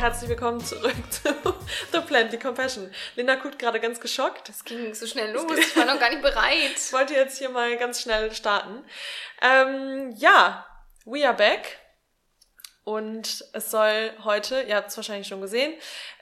herzlich 0.00 0.30
willkommen 0.30 0.64
zurück 0.64 0.94
zu 1.10 1.28
The 1.92 2.00
Plenty 2.00 2.38
Compassion. 2.38 2.90
Linda 3.16 3.34
guckt 3.34 3.58
gerade 3.58 3.78
ganz 3.80 4.00
geschockt. 4.00 4.48
Das 4.48 4.64
ging 4.64 4.94
so 4.94 5.06
schnell 5.06 5.30
los, 5.30 5.44
ich 5.58 5.76
war 5.76 5.84
noch 5.84 6.00
gar 6.00 6.08
nicht 6.08 6.22
bereit. 6.22 6.72
Ich 6.74 6.90
wollte 6.94 7.12
jetzt 7.12 7.36
hier 7.36 7.50
mal 7.50 7.76
ganz 7.76 8.00
schnell 8.00 8.32
starten. 8.32 8.82
Ähm, 9.42 10.14
ja, 10.16 10.66
we 11.04 11.26
are 11.26 11.36
back. 11.36 11.80
Und 12.82 13.44
es 13.52 13.70
soll 13.70 14.12
heute, 14.24 14.62
ihr 14.62 14.76
habt 14.76 14.88
es 14.88 14.96
wahrscheinlich 14.96 15.28
schon 15.28 15.42
gesehen, 15.42 15.74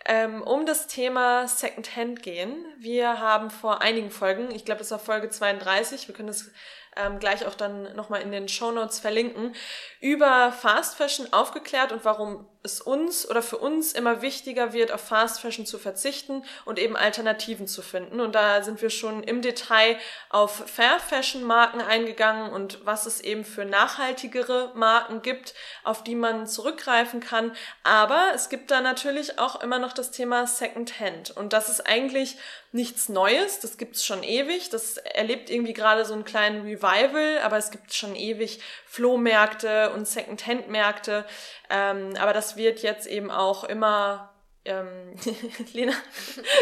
ähm, 0.06 0.42
um 0.42 0.66
das 0.66 0.88
Thema 0.88 1.46
Secondhand 1.46 2.24
gehen. 2.24 2.66
Wir 2.80 3.20
haben 3.20 3.48
vor 3.48 3.80
einigen 3.80 4.10
Folgen, 4.10 4.50
ich 4.50 4.64
glaube, 4.64 4.80
das 4.80 4.90
war 4.90 4.98
Folge 4.98 5.30
32, 5.30 6.08
wir 6.08 6.16
können 6.16 6.28
das 6.28 6.50
ähm, 6.96 7.20
gleich 7.20 7.46
auch 7.46 7.54
dann 7.54 7.94
nochmal 7.94 8.22
in 8.22 8.32
den 8.32 8.48
Show 8.48 8.72
Notes 8.72 8.98
verlinken, 8.98 9.54
über 10.00 10.52
Fast 10.52 10.96
Fashion 10.96 11.32
aufgeklärt 11.32 11.92
und 11.92 12.04
warum 12.04 12.46
es 12.62 12.80
uns 12.80 13.28
oder 13.28 13.40
für 13.40 13.58
uns 13.58 13.92
immer 13.92 14.20
wichtiger 14.20 14.72
wird, 14.72 14.90
auf 14.90 15.00
Fast 15.00 15.40
Fashion 15.40 15.64
zu 15.64 15.78
verzichten 15.78 16.44
und 16.64 16.78
eben 16.78 16.96
Alternativen 16.96 17.66
zu 17.66 17.82
finden. 17.82 18.20
Und 18.20 18.34
da 18.34 18.62
sind 18.62 18.82
wir 18.82 18.90
schon 18.90 19.22
im 19.22 19.42
Detail 19.42 19.96
auf 20.28 20.64
Fair 20.66 20.98
Fashion 20.98 21.44
Marken 21.44 21.80
eingegangen 21.80 22.50
und 22.50 22.84
was 22.84 23.06
es 23.06 23.20
eben 23.20 23.44
für 23.44 23.64
nachhaltigere 23.64 24.72
Marken 24.74 25.22
gibt, 25.22 25.54
auf 25.84 26.02
die 26.02 26.16
man 26.16 26.46
zurückgreifen 26.46 27.20
kann. 27.20 27.54
Aber 27.84 28.32
es 28.34 28.48
gibt 28.48 28.70
da 28.70 28.80
natürlich 28.80 29.38
auch 29.38 29.62
immer 29.62 29.78
noch 29.78 29.92
das 29.92 30.10
Thema 30.10 30.46
Second 30.46 30.98
Hand. 30.98 31.30
Und 31.30 31.52
das 31.52 31.68
ist 31.68 31.86
eigentlich 31.86 32.36
nichts 32.72 33.08
Neues. 33.08 33.60
Das 33.60 33.78
gibt's 33.78 34.04
schon 34.04 34.22
ewig. 34.22 34.68
Das 34.70 34.98
erlebt 34.98 35.48
irgendwie 35.48 35.72
gerade 35.72 36.04
so 36.04 36.12
einen 36.12 36.24
kleinen 36.24 36.62
Revival, 36.62 37.38
aber 37.42 37.56
es 37.56 37.70
gibt 37.70 37.94
schon 37.94 38.14
ewig 38.14 38.60
Flohmärkte 38.86 39.90
und 39.92 40.06
Second-Hand-Märkte. 40.06 41.24
Ähm, 41.70 42.14
aber 42.18 42.32
das 42.32 42.56
wird 42.56 42.80
jetzt 42.82 43.06
eben 43.06 43.30
auch 43.30 43.64
immer 43.64 44.34
ähm, 44.64 45.14
Lena, 45.72 45.92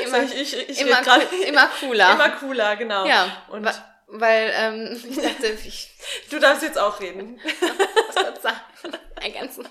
immer, 0.04 0.22
ich, 0.22 0.34
ich, 0.34 0.68
ich 0.68 0.80
immer, 0.80 1.02
grad, 1.02 1.22
immer 1.46 1.68
cooler. 1.80 2.12
Immer 2.12 2.30
cooler, 2.30 2.76
genau. 2.76 3.06
Ja, 3.06 3.42
und 3.48 3.66
weil 4.06 4.52
ähm, 4.54 5.00
ich 5.08 5.16
dachte, 5.16 5.46
ich, 5.66 5.90
du 6.30 6.38
darfst 6.38 6.62
jetzt 6.62 6.78
auch 6.78 7.00
reden. 7.00 7.40
Was 8.14 8.42
sagen, 8.42 8.60
ergänzen. 9.20 9.68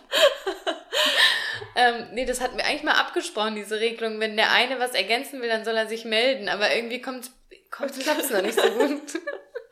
ähm, 1.76 2.08
nee, 2.12 2.26
das 2.26 2.42
hatten 2.42 2.58
wir 2.58 2.66
eigentlich 2.66 2.84
mal 2.84 2.96
abgesprochen, 2.96 3.56
diese 3.56 3.80
Regelung. 3.80 4.20
Wenn 4.20 4.36
der 4.36 4.52
eine 4.52 4.80
was 4.80 4.92
ergänzen 4.92 5.42
will, 5.42 5.50
dann 5.50 5.66
soll 5.66 5.76
er 5.78 5.88
sich 5.88 6.06
melden. 6.06 6.50
Aber 6.50 6.74
irgendwie 6.76 7.02
kommt, 7.02 7.32
kommt 7.72 7.98
klappt's 8.00 8.30
noch 8.30 8.42
nicht 8.42 8.60
so 8.60 8.70
gut. 8.70 9.02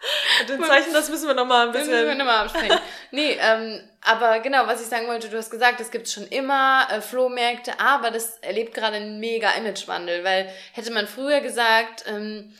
Den 0.48 0.64
Zeichen, 0.64 0.94
das 0.94 1.10
müssen 1.10 1.28
wir 1.28 1.34
nochmal 1.34 1.68
ein 1.68 1.72
bisschen... 1.72 1.90
Das 1.90 2.00
müssen 2.02 2.08
wir 2.10 2.16
nochmal 2.16 2.46
absprechen. 2.46 2.80
nee, 3.12 3.38
ähm, 3.40 3.82
aber 4.02 4.40
genau, 4.40 4.68
was 4.68 4.82
ich 4.82 4.88
sagen 4.88 5.08
wollte, 5.08 5.30
du 5.30 5.38
hast 5.38 5.50
gesagt, 5.50 5.80
es 5.80 5.92
gibt 5.92 6.10
schon 6.10 6.28
immer 6.28 6.88
äh, 6.92 7.02
Flohmärkte, 7.02 7.80
aber 7.80 8.12
das 8.12 8.38
erlebt 8.40 8.74
gerade 8.74 8.98
einen 8.98 9.20
mega 9.20 9.52
Imagewandel, 9.52 10.24
weil 10.24 10.50
hätte 10.74 10.92
man 10.92 11.08
früher 11.08 11.42
gesagt, 11.42 12.04
ähm, 12.08 12.54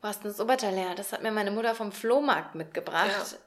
wo 0.00 0.08
hast 0.08 0.24
du 0.24 0.28
das 0.28 0.40
Oberteil 0.40 0.94
Das 0.96 1.12
hat 1.12 1.22
mir 1.22 1.32
meine 1.32 1.50
Mutter 1.50 1.74
vom 1.74 1.92
Flohmarkt 1.92 2.54
mitgebracht. 2.54 3.32
Ja. 3.32 3.38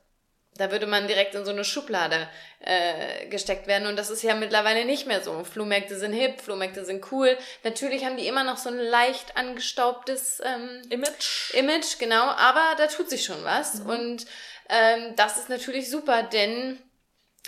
Da 0.60 0.72
würde 0.72 0.88
man 0.88 1.08
direkt 1.08 1.36
in 1.36 1.46
so 1.46 1.52
eine 1.52 1.64
Schublade 1.64 2.30
äh, 2.60 3.28
gesteckt 3.28 3.66
werden. 3.66 3.88
Und 3.88 3.96
das 3.96 4.10
ist 4.10 4.22
ja 4.22 4.36
mittlerweile 4.36 4.86
nicht 4.86 5.08
mehr 5.08 5.22
so. 5.22 5.44
Flohmärkte 5.44 5.98
sind 5.98 6.14
hip, 6.14 6.42
Flohmärkte 6.42 6.84
sind 6.84 7.12
cool. 7.12 7.38
Natürlich 7.64 8.04
haben 8.04 8.18
die 8.18 8.28
immer 8.28 8.44
noch 8.44 8.58
so 8.58 8.70
ein 8.70 8.78
leicht 8.78 9.38
angestaubtes 9.38 10.42
ähm, 10.46 10.82
Image. 10.90 11.54
Image, 11.54 11.98
genau. 11.98 12.26
Aber 12.26 12.76
da 12.78 12.88
tut 12.88 13.10
sich 13.10 13.24
schon 13.24 13.44
was. 13.44 13.84
Mhm. 13.84 13.90
Und 13.90 14.26
ähm, 14.70 15.16
das 15.16 15.38
ist 15.38 15.50
natürlich 15.50 15.90
super, 15.90 16.24
denn 16.24 16.78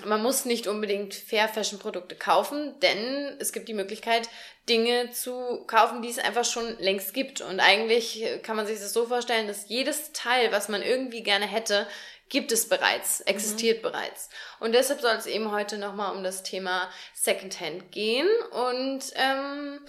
man 0.06 0.24
muss 0.24 0.46
nicht 0.46 0.68
unbedingt 0.68 1.14
Fair 1.14 1.50
Fashion 1.50 1.78
Produkte 1.78 2.16
kaufen, 2.16 2.80
denn 2.80 3.36
es 3.40 3.52
gibt 3.52 3.68
die 3.68 3.74
Möglichkeit, 3.74 4.30
Dinge 4.70 5.12
zu 5.12 5.66
kaufen, 5.68 6.02
die 6.02 6.10
es 6.10 6.18
einfach 6.18 6.46
schon 6.46 6.78
längst 6.80 7.14
gibt. 7.14 7.42
Und 7.42 7.60
eigentlich 7.60 8.24
kann 8.44 8.56
man 8.56 8.66
sich 8.66 8.80
das 8.80 8.94
so 8.94 9.08
vorstellen, 9.08 9.48
dass 9.48 9.68
jedes 9.68 10.14
Teil, 10.14 10.52
was 10.52 10.70
man 10.70 10.82
irgendwie 10.82 11.24
gerne 11.24 11.46
hätte, 11.46 11.88
gibt 12.32 12.52
es 12.52 12.68
bereits, 12.68 13.20
existiert 13.22 13.80
mhm. 13.80 13.90
bereits. 13.90 14.30
Und 14.60 14.72
deshalb 14.74 15.02
soll 15.02 15.16
es 15.16 15.28
eben 15.28 15.52
heute 15.52 15.78
nochmal 15.78 16.16
um 16.16 16.24
das 16.24 16.42
Thema 16.42 16.90
Secondhand 17.14 17.92
gehen. 17.92 18.28
Und 18.52 19.04
ähm, 19.16 19.82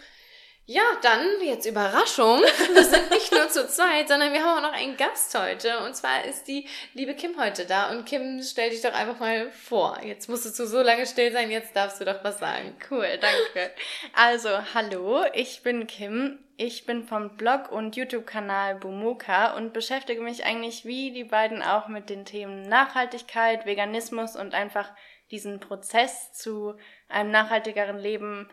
ja, 0.67 0.83
dann 1.03 1.27
jetzt 1.43 1.67
Überraschung. 1.67 2.41
Wir 2.73 2.85
sind 2.85 3.11
nicht 3.11 3.33
nur 3.33 3.49
zu 3.49 3.67
zweit, 3.67 4.09
sondern 4.09 4.33
wir 4.33 4.45
haben 4.45 4.59
auch 4.59 4.71
noch 4.71 4.79
einen 4.79 4.97
Gast 4.97 5.37
heute. 5.37 5.81
Und 5.81 5.97
zwar 5.97 6.25
ist 6.25 6.47
die 6.47 6.69
liebe 6.95 7.15
Kim 7.15 7.39
heute 7.41 7.67
da. 7.67 7.91
Und 7.91 8.05
Kim, 8.05 8.41
stell 8.43 8.71
dich 8.71 8.81
doch 8.81 8.93
einfach 8.93 9.19
mal 9.19 9.51
vor. 9.51 9.99
Jetzt 10.05 10.29
musstest 10.29 10.59
du 10.61 10.67
so 10.67 10.81
lange 10.81 11.07
still 11.07 11.33
sein, 11.33 11.51
jetzt 11.51 11.75
darfst 11.75 12.01
du 12.01 12.05
doch 12.05 12.23
was 12.23 12.39
sagen. 12.39 12.77
Cool, 12.91 13.19
danke. 13.21 13.73
Also, 14.15 14.51
hallo, 14.75 15.25
ich 15.33 15.63
bin 15.63 15.87
Kim. 15.87 16.39
Ich 16.57 16.87
bin 16.87 17.03
vom 17.03 17.37
Blog 17.37 17.73
und 17.73 17.97
YouTube-Kanal 17.97 18.77
Bumoka 18.77 19.57
und 19.57 19.73
beschäftige 19.73 20.21
mich 20.21 20.45
eigentlich 20.45 20.85
wie 20.85 21.11
die 21.11 21.25
beiden 21.25 21.61
auch 21.61 21.89
mit 21.89 22.09
den 22.09 22.25
Themen 22.25 22.69
Nachhaltigkeit, 22.69 23.67
Veganismus 23.67 24.37
und 24.37 24.55
einfach 24.55 24.91
diesen 25.33 25.59
Prozess 25.59 26.33
zu 26.33 26.75
einem 27.09 27.33
nachhaltigeren 27.33 27.99
Leben 27.99 28.49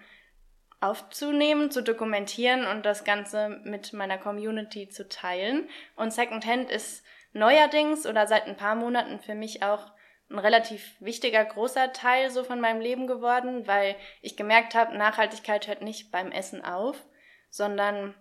aufzunehmen, 0.82 1.72
zu 1.72 1.84
dokumentieren 1.84 2.66
und 2.66 2.86
das 2.86 3.04
Ganze 3.04 3.60
mit 3.64 3.94
meiner 3.94 4.18
Community 4.18 4.90
zu 4.90 5.10
teilen. 5.10 5.70
Und 5.96 6.14
Secondhand 6.14 6.70
ist 6.72 7.04
neuerdings 7.34 8.06
oder 8.06 8.28
seit 8.28 8.48
ein 8.48 8.58
paar 8.58 8.76
Monaten 8.76 9.20
für 9.20 9.36
mich 9.36 9.64
auch 9.64 9.92
ein 10.30 10.40
relativ 10.40 10.96
wichtiger, 11.00 11.44
großer 11.44 11.92
Teil 11.92 12.30
so 12.30 12.44
von 12.44 12.62
meinem 12.62 12.82
Leben 12.82 13.08
geworden, 13.08 13.68
weil 13.68 13.96
ich 14.22 14.38
gemerkt 14.38 14.76
habe, 14.76 14.98
Nachhaltigkeit 14.98 15.68
hört 15.68 15.82
nicht 15.82 16.12
beim 16.12 16.32
Essen 16.32 16.64
auf, 16.64 17.04
sondern 17.50 18.14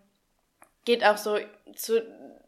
geht 0.84 1.04
auch 1.04 1.18
so 1.18 1.38
zu, 1.74 2.02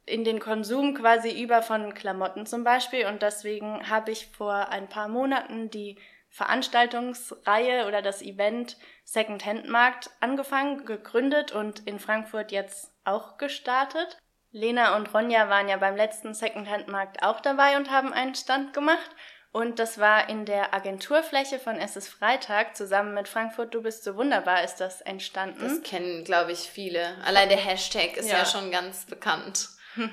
in 0.07 0.25
den 0.25 0.41
Konsum 0.41 0.95
quasi 0.95 1.43
über 1.43 1.63
von 1.63 1.93
Klamotten 1.93 2.47
zum 2.47 2.65
Beispiel. 2.65 3.07
Und 3.07 3.23
deswegen 3.23 3.89
habe 3.91 4.13
ich 4.13 4.29
vor 4.29 4.71
ein 4.71 4.89
paar 4.89 5.09
Monaten 5.09 5.71
die 5.71 5.99
Veranstaltungsreihe 6.31 7.87
oder 7.87 8.03
das 8.03 8.23
Event 8.23 8.77
Secondhand 9.05 9.69
Markt 9.69 10.11
angefangen, 10.21 10.85
gegründet 10.87 11.53
und 11.53 11.87
in 11.87 11.99
Frankfurt 11.99 12.53
jetzt 12.53 12.93
auch 13.05 13.37
gestartet. 13.37 14.17
Lena 14.53 14.97
und 14.97 15.13
Ronja 15.13 15.49
waren 15.49 15.69
ja 15.69 15.77
beim 15.77 15.97
letzten 15.97 16.35
Secondhand 16.35 16.89
Markt 16.89 17.23
auch 17.23 17.41
dabei 17.41 17.77
und 17.77 17.91
haben 17.91 18.13
einen 18.13 18.35
Stand 18.35 18.73
gemacht. 18.73 19.11
Und 19.53 19.81
das 19.81 19.99
war 19.99 20.29
in 20.29 20.45
der 20.45 20.75
Agenturfläche 20.75 21.59
von 21.59 21.77
Es 21.77 21.97
ist 21.97 22.09
Freitag. 22.09 22.77
Zusammen 22.77 23.15
mit 23.15 23.27
Frankfurt 23.27 23.75
Du 23.75 23.83
bist 23.83 24.05
so 24.05 24.15
wunderbar 24.15 24.63
ist 24.63 24.77
das 24.77 25.01
entstanden. 25.01 25.61
Das 25.61 25.83
kennen, 25.83 26.25
glaube 26.25 26.53
ich, 26.53 26.61
viele. 26.61 27.17
Allein 27.25 27.49
der 27.49 27.59
Hashtag 27.59 28.17
ist 28.17 28.31
ja, 28.31 28.39
ja 28.39 28.45
schon 28.45 28.71
ganz 28.71 29.07
bekannt. 29.07 29.69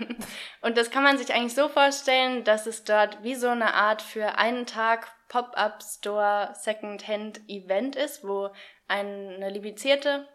und 0.61 0.75
das 0.75 0.89
kann 0.89 1.03
man 1.03 1.19
sich 1.19 1.33
eigentlich 1.33 1.53
so 1.53 1.69
vorstellen, 1.69 2.43
dass 2.43 2.65
es 2.65 2.83
dort 2.83 3.21
wie 3.21 3.35
so 3.35 3.49
eine 3.49 3.75
Art 3.75 4.01
für 4.01 4.39
einen 4.39 4.65
Tag 4.65 5.11
Pop-up 5.27 5.83
Store 5.83 6.49
Second-Hand 6.53 7.41
Event 7.47 7.95
ist, 7.95 8.23
wo 8.27 8.49
eine 8.87 9.49
limitierte, 9.49 10.27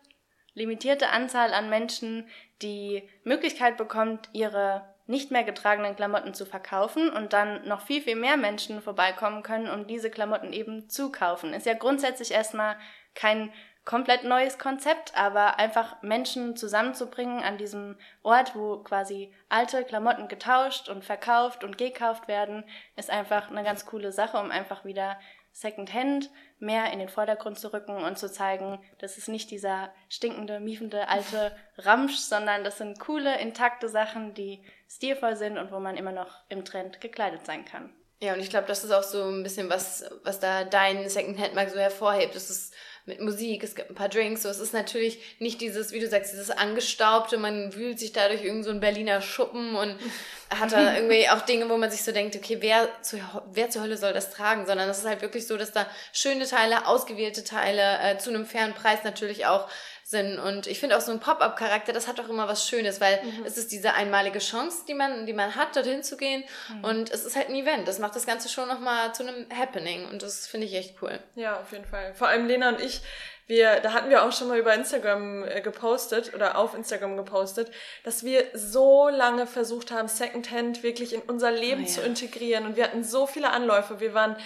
limitierte 0.54 1.08
Anzahl 1.08 1.54
an 1.54 1.70
Menschen 1.70 2.28
die 2.60 3.08
Möglichkeit 3.24 3.76
bekommt, 3.76 4.28
ihre 4.32 4.92
nicht 5.06 5.30
mehr 5.30 5.44
getragenen 5.44 5.96
Klamotten 5.96 6.32
zu 6.32 6.46
verkaufen 6.46 7.10
und 7.10 7.32
dann 7.32 7.66
noch 7.66 7.80
viel, 7.80 8.02
viel 8.02 8.16
mehr 8.16 8.36
Menschen 8.36 8.80
vorbeikommen 8.80 9.42
können, 9.42 9.68
um 9.68 9.86
diese 9.86 10.10
Klamotten 10.10 10.52
eben 10.52 10.88
zu 10.88 11.10
kaufen. 11.10 11.52
Ist 11.54 11.66
ja 11.66 11.74
grundsätzlich 11.74 12.30
erstmal 12.30 12.76
kein 13.14 13.52
komplett 13.84 14.24
neues 14.24 14.58
Konzept, 14.58 15.16
aber 15.16 15.58
einfach 15.58 16.00
Menschen 16.02 16.56
zusammenzubringen 16.56 17.42
an 17.42 17.58
diesem 17.58 17.96
Ort, 18.22 18.54
wo 18.54 18.78
quasi 18.78 19.34
alte 19.48 19.84
Klamotten 19.84 20.28
getauscht 20.28 20.88
und 20.88 21.04
verkauft 21.04 21.64
und 21.64 21.78
gekauft 21.78 22.28
werden, 22.28 22.64
ist 22.96 23.10
einfach 23.10 23.50
eine 23.50 23.64
ganz 23.64 23.86
coole 23.86 24.12
Sache, 24.12 24.38
um 24.38 24.50
einfach 24.50 24.84
wieder 24.84 25.18
Secondhand 25.52 26.30
mehr 26.58 26.92
in 26.92 26.98
den 26.98 27.08
Vordergrund 27.08 27.58
zu 27.58 27.72
rücken 27.72 27.96
und 27.96 28.18
zu 28.18 28.30
zeigen, 28.30 28.78
das 28.98 29.18
ist 29.18 29.28
nicht 29.28 29.50
dieser 29.50 29.92
stinkende, 30.08 30.60
miefende 30.60 31.08
alte 31.08 31.54
Ramsch, 31.76 32.16
sondern 32.16 32.64
das 32.64 32.78
sind 32.78 32.98
coole, 33.00 33.38
intakte 33.40 33.88
Sachen, 33.88 34.32
die 34.32 34.64
stilvoll 34.88 35.36
sind 35.36 35.58
und 35.58 35.70
wo 35.72 35.78
man 35.78 35.96
immer 35.96 36.12
noch 36.12 36.38
im 36.48 36.64
Trend 36.64 37.00
gekleidet 37.00 37.44
sein 37.44 37.64
kann. 37.64 37.92
Ja, 38.22 38.34
und 38.34 38.40
ich 38.40 38.50
glaube, 38.50 38.68
das 38.68 38.84
ist 38.84 38.92
auch 38.92 39.02
so 39.02 39.24
ein 39.24 39.42
bisschen 39.42 39.68
was, 39.68 40.08
was 40.22 40.38
da 40.38 40.62
dein 40.62 41.08
Secondhand-Markt 41.08 41.72
so 41.72 41.80
hervorhebt. 41.80 42.36
Das 42.36 42.50
ist 42.50 42.72
mit 43.04 43.20
Musik, 43.20 43.64
es 43.64 43.74
gibt 43.74 43.90
ein 43.90 43.96
paar 43.96 44.08
Drinks. 44.08 44.42
So, 44.42 44.48
es 44.48 44.60
ist 44.60 44.72
natürlich 44.72 45.18
nicht 45.40 45.60
dieses, 45.60 45.92
wie 45.92 45.98
du 45.98 46.08
sagst, 46.08 46.32
dieses 46.32 46.50
angestaubte, 46.50 47.36
man 47.36 47.74
wühlt 47.74 47.98
sich 47.98 48.12
da 48.12 48.28
durch 48.28 48.44
irgendeinen 48.44 48.74
so 48.76 48.80
Berliner 48.80 49.20
Schuppen 49.20 49.74
und 49.74 49.96
hat 50.50 50.72
da 50.72 50.94
irgendwie 50.94 51.28
auch 51.28 51.40
Dinge, 51.40 51.68
wo 51.68 51.76
man 51.76 51.90
sich 51.90 52.02
so 52.02 52.12
denkt, 52.12 52.36
okay, 52.36 52.58
wer, 52.60 52.88
zu, 53.02 53.18
wer 53.52 53.70
zur 53.70 53.82
Hölle 53.82 53.96
soll 53.96 54.12
das 54.12 54.30
tragen? 54.30 54.66
Sondern 54.66 54.88
es 54.88 54.98
ist 54.98 55.06
halt 55.06 55.22
wirklich 55.22 55.46
so, 55.46 55.56
dass 55.56 55.72
da 55.72 55.86
schöne 56.12 56.46
Teile, 56.46 56.86
ausgewählte 56.86 57.42
Teile, 57.42 57.98
äh, 58.02 58.18
zu 58.18 58.30
einem 58.30 58.46
fairen 58.46 58.74
Preis 58.74 59.00
natürlich 59.02 59.46
auch 59.46 59.68
sind. 60.12 60.38
Und 60.38 60.68
ich 60.68 60.78
finde 60.78 60.96
auch 60.96 61.00
so 61.00 61.10
ein 61.10 61.18
Pop-up-Charakter, 61.18 61.92
das 61.92 62.06
hat 62.06 62.20
auch 62.20 62.28
immer 62.28 62.46
was 62.46 62.68
Schönes, 62.68 63.00
weil 63.00 63.20
mhm. 63.24 63.44
es 63.44 63.58
ist 63.58 63.72
diese 63.72 63.94
einmalige 63.94 64.38
Chance, 64.38 64.84
die 64.86 64.94
man, 64.94 65.26
die 65.26 65.32
man 65.32 65.56
hat, 65.56 65.74
dorthin 65.74 66.04
zu 66.04 66.16
gehen. 66.16 66.44
Mhm. 66.68 66.84
Und 66.84 67.10
es 67.10 67.24
ist 67.24 67.34
halt 67.34 67.48
ein 67.48 67.56
Event. 67.56 67.88
Das 67.88 67.98
macht 67.98 68.14
das 68.14 68.26
Ganze 68.26 68.48
schon 68.48 68.68
nochmal 68.68 69.12
zu 69.12 69.24
einem 69.24 69.46
Happening. 69.52 70.08
Und 70.08 70.22
das 70.22 70.46
finde 70.46 70.68
ich 70.68 70.74
echt 70.74 71.02
cool. 71.02 71.18
Ja, 71.34 71.58
auf 71.58 71.72
jeden 71.72 71.84
Fall. 71.84 72.14
Vor 72.14 72.28
allem 72.28 72.46
Lena 72.46 72.68
und 72.68 72.80
ich, 72.80 73.00
wir, 73.48 73.80
da 73.80 73.92
hatten 73.92 74.08
wir 74.08 74.22
auch 74.22 74.32
schon 74.32 74.48
mal 74.48 74.58
über 74.58 74.72
Instagram 74.72 75.44
äh, 75.44 75.60
gepostet 75.60 76.32
oder 76.34 76.56
auf 76.56 76.74
Instagram 76.74 77.16
gepostet, 77.16 77.72
dass 78.04 78.22
wir 78.22 78.44
so 78.54 79.08
lange 79.08 79.46
versucht 79.48 79.90
haben, 79.90 80.06
Secondhand 80.06 80.82
wirklich 80.82 81.12
in 81.12 81.22
unser 81.22 81.50
Leben 81.50 81.82
oh, 81.82 81.86
ja. 81.86 81.90
zu 81.90 82.02
integrieren 82.02 82.66
und 82.66 82.76
wir 82.76 82.84
hatten 82.84 83.02
so 83.02 83.26
viele 83.26 83.50
Anläufe. 83.50 83.98
Wir 83.98 84.14
waren 84.14 84.36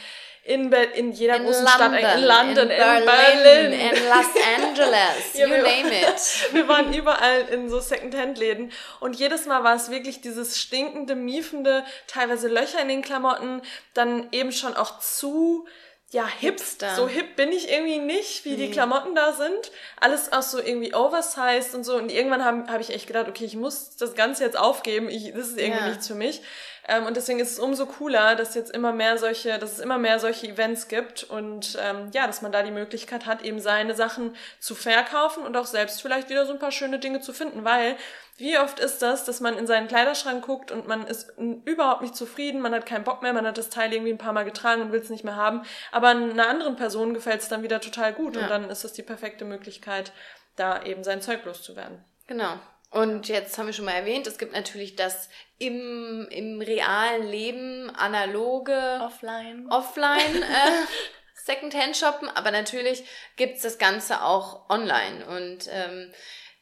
in, 0.47 0.71
Be 0.71 0.77
in 0.77 1.13
jeder 1.13 1.37
in 1.37 1.45
großen 1.45 1.65
London, 1.65 1.99
Stadt, 1.99 2.19
in 2.19 2.25
London, 2.25 2.71
in, 2.71 2.77
in 2.77 3.05
Berlin, 3.05 3.73
in 3.73 4.09
Los 4.09 4.45
Angeles, 4.57 5.35
ja, 5.35 5.47
you 5.47 5.63
name 5.63 5.93
it. 5.93 6.21
Wir 6.53 6.69
waren 6.69 6.93
überall 6.93 7.49
in 7.51 7.69
so 7.69 7.81
Secondhand-Läden 7.81 8.73
und 9.01 9.17
jedes 9.17 9.47
Mal 9.47 9.65
war 9.65 9.75
es 9.75 9.91
wirklich 9.91 10.21
dieses 10.21 10.59
stinkende, 10.59 11.15
miefende, 11.15 11.85
teilweise 12.07 12.49
Löcher 12.49 12.81
in 12.81 12.89
den 12.89 13.03
Klamotten, 13.03 13.63
dann 13.95 14.29
eben 14.33 14.53
schon 14.53 14.77
auch 14.77 15.01
zu 15.01 15.67
ja, 16.13 16.27
hip. 16.27 16.61
Hipster. 16.61 16.95
So 16.95 17.09
hip 17.09 17.35
bin 17.35 17.51
ich 17.51 17.71
irgendwie 17.71 17.99
nicht, 17.99 18.45
wie 18.45 18.51
nee. 18.51 18.67
die 18.67 18.71
Klamotten 18.71 19.15
da 19.17 19.33
sind. 19.33 19.73
Alles 20.01 20.33
auch 20.33 20.43
so 20.43 20.59
irgendwie 20.59 20.95
oversized 20.95 21.75
und 21.75 21.83
so. 21.83 21.97
Und 21.97 22.13
irgendwann 22.13 22.45
habe 22.45 22.73
hab 22.73 22.81
ich 22.81 22.91
echt 22.91 23.09
gedacht, 23.09 23.29
okay, 23.29 23.45
ich 23.45 23.57
muss 23.57 23.97
das 23.97 24.15
Ganze 24.15 24.45
jetzt 24.45 24.57
aufgeben. 24.57 25.09
Ich, 25.09 25.33
das 25.33 25.49
ist 25.49 25.59
irgendwie 25.59 25.81
ja. 25.81 25.89
nichts 25.89 26.07
für 26.07 26.15
mich. 26.15 26.43
Ähm, 26.89 27.07
und 27.07 27.17
deswegen 27.17 27.41
ist 27.41 27.53
es 27.53 27.59
umso 27.59 27.87
cooler, 27.87 28.37
dass 28.37 28.55
jetzt 28.55 28.71
immer 28.71 28.93
mehr 28.93 29.19
solche, 29.19 29.59
dass 29.59 29.73
es 29.73 29.79
immer 29.81 29.99
mehr 29.99 30.19
solche 30.21 30.47
Events 30.47 30.89
gibt 30.89 31.25
und 31.25 31.77
ähm, 31.83 32.11
ja, 32.13 32.27
dass 32.27 32.43
man 32.43 32.53
da 32.53 32.63
die 32.63 32.71
Möglichkeit 32.71 33.27
hat, 33.27 33.43
eben 33.43 33.61
seine 33.61 33.95
Sachen 33.95 34.37
zu 34.61 34.75
verkaufen 34.75 35.43
und 35.43 35.57
auch 35.57 35.67
selbst 35.67 36.01
vielleicht 36.01 36.29
wieder 36.29 36.47
so 36.47 36.53
ein 36.53 36.59
paar 36.59 36.71
schöne 36.71 36.99
Dinge 36.99 37.21
zu 37.21 37.33
finden, 37.33 37.65
weil 37.65 37.97
wie 38.39 38.59
oft 38.59 38.81
ist 38.81 39.01
das, 39.01 39.25
dass 39.25 39.41
man 39.41 39.57
in 39.57 39.67
seinen 39.67 39.89
Kleiderschrank 39.89 40.45
guckt 40.45 40.71
und 40.71 40.87
man 40.87 41.07
ist 41.07 41.33
überhaupt 41.65 42.03
nicht 42.03 42.15
zufrieden, 42.15 42.61
man 42.61 42.75
hat 42.75 42.87
keinen 42.87 43.05
Bock 43.05 43.23
mehr, 43.23 43.33
man 43.33 43.47
hat 43.47 43.59
das 43.59 43.71
Teil 43.71 43.93
irgendwie 43.93 44.13
ein 44.13 44.19
paar 44.19 44.35
Mal 44.35 44.45
getragen 44.45 44.83
und 44.83 44.93
will 44.93 45.01
es 45.01 45.11
nicht 45.11 45.25
mehr 45.25 45.37
haben, 45.37 45.63
aber 45.91 46.09
einer 46.09 46.49
anderen 46.49 46.77
Person 46.77 47.15
gefällt 47.15 47.41
es 47.41 47.49
dann 47.49 47.63
wieder 47.63 47.81
total 47.81 48.13
gut 48.13 48.37
ja. 48.37 48.43
und 48.43 48.51
dann 48.51 48.71
ist 48.71 48.85
das 48.85 48.93
die 48.93 49.03
perfekte 49.03 49.45
Möglichkeit, 49.45 50.13
da 50.55 50.83
eben 50.83 51.03
sein 51.03 51.23
Zeug 51.23 51.45
loszuwerden. 51.45 52.05
Genau. 52.27 52.59
Und 52.97 53.29
jetzt 53.29 53.59
haben 53.59 53.67
wir 53.67 53.75
schon 53.75 53.85
mal 53.85 53.93
erwähnt, 53.93 54.27
es 54.27 54.39
gibt 54.39 54.55
natürlich 54.55 54.97
das 54.97 55.29
im, 55.59 56.27
im 56.31 56.63
realen 56.63 57.29
Leben 57.29 57.91
analoge 57.95 59.01
Offline. 59.03 59.71
Offline 59.71 60.43
äh, 60.43 60.87
Secondhand 61.35 61.95
shoppen, 61.95 62.31
aber 62.31 62.51
natürlich 62.51 63.05
gibt's 63.37 63.61
das 63.61 63.77
Ganze 63.77 64.23
auch 64.23 64.71
online. 64.71 65.27
Und 65.27 65.69
ähm, 65.71 66.11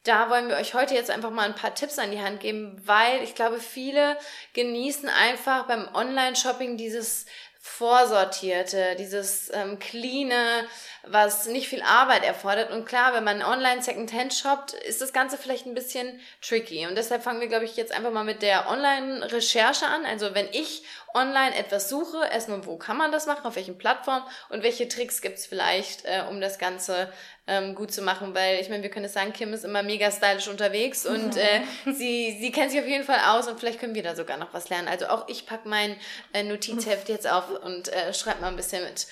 da 0.03 0.29
wollen 0.29 0.49
wir 0.49 0.57
euch 0.57 0.75
heute 0.75 0.95
jetzt 0.95 1.13
einfach 1.13 1.31
mal 1.31 1.45
ein 1.47 1.55
paar 1.55 1.77
Tipps 1.77 2.01
an 2.01 2.11
die 2.11 2.21
Hand 2.21 2.41
geben, 2.41 2.83
weil 2.85 3.23
ich 3.23 3.37
glaube, 3.37 3.61
viele 3.61 4.19
genießen 4.55 5.09
einfach 5.09 5.69
beim 5.69 5.89
Online-Shopping 5.95 6.77
dieses 6.77 7.27
vorsortierte, 7.61 8.97
dieses 8.99 9.51
ähm, 9.55 9.79
cleane, 9.79 10.67
was 11.07 11.47
nicht 11.47 11.69
viel 11.69 11.83
Arbeit 11.83 12.25
erfordert. 12.25 12.71
Und 12.71 12.87
klar, 12.87 13.15
wenn 13.15 13.25
man 13.25 13.43
online 13.43 13.83
Secondhand 13.83 14.33
shoppt, 14.33 14.73
ist 14.73 15.01
das 15.01 15.13
Ganze 15.13 15.37
vielleicht 15.37 15.67
ein 15.67 15.75
bisschen 15.75 16.21
tricky. 16.41 16.87
Und 16.87 16.97
deshalb 16.97 17.23
fangen 17.23 17.41
wir, 17.41 17.49
glaube 17.49 17.65
ich, 17.65 17.77
jetzt 17.77 17.93
einfach 17.93 18.11
mal 18.11 18.25
mit 18.25 18.43
der 18.43 18.69
Online-Recherche 18.71 19.87
an. 19.87 20.07
Also 20.07 20.35
wenn 20.35 20.49
ich 20.53 20.85
online 21.15 21.55
etwas 21.55 21.89
suche, 21.89 22.27
erstmal, 22.33 22.67
wo 22.67 22.77
kann 22.77 22.97
man 22.97 23.13
das 23.13 23.27
machen, 23.27 23.47
auf 23.47 23.57
welchen 23.57 23.79
Plattformen 23.79 24.25
und 24.49 24.63
welche 24.63 24.89
Tricks 24.89 25.21
gibt's 25.21 25.47
vielleicht, 25.47 26.05
äh, 26.05 26.23
um 26.29 26.41
das 26.41 26.59
Ganze 26.59 27.13
ähm, 27.47 27.75
gut 27.75 27.93
zu 27.93 28.03
machen, 28.03 28.35
weil 28.35 28.61
ich 28.61 28.69
meine, 28.69 28.83
wir 28.83 28.91
können 28.91 29.05
es 29.05 29.13
sagen, 29.13 29.33
Kim 29.33 29.53
ist 29.53 29.65
immer 29.65 29.83
mega 29.83 30.11
stylisch 30.11 30.49
unterwegs 30.49 31.05
und 31.07 31.37
äh, 31.37 31.61
sie, 31.85 32.37
sie 32.41 32.51
kennt 32.51 32.71
sich 32.71 32.81
auf 32.81 32.87
jeden 32.87 33.05
Fall 33.05 33.21
aus 33.29 33.47
und 33.47 33.61
vielleicht 33.61 33.81
können 33.81 33.95
wir 33.95 34.03
da 34.03 34.17
sogar 34.17 34.39
noch 34.39 34.55
was 34.55 34.71
lernen. 34.71 34.89
Also 34.89 35.07
auch 35.07 35.29
ich 35.29 35.47
pack 35.47 35.67
mein 35.67 35.97
äh, 36.33 36.43
Notizheft 36.43 37.09
jetzt 37.09 37.29
auf 37.29 37.51
und 37.63 37.89
äh, 37.93 38.15
schreibe 38.15 38.41
mal 38.41 38.49
ein 38.49 38.57
bisschen 38.57 38.83
mit. 38.85 39.07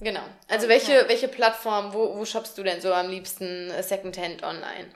Genau. 0.00 0.22
Also 0.48 0.66
okay. 0.66 0.74
welche, 0.74 1.08
welche 1.08 1.28
Plattform, 1.28 1.94
wo, 1.94 2.16
wo 2.16 2.24
shoppst 2.24 2.58
du 2.58 2.62
denn 2.62 2.80
so 2.80 2.92
am 2.92 3.08
liebsten 3.08 3.70
äh, 3.70 3.82
Secondhand 3.82 4.42
online? 4.42 4.90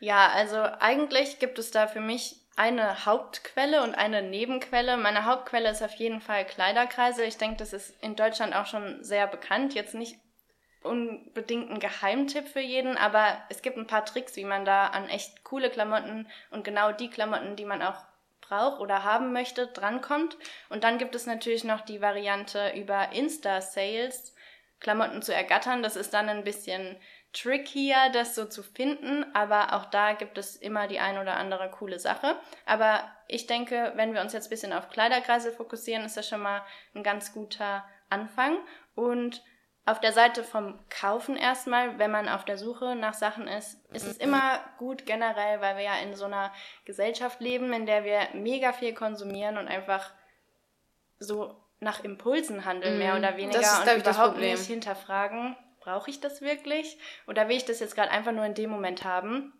Ja, 0.00 0.30
also 0.30 0.56
eigentlich 0.56 1.38
gibt 1.38 1.58
es 1.58 1.70
da 1.70 1.86
für 1.86 2.00
mich 2.00 2.36
eine 2.56 3.06
Hauptquelle 3.06 3.82
und 3.82 3.94
eine 3.94 4.22
Nebenquelle. 4.22 4.96
Meine 4.96 5.24
Hauptquelle 5.26 5.70
ist 5.70 5.82
auf 5.82 5.94
jeden 5.94 6.20
Fall 6.20 6.44
Kleiderkreise. 6.44 7.24
Ich 7.24 7.38
denke, 7.38 7.56
das 7.58 7.72
ist 7.72 7.94
in 8.02 8.16
Deutschland 8.16 8.54
auch 8.54 8.66
schon 8.66 9.02
sehr 9.04 9.26
bekannt. 9.26 9.74
Jetzt 9.74 9.94
nicht 9.94 10.16
unbedingt 10.82 11.70
ein 11.70 11.78
Geheimtipp 11.78 12.48
für 12.48 12.60
jeden, 12.60 12.96
aber 12.96 13.40
es 13.48 13.62
gibt 13.62 13.76
ein 13.76 13.86
paar 13.86 14.04
Tricks, 14.04 14.36
wie 14.36 14.44
man 14.44 14.64
da 14.64 14.88
an 14.88 15.08
echt 15.08 15.44
coole 15.44 15.70
Klamotten 15.70 16.28
und 16.50 16.64
genau 16.64 16.92
die 16.92 17.08
Klamotten, 17.08 17.56
die 17.56 17.64
man 17.64 17.82
auch 17.82 18.02
braucht 18.52 18.80
oder 18.80 19.02
haben 19.02 19.32
möchte, 19.32 19.66
drankommt. 19.66 20.36
Und 20.68 20.84
dann 20.84 20.98
gibt 20.98 21.14
es 21.14 21.26
natürlich 21.26 21.64
noch 21.64 21.80
die 21.80 22.02
Variante 22.02 22.72
über 22.76 23.12
Insta-Sales 23.12 24.34
Klamotten 24.78 25.22
zu 25.22 25.32
ergattern. 25.32 25.82
Das 25.82 25.96
ist 25.96 26.12
dann 26.12 26.28
ein 26.28 26.44
bisschen 26.44 26.96
trickier, 27.32 28.10
das 28.12 28.34
so 28.34 28.44
zu 28.44 28.62
finden, 28.62 29.24
aber 29.32 29.72
auch 29.72 29.86
da 29.86 30.12
gibt 30.12 30.36
es 30.36 30.56
immer 30.56 30.86
die 30.86 30.98
ein 30.98 31.18
oder 31.18 31.36
andere 31.36 31.70
coole 31.70 31.98
Sache. 31.98 32.36
Aber 32.66 33.10
ich 33.26 33.46
denke, 33.46 33.92
wenn 33.94 34.12
wir 34.12 34.20
uns 34.20 34.34
jetzt 34.34 34.48
ein 34.48 34.50
bisschen 34.50 34.72
auf 34.72 34.90
Kleiderkreise 34.90 35.52
fokussieren, 35.52 36.04
ist 36.04 36.16
das 36.16 36.28
schon 36.28 36.42
mal 36.42 36.62
ein 36.94 37.02
ganz 37.02 37.32
guter 37.32 37.84
Anfang. 38.10 38.58
Und 38.94 39.42
auf 39.84 39.98
der 39.98 40.12
Seite 40.12 40.44
vom 40.44 40.78
Kaufen 40.88 41.36
erstmal, 41.36 41.98
wenn 41.98 42.10
man 42.10 42.28
auf 42.28 42.44
der 42.44 42.56
Suche 42.56 42.94
nach 42.94 43.14
Sachen 43.14 43.48
ist, 43.48 43.84
ist 43.92 44.06
es 44.06 44.16
immer 44.18 44.60
gut 44.78 45.06
generell, 45.06 45.60
weil 45.60 45.76
wir 45.76 45.82
ja 45.82 45.96
in 45.98 46.14
so 46.14 46.26
einer 46.26 46.52
Gesellschaft 46.84 47.40
leben, 47.40 47.72
in 47.72 47.86
der 47.86 48.04
wir 48.04 48.28
mega 48.34 48.72
viel 48.72 48.94
konsumieren 48.94 49.58
und 49.58 49.66
einfach 49.66 50.12
so 51.18 51.56
nach 51.80 52.04
Impulsen 52.04 52.64
handeln, 52.64 52.98
mehr 52.98 53.14
mhm. 53.14 53.18
oder 53.18 53.36
weniger, 53.36 53.60
das 53.60 53.80
ist, 53.80 53.92
und 53.92 54.00
überhaupt 54.02 54.38
nicht 54.38 54.66
hinterfragen, 54.66 55.56
brauche 55.80 56.10
ich 56.10 56.20
das 56.20 56.40
wirklich 56.40 56.96
oder 57.26 57.48
will 57.48 57.56
ich 57.56 57.64
das 57.64 57.80
jetzt 57.80 57.96
gerade 57.96 58.12
einfach 58.12 58.32
nur 58.32 58.44
in 58.44 58.54
dem 58.54 58.70
Moment 58.70 59.04
haben? 59.04 59.52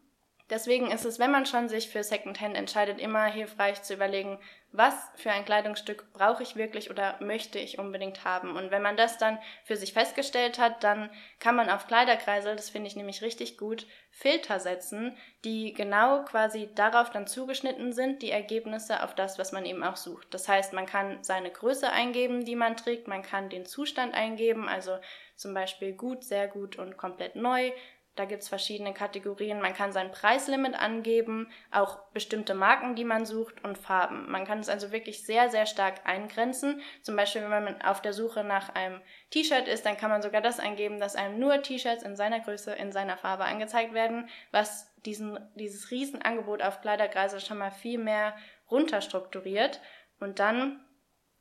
Deswegen 0.50 0.90
ist 0.90 1.04
es, 1.04 1.18
wenn 1.18 1.32
man 1.32 1.46
schon 1.46 1.68
sich 1.68 1.88
für 1.88 2.04
Secondhand 2.04 2.56
entscheidet, 2.56 3.00
immer 3.00 3.24
hilfreich 3.24 3.82
zu 3.82 3.94
überlegen, 3.94 4.38
was 4.72 4.94
für 5.16 5.30
ein 5.30 5.44
Kleidungsstück 5.44 6.12
brauche 6.14 6.42
ich 6.42 6.56
wirklich 6.56 6.90
oder 6.90 7.16
möchte 7.20 7.58
ich 7.58 7.78
unbedingt 7.78 8.24
haben. 8.24 8.56
Und 8.56 8.70
wenn 8.70 8.80
man 8.80 8.96
das 8.96 9.18
dann 9.18 9.38
für 9.64 9.76
sich 9.76 9.92
festgestellt 9.92 10.58
hat, 10.58 10.82
dann 10.82 11.10
kann 11.38 11.54
man 11.54 11.68
auf 11.68 11.86
Kleiderkreisel, 11.86 12.56
das 12.56 12.70
finde 12.70 12.88
ich 12.88 12.96
nämlich 12.96 13.20
richtig 13.20 13.58
gut, 13.58 13.86
Filter 14.10 14.60
setzen, 14.60 15.16
die 15.44 15.74
genau 15.74 16.24
quasi 16.24 16.70
darauf 16.74 17.10
dann 17.10 17.26
zugeschnitten 17.26 17.92
sind, 17.92 18.22
die 18.22 18.30
Ergebnisse 18.30 19.02
auf 19.02 19.14
das, 19.14 19.38
was 19.38 19.52
man 19.52 19.66
eben 19.66 19.84
auch 19.84 19.96
sucht. 19.96 20.32
Das 20.32 20.48
heißt, 20.48 20.72
man 20.72 20.86
kann 20.86 21.22
seine 21.22 21.50
Größe 21.50 21.90
eingeben, 21.90 22.44
die 22.44 22.56
man 22.56 22.76
trägt, 22.76 23.08
man 23.08 23.22
kann 23.22 23.50
den 23.50 23.66
Zustand 23.66 24.14
eingeben, 24.14 24.68
also 24.68 24.98
zum 25.36 25.52
Beispiel 25.52 25.92
gut, 25.92 26.24
sehr 26.24 26.48
gut 26.48 26.76
und 26.76 26.96
komplett 26.96 27.36
neu. 27.36 27.72
Da 28.14 28.26
gibt's 28.26 28.48
verschiedene 28.48 28.92
Kategorien. 28.92 29.62
Man 29.62 29.72
kann 29.72 29.92
sein 29.92 30.10
Preislimit 30.10 30.74
angeben, 30.74 31.50
auch 31.70 31.96
bestimmte 32.12 32.52
Marken, 32.52 32.94
die 32.94 33.04
man 33.04 33.24
sucht 33.24 33.64
und 33.64 33.78
Farben. 33.78 34.30
Man 34.30 34.44
kann 34.44 34.58
es 34.58 34.68
also 34.68 34.92
wirklich 34.92 35.24
sehr, 35.24 35.48
sehr 35.48 35.64
stark 35.64 36.06
eingrenzen. 36.06 36.82
Zum 37.00 37.16
Beispiel, 37.16 37.42
wenn 37.42 37.64
man 37.64 37.80
auf 37.80 38.02
der 38.02 38.12
Suche 38.12 38.44
nach 38.44 38.68
einem 38.74 39.00
T-Shirt 39.30 39.66
ist, 39.66 39.86
dann 39.86 39.96
kann 39.96 40.10
man 40.10 40.20
sogar 40.20 40.42
das 40.42 40.60
eingeben, 40.60 41.00
dass 41.00 41.16
einem 41.16 41.38
nur 41.38 41.62
T-Shirts 41.62 42.02
in 42.02 42.14
seiner 42.14 42.40
Größe, 42.40 42.72
in 42.72 42.92
seiner 42.92 43.16
Farbe 43.16 43.44
angezeigt 43.44 43.94
werden, 43.94 44.28
was 44.50 44.94
diesen, 45.06 45.38
dieses 45.54 45.90
Riesenangebot 45.90 46.62
auf 46.62 46.82
Kleiderkreise 46.82 47.40
schon 47.40 47.58
mal 47.58 47.70
viel 47.70 47.98
mehr 47.98 48.36
runterstrukturiert. 48.70 49.80
Und 50.20 50.38
dann 50.38 50.84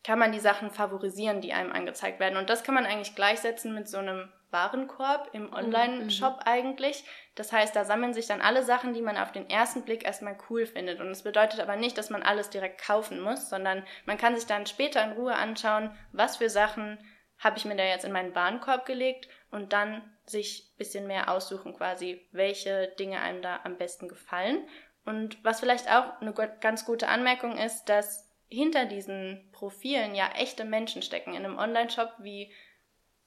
kann 0.05 0.19
man 0.19 0.31
die 0.31 0.39
Sachen 0.39 0.71
favorisieren, 0.71 1.41
die 1.41 1.51
einem 1.51 1.73
angezeigt 1.73 2.21
werden. 2.21 2.37
Und 2.37 2.49
das 2.49 2.63
kann 2.63 2.75
man 2.75 2.85
eigentlich 2.85 3.15
gleichsetzen 3.15 3.73
mit 3.73 3.89
so 3.89 3.97
einem 3.97 4.31
Warenkorb 4.51 5.29
im 5.33 5.47
mhm, 5.47 5.53
Online-Shop 5.53 6.37
mhm. 6.37 6.43
eigentlich. 6.45 7.03
Das 7.35 7.51
heißt, 7.51 7.75
da 7.75 7.85
sammeln 7.85 8.13
sich 8.13 8.27
dann 8.27 8.41
alle 8.41 8.63
Sachen, 8.63 8.93
die 8.93 9.01
man 9.01 9.17
auf 9.17 9.31
den 9.31 9.49
ersten 9.49 9.83
Blick 9.83 10.05
erstmal 10.05 10.37
cool 10.49 10.65
findet. 10.65 10.99
Und 10.99 11.07
es 11.07 11.23
bedeutet 11.23 11.59
aber 11.59 11.75
nicht, 11.75 11.97
dass 11.97 12.09
man 12.09 12.23
alles 12.23 12.49
direkt 12.49 12.81
kaufen 12.81 13.19
muss, 13.21 13.49
sondern 13.49 13.83
man 14.05 14.17
kann 14.17 14.35
sich 14.35 14.45
dann 14.45 14.65
später 14.65 15.03
in 15.03 15.13
Ruhe 15.13 15.35
anschauen, 15.35 15.95
was 16.11 16.37
für 16.37 16.49
Sachen 16.49 16.99
habe 17.39 17.57
ich 17.57 17.65
mir 17.65 17.75
da 17.75 17.83
jetzt 17.83 18.05
in 18.05 18.11
meinen 18.11 18.35
Warenkorb 18.35 18.85
gelegt 18.85 19.27
und 19.49 19.73
dann 19.73 20.03
sich 20.25 20.75
bisschen 20.77 21.07
mehr 21.07 21.29
aussuchen 21.29 21.75
quasi, 21.75 22.25
welche 22.31 22.89
Dinge 22.99 23.19
einem 23.19 23.41
da 23.41 23.61
am 23.63 23.77
besten 23.77 24.07
gefallen. 24.07 24.67
Und 25.05 25.43
was 25.43 25.59
vielleicht 25.59 25.89
auch 25.89 26.21
eine 26.21 26.33
ganz 26.33 26.85
gute 26.85 27.07
Anmerkung 27.07 27.57
ist, 27.57 27.85
dass 27.85 28.29
hinter 28.47 28.85
diesen 28.85 29.49
Profilen 29.51 30.13
ja 30.13 30.29
echte 30.35 30.65
Menschen 30.65 31.01
stecken. 31.01 31.33
In 31.33 31.45
einem 31.45 31.57
Online-Shop 31.57 32.13
wie 32.19 32.51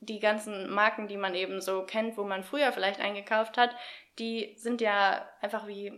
die 0.06 0.20
ganzen 0.20 0.70
Marken, 0.70 1.08
die 1.08 1.16
man 1.16 1.34
eben 1.34 1.60
so 1.60 1.82
kennt, 1.82 2.16
wo 2.16 2.24
man 2.24 2.42
früher 2.42 2.72
vielleicht 2.72 3.00
eingekauft 3.00 3.56
hat, 3.56 3.74
die 4.18 4.54
sind 4.56 4.80
ja 4.80 5.28
einfach 5.40 5.66
wie 5.66 5.92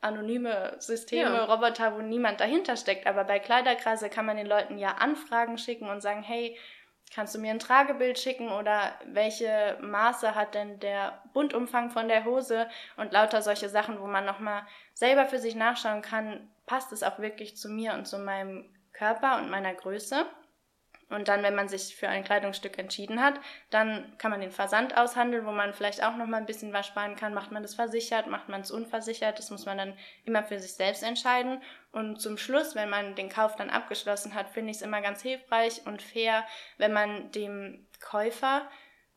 anonyme 0.00 0.76
Systeme, 0.78 1.34
ja. 1.34 1.44
Roboter, 1.44 1.96
wo 1.96 2.02
niemand 2.02 2.40
dahinter 2.40 2.76
steckt. 2.76 3.06
Aber 3.06 3.24
bei 3.24 3.38
Kleiderkreise 3.38 4.10
kann 4.10 4.26
man 4.26 4.36
den 4.36 4.46
Leuten 4.46 4.78
ja 4.78 4.96
Anfragen 4.98 5.56
schicken 5.56 5.88
und 5.88 6.02
sagen, 6.02 6.22
hey, 6.22 6.58
kannst 7.14 7.34
du 7.34 7.38
mir 7.38 7.50
ein 7.50 7.58
Tragebild 7.58 8.18
schicken 8.18 8.50
oder 8.50 8.92
welche 9.06 9.78
Maße 9.80 10.34
hat 10.34 10.54
denn 10.54 10.78
der 10.80 11.22
Bundumfang 11.32 11.90
von 11.90 12.08
der 12.08 12.24
Hose 12.24 12.68
und 12.96 13.12
lauter 13.12 13.40
solche 13.40 13.68
Sachen, 13.68 14.00
wo 14.00 14.06
man 14.06 14.24
nochmal 14.24 14.62
selber 14.92 15.26
für 15.26 15.38
sich 15.38 15.54
nachschauen 15.54 16.02
kann, 16.02 16.50
passt 16.66 16.92
es 16.92 17.02
auch 17.02 17.18
wirklich 17.18 17.56
zu 17.56 17.68
mir 17.68 17.94
und 17.94 18.06
zu 18.06 18.18
meinem 18.18 18.68
Körper 18.92 19.38
und 19.38 19.50
meiner 19.50 19.74
Größe. 19.74 20.26
Und 21.10 21.28
dann, 21.28 21.42
wenn 21.42 21.54
man 21.54 21.68
sich 21.68 21.96
für 21.96 22.08
ein 22.08 22.24
Kleidungsstück 22.24 22.78
entschieden 22.78 23.22
hat, 23.22 23.34
dann 23.70 24.16
kann 24.18 24.30
man 24.30 24.40
den 24.40 24.50
Versand 24.50 24.96
aushandeln, 24.96 25.46
wo 25.46 25.52
man 25.52 25.74
vielleicht 25.74 26.02
auch 26.02 26.16
noch 26.16 26.26
mal 26.26 26.38
ein 26.38 26.46
bisschen 26.46 26.72
was 26.72 26.86
sparen 26.86 27.16
kann. 27.16 27.34
Macht 27.34 27.52
man 27.52 27.62
das 27.62 27.74
versichert, 27.74 28.26
macht 28.26 28.48
man 28.48 28.62
es 28.62 28.70
unversichert? 28.70 29.38
Das 29.38 29.50
muss 29.50 29.66
man 29.66 29.78
dann 29.78 29.98
immer 30.24 30.42
für 30.42 30.58
sich 30.58 30.74
selbst 30.74 31.02
entscheiden. 31.02 31.62
Und 31.92 32.20
zum 32.20 32.38
Schluss, 32.38 32.74
wenn 32.74 32.90
man 32.90 33.14
den 33.14 33.28
Kauf 33.28 33.54
dann 33.56 33.70
abgeschlossen 33.70 34.34
hat, 34.34 34.50
finde 34.50 34.70
ich 34.70 34.78
es 34.78 34.82
immer 34.82 35.00
ganz 35.00 35.22
hilfreich 35.22 35.82
und 35.86 36.02
fair, 36.02 36.44
wenn 36.78 36.92
man 36.92 37.30
dem 37.32 37.86
Käufer 38.00 38.68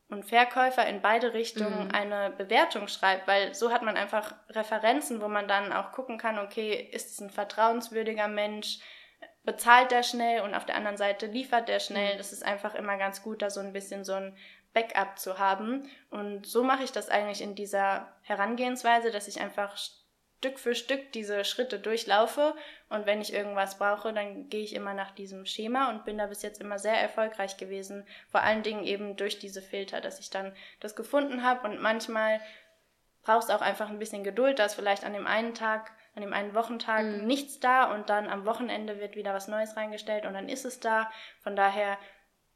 und 0.08 0.24
Verkäufer 0.24 0.86
in 0.86 1.02
beide 1.02 1.34
Richtungen 1.34 1.86
mhm. 1.86 1.94
eine 1.94 2.30
Bewertung 2.30 2.88
schreibt, 2.88 3.28
weil 3.28 3.54
so 3.54 3.70
hat 3.70 3.82
man 3.82 3.96
einfach 3.96 4.34
Referenzen, 4.50 5.20
wo 5.20 5.28
man 5.28 5.48
dann 5.48 5.72
auch 5.72 5.92
gucken 5.92 6.16
kann, 6.18 6.38
okay, 6.38 6.88
ist 6.92 7.12
es 7.12 7.20
ein 7.20 7.30
vertrauenswürdiger 7.30 8.28
Mensch, 8.28 8.78
bezahlt 9.48 9.90
der 9.92 10.02
schnell 10.02 10.42
und 10.42 10.54
auf 10.54 10.66
der 10.66 10.74
anderen 10.74 10.98
Seite 10.98 11.24
liefert 11.24 11.70
der 11.70 11.80
schnell. 11.80 12.12
Mhm. 12.12 12.18
Das 12.18 12.34
ist 12.34 12.44
einfach 12.44 12.74
immer 12.74 12.98
ganz 12.98 13.22
gut, 13.22 13.40
da 13.40 13.48
so 13.48 13.60
ein 13.60 13.72
bisschen 13.72 14.04
so 14.04 14.12
ein 14.12 14.36
Backup 14.74 15.18
zu 15.18 15.38
haben. 15.38 15.88
Und 16.10 16.46
so 16.46 16.62
mache 16.62 16.84
ich 16.84 16.92
das 16.92 17.08
eigentlich 17.08 17.40
in 17.40 17.54
dieser 17.54 18.12
Herangehensweise, 18.20 19.10
dass 19.10 19.26
ich 19.26 19.40
einfach 19.40 19.78
Stück 19.78 20.58
für 20.58 20.74
Stück 20.74 21.12
diese 21.12 21.46
Schritte 21.46 21.78
durchlaufe 21.78 22.54
und 22.90 23.06
wenn 23.06 23.22
ich 23.22 23.32
irgendwas 23.32 23.78
brauche, 23.78 24.12
dann 24.12 24.50
gehe 24.50 24.62
ich 24.62 24.74
immer 24.74 24.92
nach 24.92 25.12
diesem 25.12 25.46
Schema 25.46 25.88
und 25.88 26.04
bin 26.04 26.18
da 26.18 26.26
bis 26.26 26.42
jetzt 26.42 26.60
immer 26.60 26.78
sehr 26.78 27.00
erfolgreich 27.00 27.56
gewesen. 27.56 28.06
Vor 28.28 28.42
allen 28.42 28.62
Dingen 28.62 28.84
eben 28.84 29.16
durch 29.16 29.38
diese 29.38 29.62
Filter, 29.62 30.02
dass 30.02 30.20
ich 30.20 30.28
dann 30.28 30.54
das 30.80 30.94
gefunden 30.94 31.42
habe 31.42 31.66
und 31.66 31.80
manchmal 31.80 32.40
brauchst 33.22 33.50
auch 33.50 33.62
einfach 33.62 33.88
ein 33.88 33.98
bisschen 33.98 34.24
Geduld, 34.24 34.58
dass 34.58 34.74
vielleicht 34.74 35.04
an 35.04 35.14
dem 35.14 35.26
einen 35.26 35.54
Tag, 35.54 35.90
an 36.18 36.22
dem 36.22 36.32
einen 36.32 36.54
Wochentag 36.54 37.04
mhm. 37.04 37.26
nichts 37.26 37.60
da 37.60 37.94
und 37.94 38.10
dann 38.10 38.28
am 38.28 38.44
Wochenende 38.44 38.98
wird 38.98 39.14
wieder 39.14 39.32
was 39.34 39.46
Neues 39.46 39.76
reingestellt 39.76 40.26
und 40.26 40.34
dann 40.34 40.48
ist 40.48 40.64
es 40.64 40.80
da. 40.80 41.10
Von 41.40 41.54
daher 41.54 41.96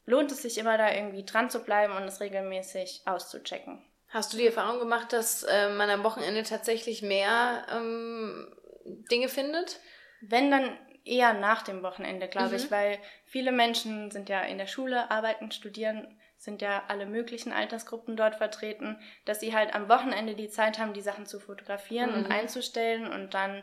lohnt 0.04 0.32
es 0.32 0.42
sich 0.42 0.58
immer 0.58 0.76
da 0.78 0.92
irgendwie 0.92 1.24
dran 1.24 1.48
zu 1.48 1.62
bleiben 1.62 1.94
und 1.94 2.02
es 2.02 2.20
regelmäßig 2.20 3.02
auszuchecken. 3.04 3.80
Hast 4.08 4.32
du 4.32 4.36
die 4.36 4.46
Erfahrung 4.46 4.80
gemacht, 4.80 5.12
dass 5.12 5.44
äh, 5.44 5.68
man 5.68 5.88
am 5.90 6.02
Wochenende 6.02 6.42
tatsächlich 6.42 7.02
mehr 7.02 7.64
ähm, 7.72 8.52
Dinge 8.84 9.28
findet? 9.28 9.78
Wenn 10.20 10.50
dann 10.50 10.76
eher 11.04 11.32
nach 11.32 11.62
dem 11.62 11.84
Wochenende, 11.84 12.26
glaube 12.26 12.50
mhm. 12.50 12.56
ich, 12.56 12.70
weil 12.72 12.98
viele 13.26 13.52
Menschen 13.52 14.10
sind 14.10 14.28
ja 14.28 14.42
in 14.42 14.58
der 14.58 14.66
Schule, 14.66 15.08
arbeiten, 15.08 15.52
studieren, 15.52 16.18
sind 16.42 16.60
ja 16.60 16.82
alle 16.88 17.06
möglichen 17.06 17.52
Altersgruppen 17.52 18.16
dort 18.16 18.34
vertreten, 18.34 18.98
dass 19.24 19.38
sie 19.38 19.54
halt 19.54 19.76
am 19.76 19.88
Wochenende 19.88 20.34
die 20.34 20.48
Zeit 20.48 20.80
haben, 20.80 20.92
die 20.92 21.00
Sachen 21.00 21.24
zu 21.24 21.38
fotografieren 21.38 22.10
mhm. 22.10 22.16
und 22.16 22.32
einzustellen 22.32 23.06
und 23.06 23.32
dann 23.32 23.62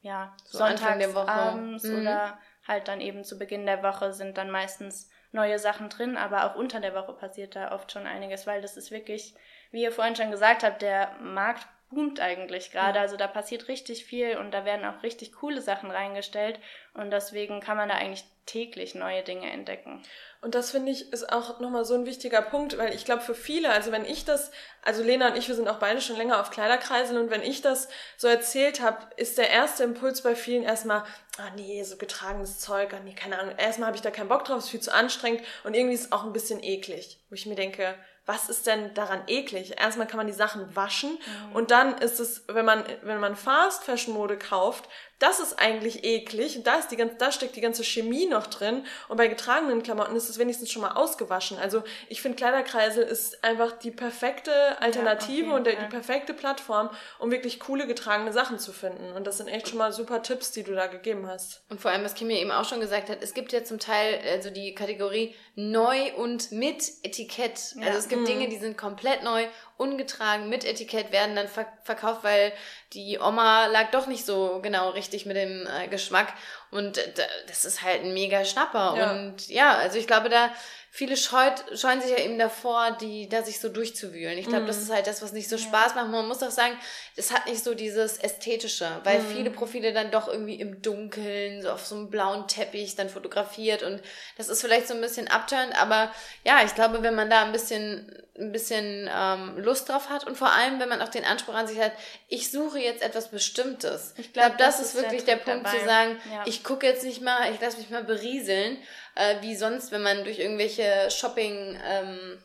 ja 0.00 0.36
so 0.44 0.58
sonntags 0.58 1.16
abends 1.16 1.82
mhm. 1.82 2.00
oder 2.00 2.38
halt 2.68 2.86
dann 2.86 3.00
eben 3.00 3.24
zu 3.24 3.36
Beginn 3.36 3.66
der 3.66 3.82
Woche 3.82 4.12
sind 4.12 4.38
dann 4.38 4.48
meistens 4.48 5.10
neue 5.32 5.58
Sachen 5.58 5.88
drin, 5.88 6.16
aber 6.16 6.44
auch 6.44 6.54
unter 6.54 6.78
der 6.78 6.94
Woche 6.94 7.14
passiert 7.14 7.56
da 7.56 7.72
oft 7.72 7.90
schon 7.90 8.06
einiges, 8.06 8.46
weil 8.46 8.62
das 8.62 8.76
ist 8.76 8.92
wirklich 8.92 9.34
wie 9.74 9.82
ihr 9.82 9.90
vorhin 9.90 10.14
schon 10.14 10.30
gesagt 10.30 10.62
habt, 10.62 10.82
der 10.82 11.16
Markt 11.20 11.66
boomt 11.90 12.20
eigentlich 12.20 12.70
gerade. 12.70 13.00
Also 13.00 13.16
da 13.16 13.26
passiert 13.26 13.68
richtig 13.68 14.04
viel 14.04 14.36
und 14.36 14.50
da 14.50 14.64
werden 14.64 14.84
auch 14.84 15.02
richtig 15.02 15.32
coole 15.32 15.60
Sachen 15.60 15.90
reingestellt 15.90 16.58
und 16.94 17.10
deswegen 17.10 17.60
kann 17.60 17.76
man 17.76 17.88
da 17.88 17.94
eigentlich 17.96 18.24
täglich 18.46 18.94
neue 18.94 19.22
Dinge 19.22 19.50
entdecken. 19.50 20.02
Und 20.42 20.54
das 20.54 20.72
finde 20.72 20.92
ich 20.92 21.10
ist 21.12 21.32
auch 21.32 21.60
nochmal 21.60 21.86
so 21.86 21.94
ein 21.94 22.04
wichtiger 22.04 22.42
Punkt, 22.42 22.76
weil 22.76 22.94
ich 22.94 23.06
glaube 23.06 23.22
für 23.22 23.34
viele, 23.34 23.70
also 23.70 23.90
wenn 23.92 24.04
ich 24.04 24.26
das, 24.26 24.50
also 24.82 25.02
Lena 25.02 25.28
und 25.28 25.38
ich, 25.38 25.48
wir 25.48 25.54
sind 25.54 25.68
auch 25.68 25.78
beide 25.78 26.02
schon 26.02 26.16
länger 26.16 26.38
auf 26.40 26.50
Kleiderkreiseln 26.50 27.18
und 27.18 27.30
wenn 27.30 27.40
ich 27.40 27.62
das 27.62 27.88
so 28.18 28.28
erzählt 28.28 28.82
habe, 28.82 28.98
ist 29.16 29.38
der 29.38 29.48
erste 29.48 29.84
Impuls 29.84 30.22
bei 30.22 30.34
vielen 30.34 30.62
erstmal, 30.62 31.04
ah 31.38 31.50
nee, 31.56 31.82
so 31.82 31.96
getragenes 31.96 32.60
Zeug, 32.60 32.92
ah 32.92 33.00
nee, 33.02 33.14
keine 33.14 33.38
Ahnung, 33.38 33.54
erstmal 33.56 33.86
habe 33.86 33.96
ich 33.96 34.02
da 34.02 34.10
keinen 34.10 34.28
Bock 34.28 34.44
drauf, 34.44 34.58
ist 34.58 34.68
viel 34.68 34.80
zu 34.80 34.92
anstrengend 34.92 35.42
und 35.64 35.72
irgendwie 35.72 35.94
ist 35.94 36.06
es 36.06 36.12
auch 36.12 36.24
ein 36.24 36.34
bisschen 36.34 36.62
eklig, 36.62 37.18
wo 37.30 37.34
ich 37.34 37.46
mir 37.46 37.56
denke, 37.56 37.94
was 38.26 38.48
ist 38.48 38.66
denn 38.66 38.94
daran 38.94 39.22
eklig? 39.26 39.78
Erstmal 39.78 40.06
kann 40.06 40.16
man 40.16 40.26
die 40.26 40.32
Sachen 40.32 40.74
waschen 40.74 41.10
mhm. 41.10 41.56
und 41.56 41.70
dann 41.70 41.98
ist 41.98 42.20
es, 42.20 42.44
wenn 42.48 42.64
man, 42.64 42.84
wenn 43.02 43.20
man 43.20 43.36
Fast 43.36 43.84
Fashion 43.84 44.14
Mode 44.14 44.38
kauft, 44.38 44.88
das 45.24 45.40
ist 45.40 45.58
eigentlich 45.58 46.04
eklig 46.04 46.58
und 46.58 46.66
da 46.66 46.76
ist 46.76 46.90
die 46.90 46.96
ganze, 46.96 47.16
da 47.16 47.32
steckt 47.32 47.56
die 47.56 47.62
ganze 47.62 47.82
Chemie 47.82 48.26
noch 48.26 48.46
drin 48.46 48.84
und 49.08 49.16
bei 49.16 49.26
getragenen 49.26 49.82
Klamotten 49.82 50.14
ist 50.16 50.28
es 50.28 50.38
wenigstens 50.38 50.70
schon 50.70 50.82
mal 50.82 50.92
ausgewaschen. 50.92 51.58
Also 51.58 51.82
ich 52.10 52.20
finde 52.20 52.36
Kleiderkreisel 52.36 53.02
ist 53.02 53.42
einfach 53.42 53.72
die 53.72 53.90
perfekte 53.90 54.52
Alternative 54.82 55.48
ja, 55.48 55.56
und 55.56 55.66
der, 55.66 55.76
die 55.76 55.86
perfekte 55.86 56.34
Plattform, 56.34 56.90
um 57.18 57.30
wirklich 57.30 57.58
coole 57.58 57.86
getragene 57.86 58.34
Sachen 58.34 58.58
zu 58.58 58.74
finden. 58.74 59.12
Und 59.12 59.26
das 59.26 59.38
sind 59.38 59.48
echt 59.48 59.68
schon 59.68 59.78
mal 59.78 59.94
super 59.94 60.22
Tipps, 60.22 60.52
die 60.52 60.62
du 60.62 60.74
da 60.74 60.88
gegeben 60.88 61.26
hast. 61.26 61.64
Und 61.70 61.80
vor 61.80 61.90
allem, 61.90 62.04
was 62.04 62.14
Kim 62.14 62.26
mir 62.26 62.38
eben 62.38 62.50
auch 62.50 62.68
schon 62.68 62.80
gesagt 62.80 63.08
hat, 63.08 63.22
es 63.22 63.32
gibt 63.32 63.52
ja 63.54 63.64
zum 63.64 63.78
Teil 63.78 64.20
also 64.30 64.50
die 64.50 64.74
Kategorie 64.74 65.34
neu 65.54 66.12
und 66.16 66.52
mit 66.52 66.84
Etikett. 67.02 67.76
Ja. 67.76 67.86
Also 67.86 67.98
es 67.98 68.08
gibt 68.08 68.22
mhm. 68.22 68.26
Dinge, 68.26 68.48
die 68.50 68.58
sind 68.58 68.76
komplett 68.76 69.22
neu 69.22 69.46
ungetragen 69.76 70.48
mit 70.48 70.64
Etikett 70.64 71.10
werden 71.10 71.34
dann 71.34 71.48
verkauft, 71.48 72.22
weil 72.22 72.52
die 72.92 73.18
Oma 73.18 73.66
lag 73.66 73.90
doch 73.90 74.06
nicht 74.06 74.24
so 74.24 74.60
genau 74.62 74.90
richtig 74.90 75.26
mit 75.26 75.36
dem 75.36 75.66
äh, 75.66 75.88
Geschmack. 75.88 76.32
Und 76.74 77.00
das 77.46 77.64
ist 77.64 77.82
halt 77.82 78.02
ein 78.02 78.14
mega 78.14 78.44
Schnapper. 78.44 78.94
Ja. 78.98 79.12
Und 79.12 79.48
ja, 79.48 79.76
also 79.76 79.96
ich 79.96 80.06
glaube, 80.06 80.28
da 80.28 80.50
viele 80.96 81.16
scheut, 81.16 81.64
scheuen 81.76 82.00
sich 82.00 82.12
ja 82.12 82.18
eben 82.18 82.38
davor, 82.38 82.96
die 83.00 83.28
da 83.28 83.42
sich 83.42 83.58
so 83.58 83.68
durchzuwühlen. 83.68 84.38
Ich 84.38 84.46
glaube, 84.46 84.62
mhm. 84.62 84.68
das 84.68 84.78
ist 84.78 84.92
halt 84.92 85.08
das, 85.08 85.22
was 85.22 85.32
nicht 85.32 85.48
so 85.48 85.58
Spaß 85.58 85.96
macht. 85.96 86.08
Man 86.08 86.28
muss 86.28 86.40
auch 86.40 86.52
sagen, 86.52 86.78
es 87.16 87.32
hat 87.32 87.46
nicht 87.46 87.64
so 87.64 87.74
dieses 87.74 88.16
Ästhetische, 88.18 88.88
weil 89.02 89.18
mhm. 89.18 89.26
viele 89.26 89.50
Profile 89.50 89.92
dann 89.92 90.12
doch 90.12 90.28
irgendwie 90.28 90.54
im 90.54 90.82
Dunkeln, 90.82 91.62
so 91.62 91.70
auf 91.70 91.84
so 91.84 91.96
einem 91.96 92.10
blauen 92.10 92.46
Teppich 92.46 92.94
dann 92.94 93.08
fotografiert 93.08 93.82
und 93.82 94.00
das 94.36 94.48
ist 94.48 94.60
vielleicht 94.60 94.86
so 94.86 94.94
ein 94.94 95.00
bisschen 95.00 95.26
abturnt, 95.26 95.80
aber 95.80 96.12
ja, 96.44 96.60
ich 96.64 96.76
glaube, 96.76 97.02
wenn 97.02 97.16
man 97.16 97.28
da 97.28 97.42
ein 97.42 97.50
bisschen, 97.50 98.12
ein 98.38 98.52
bisschen 98.52 99.10
ähm, 99.12 99.58
Lust 99.58 99.88
drauf 99.88 100.10
hat 100.10 100.26
und 100.26 100.36
vor 100.36 100.52
allem, 100.52 100.78
wenn 100.78 100.88
man 100.88 101.02
auch 101.02 101.08
den 101.08 101.24
Anspruch 101.24 101.54
an 101.54 101.66
sich 101.66 101.80
hat, 101.80 101.92
ich 102.28 102.50
suche 102.50 102.78
jetzt 102.78 103.02
etwas 103.02 103.28
Bestimmtes. 103.28 104.14
Ich 104.16 104.32
glaube, 104.32 104.50
glaub, 104.50 104.58
das, 104.58 104.78
das, 104.78 104.86
ist 104.86 104.94
wirklich 104.94 105.24
der, 105.24 105.36
der 105.36 105.44
Punkt 105.44 105.66
dabei. 105.66 105.78
zu 105.78 105.84
sagen, 105.84 106.20
ja. 106.32 106.42
ich 106.46 106.62
gucke 106.64 106.86
jetzt 106.86 107.04
nicht 107.04 107.22
mal, 107.22 107.52
ich 107.52 107.60
lasse 107.60 107.78
mich 107.78 107.90
mal 107.90 108.04
berieseln, 108.04 108.78
äh, 109.14 109.36
wie 109.42 109.54
sonst, 109.54 109.92
wenn 109.92 110.02
man 110.02 110.24
durch 110.24 110.38
irgendwelche 110.38 111.10
Shopping, 111.10 111.78
ähm, 111.86 112.38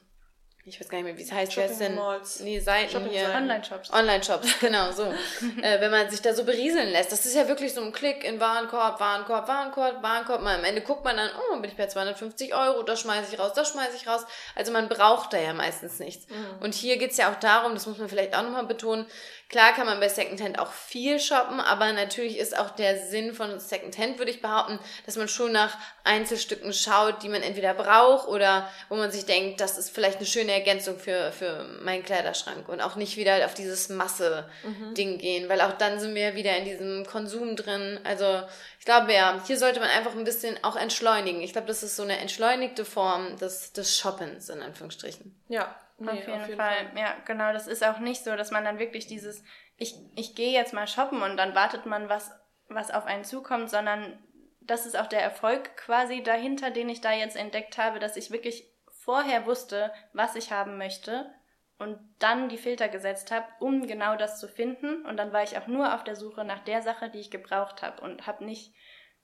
ich 0.65 0.79
weiß 0.79 0.89
gar 0.89 0.97
nicht 0.97 1.05
mehr, 1.05 1.17
wie 1.17 1.23
es 1.23 1.31
heißt, 1.31 1.57
heißt 1.57 1.81
denn? 1.81 1.95
Malls. 1.95 2.41
Nee, 2.41 2.59
Seiten 2.59 2.91
Shopping 2.91 3.09
hier. 3.09 3.29
Online-Shops. 3.29 3.91
Online-Shops, 3.91 4.47
genau, 4.59 4.91
so. 4.91 5.03
äh, 5.61 5.81
wenn 5.81 5.89
man 5.89 6.09
sich 6.09 6.21
da 6.21 6.33
so 6.33 6.43
berieseln 6.43 6.89
lässt. 6.89 7.11
Das 7.11 7.25
ist 7.25 7.35
ja 7.35 7.47
wirklich 7.47 7.73
so 7.73 7.81
ein 7.81 7.91
Klick 7.91 8.23
in 8.23 8.39
Warenkorb, 8.39 8.99
Warenkorb, 8.99 9.47
Warenkorb, 9.47 10.03
Warenkorb. 10.03 10.41
Mal 10.41 10.59
am 10.59 10.63
Ende 10.63 10.81
guckt 10.81 11.03
man 11.03 11.17
dann, 11.17 11.29
oh, 11.51 11.59
bin 11.59 11.71
ich 11.71 11.77
bei 11.77 11.87
250 11.87 12.53
Euro, 12.53 12.83
das 12.83 13.01
schmeiße 13.01 13.33
ich 13.33 13.39
raus, 13.39 13.53
das 13.55 13.69
schmeiße 13.69 13.95
ich 13.95 14.07
raus. 14.07 14.25
Also 14.53 14.71
man 14.71 14.89
braucht 14.89 15.33
da 15.33 15.39
ja 15.39 15.53
meistens 15.53 15.97
nichts. 15.99 16.27
Mhm. 16.27 16.61
Und 16.61 16.75
hier 16.75 16.97
geht's 16.97 17.17
ja 17.17 17.31
auch 17.31 17.39
darum, 17.39 17.73
das 17.73 17.87
muss 17.87 17.97
man 17.97 18.09
vielleicht 18.09 18.35
auch 18.35 18.43
nochmal 18.43 18.65
betonen, 18.65 19.07
Klar 19.49 19.73
kann 19.73 19.87
man 19.87 19.99
bei 19.99 20.09
Secondhand 20.09 20.59
auch 20.59 20.71
viel 20.71 21.19
shoppen, 21.19 21.59
aber 21.59 21.91
natürlich 21.91 22.37
ist 22.37 22.55
auch 22.55 22.69
der 22.69 22.99
Sinn 23.07 23.33
von 23.33 23.59
Secondhand, 23.59 24.19
würde 24.19 24.29
ich 24.29 24.43
behaupten, 24.43 24.77
dass 25.07 25.15
man 25.15 25.27
schon 25.27 25.51
nach 25.51 25.75
Einzelstücken 26.03 26.71
schaut, 26.71 27.23
die 27.23 27.29
man 27.29 27.41
entweder 27.41 27.73
braucht 27.73 28.27
oder 28.27 28.69
wo 28.89 28.95
man 28.95 29.09
sich 29.09 29.25
denkt, 29.25 29.59
das 29.59 29.79
ist 29.79 29.89
vielleicht 29.89 30.17
eine 30.17 30.27
schöne 30.27 30.51
Ergänzung 30.51 30.99
für, 30.99 31.31
für 31.31 31.63
meinen 31.81 32.03
Kleiderschrank 32.03 32.69
und 32.69 32.79
auch 32.79 32.95
nicht 32.95 33.17
wieder 33.17 33.43
auf 33.43 33.55
dieses 33.55 33.89
Masse-Ding 33.89 35.13
mhm. 35.13 35.17
gehen, 35.17 35.49
weil 35.49 35.61
auch 35.61 35.73
dann 35.73 35.99
sind 35.99 36.13
wir 36.13 36.35
wieder 36.35 36.55
in 36.55 36.65
diesem 36.65 37.07
Konsum 37.07 37.55
drin. 37.55 37.99
Also 38.03 38.43
ich 38.77 38.85
glaube 38.85 39.11
ja, 39.13 39.41
hier 39.47 39.57
sollte 39.57 39.79
man 39.79 39.89
einfach 39.89 40.15
ein 40.15 40.25
bisschen 40.25 40.63
auch 40.63 40.75
entschleunigen. 40.75 41.41
Ich 41.41 41.53
glaube, 41.53 41.67
das 41.67 41.81
ist 41.81 41.95
so 41.95 42.03
eine 42.03 42.19
entschleunigte 42.19 42.85
Form 42.85 43.35
des, 43.37 43.73
des 43.73 43.97
Shoppens, 43.97 44.49
in 44.49 44.61
Anführungsstrichen. 44.61 45.35
Ja, 45.47 45.75
Nee, 45.99 46.11
auf, 46.11 46.17
jeden, 46.17 46.33
auf 46.33 46.47
jeden 46.47 46.59
Fall. 46.59 46.87
Fall. 46.87 46.97
Ja, 46.97 47.15
genau. 47.25 47.53
Das 47.53 47.67
ist 47.67 47.83
auch 47.83 47.99
nicht 47.99 48.23
so, 48.23 48.35
dass 48.35 48.51
man 48.51 48.63
dann 48.63 48.79
wirklich 48.79 49.07
dieses, 49.07 49.43
ich, 49.77 49.95
ich 50.15 50.35
gehe 50.35 50.51
jetzt 50.51 50.73
mal 50.73 50.87
shoppen 50.87 51.21
und 51.21 51.37
dann 51.37 51.55
wartet 51.55 51.85
man, 51.85 52.09
was, 52.09 52.31
was 52.67 52.91
auf 52.91 53.05
einen 53.05 53.23
zukommt, 53.23 53.69
sondern 53.69 54.17
das 54.61 54.85
ist 54.85 54.97
auch 54.97 55.07
der 55.07 55.21
Erfolg 55.21 55.75
quasi 55.77 56.21
dahinter, 56.21 56.71
den 56.71 56.89
ich 56.89 57.01
da 57.01 57.11
jetzt 57.11 57.35
entdeckt 57.35 57.77
habe, 57.77 57.99
dass 57.99 58.17
ich 58.17 58.31
wirklich 58.31 58.69
vorher 58.91 59.45
wusste, 59.45 59.91
was 60.13 60.35
ich 60.35 60.51
haben 60.51 60.77
möchte 60.77 61.33
und 61.79 61.97
dann 62.19 62.49
die 62.49 62.57
Filter 62.57 62.89
gesetzt 62.89 63.31
habe, 63.31 63.47
um 63.59 63.87
genau 63.87 64.15
das 64.15 64.39
zu 64.39 64.47
finden. 64.47 65.05
Und 65.05 65.17
dann 65.17 65.33
war 65.33 65.43
ich 65.43 65.57
auch 65.57 65.67
nur 65.67 65.95
auf 65.95 66.03
der 66.03 66.15
Suche 66.15 66.43
nach 66.43 66.59
der 66.59 66.81
Sache, 66.81 67.09
die 67.09 67.19
ich 67.19 67.31
gebraucht 67.31 67.81
habe 67.81 68.01
und 68.01 68.27
habe 68.27 68.43
nicht 68.43 68.75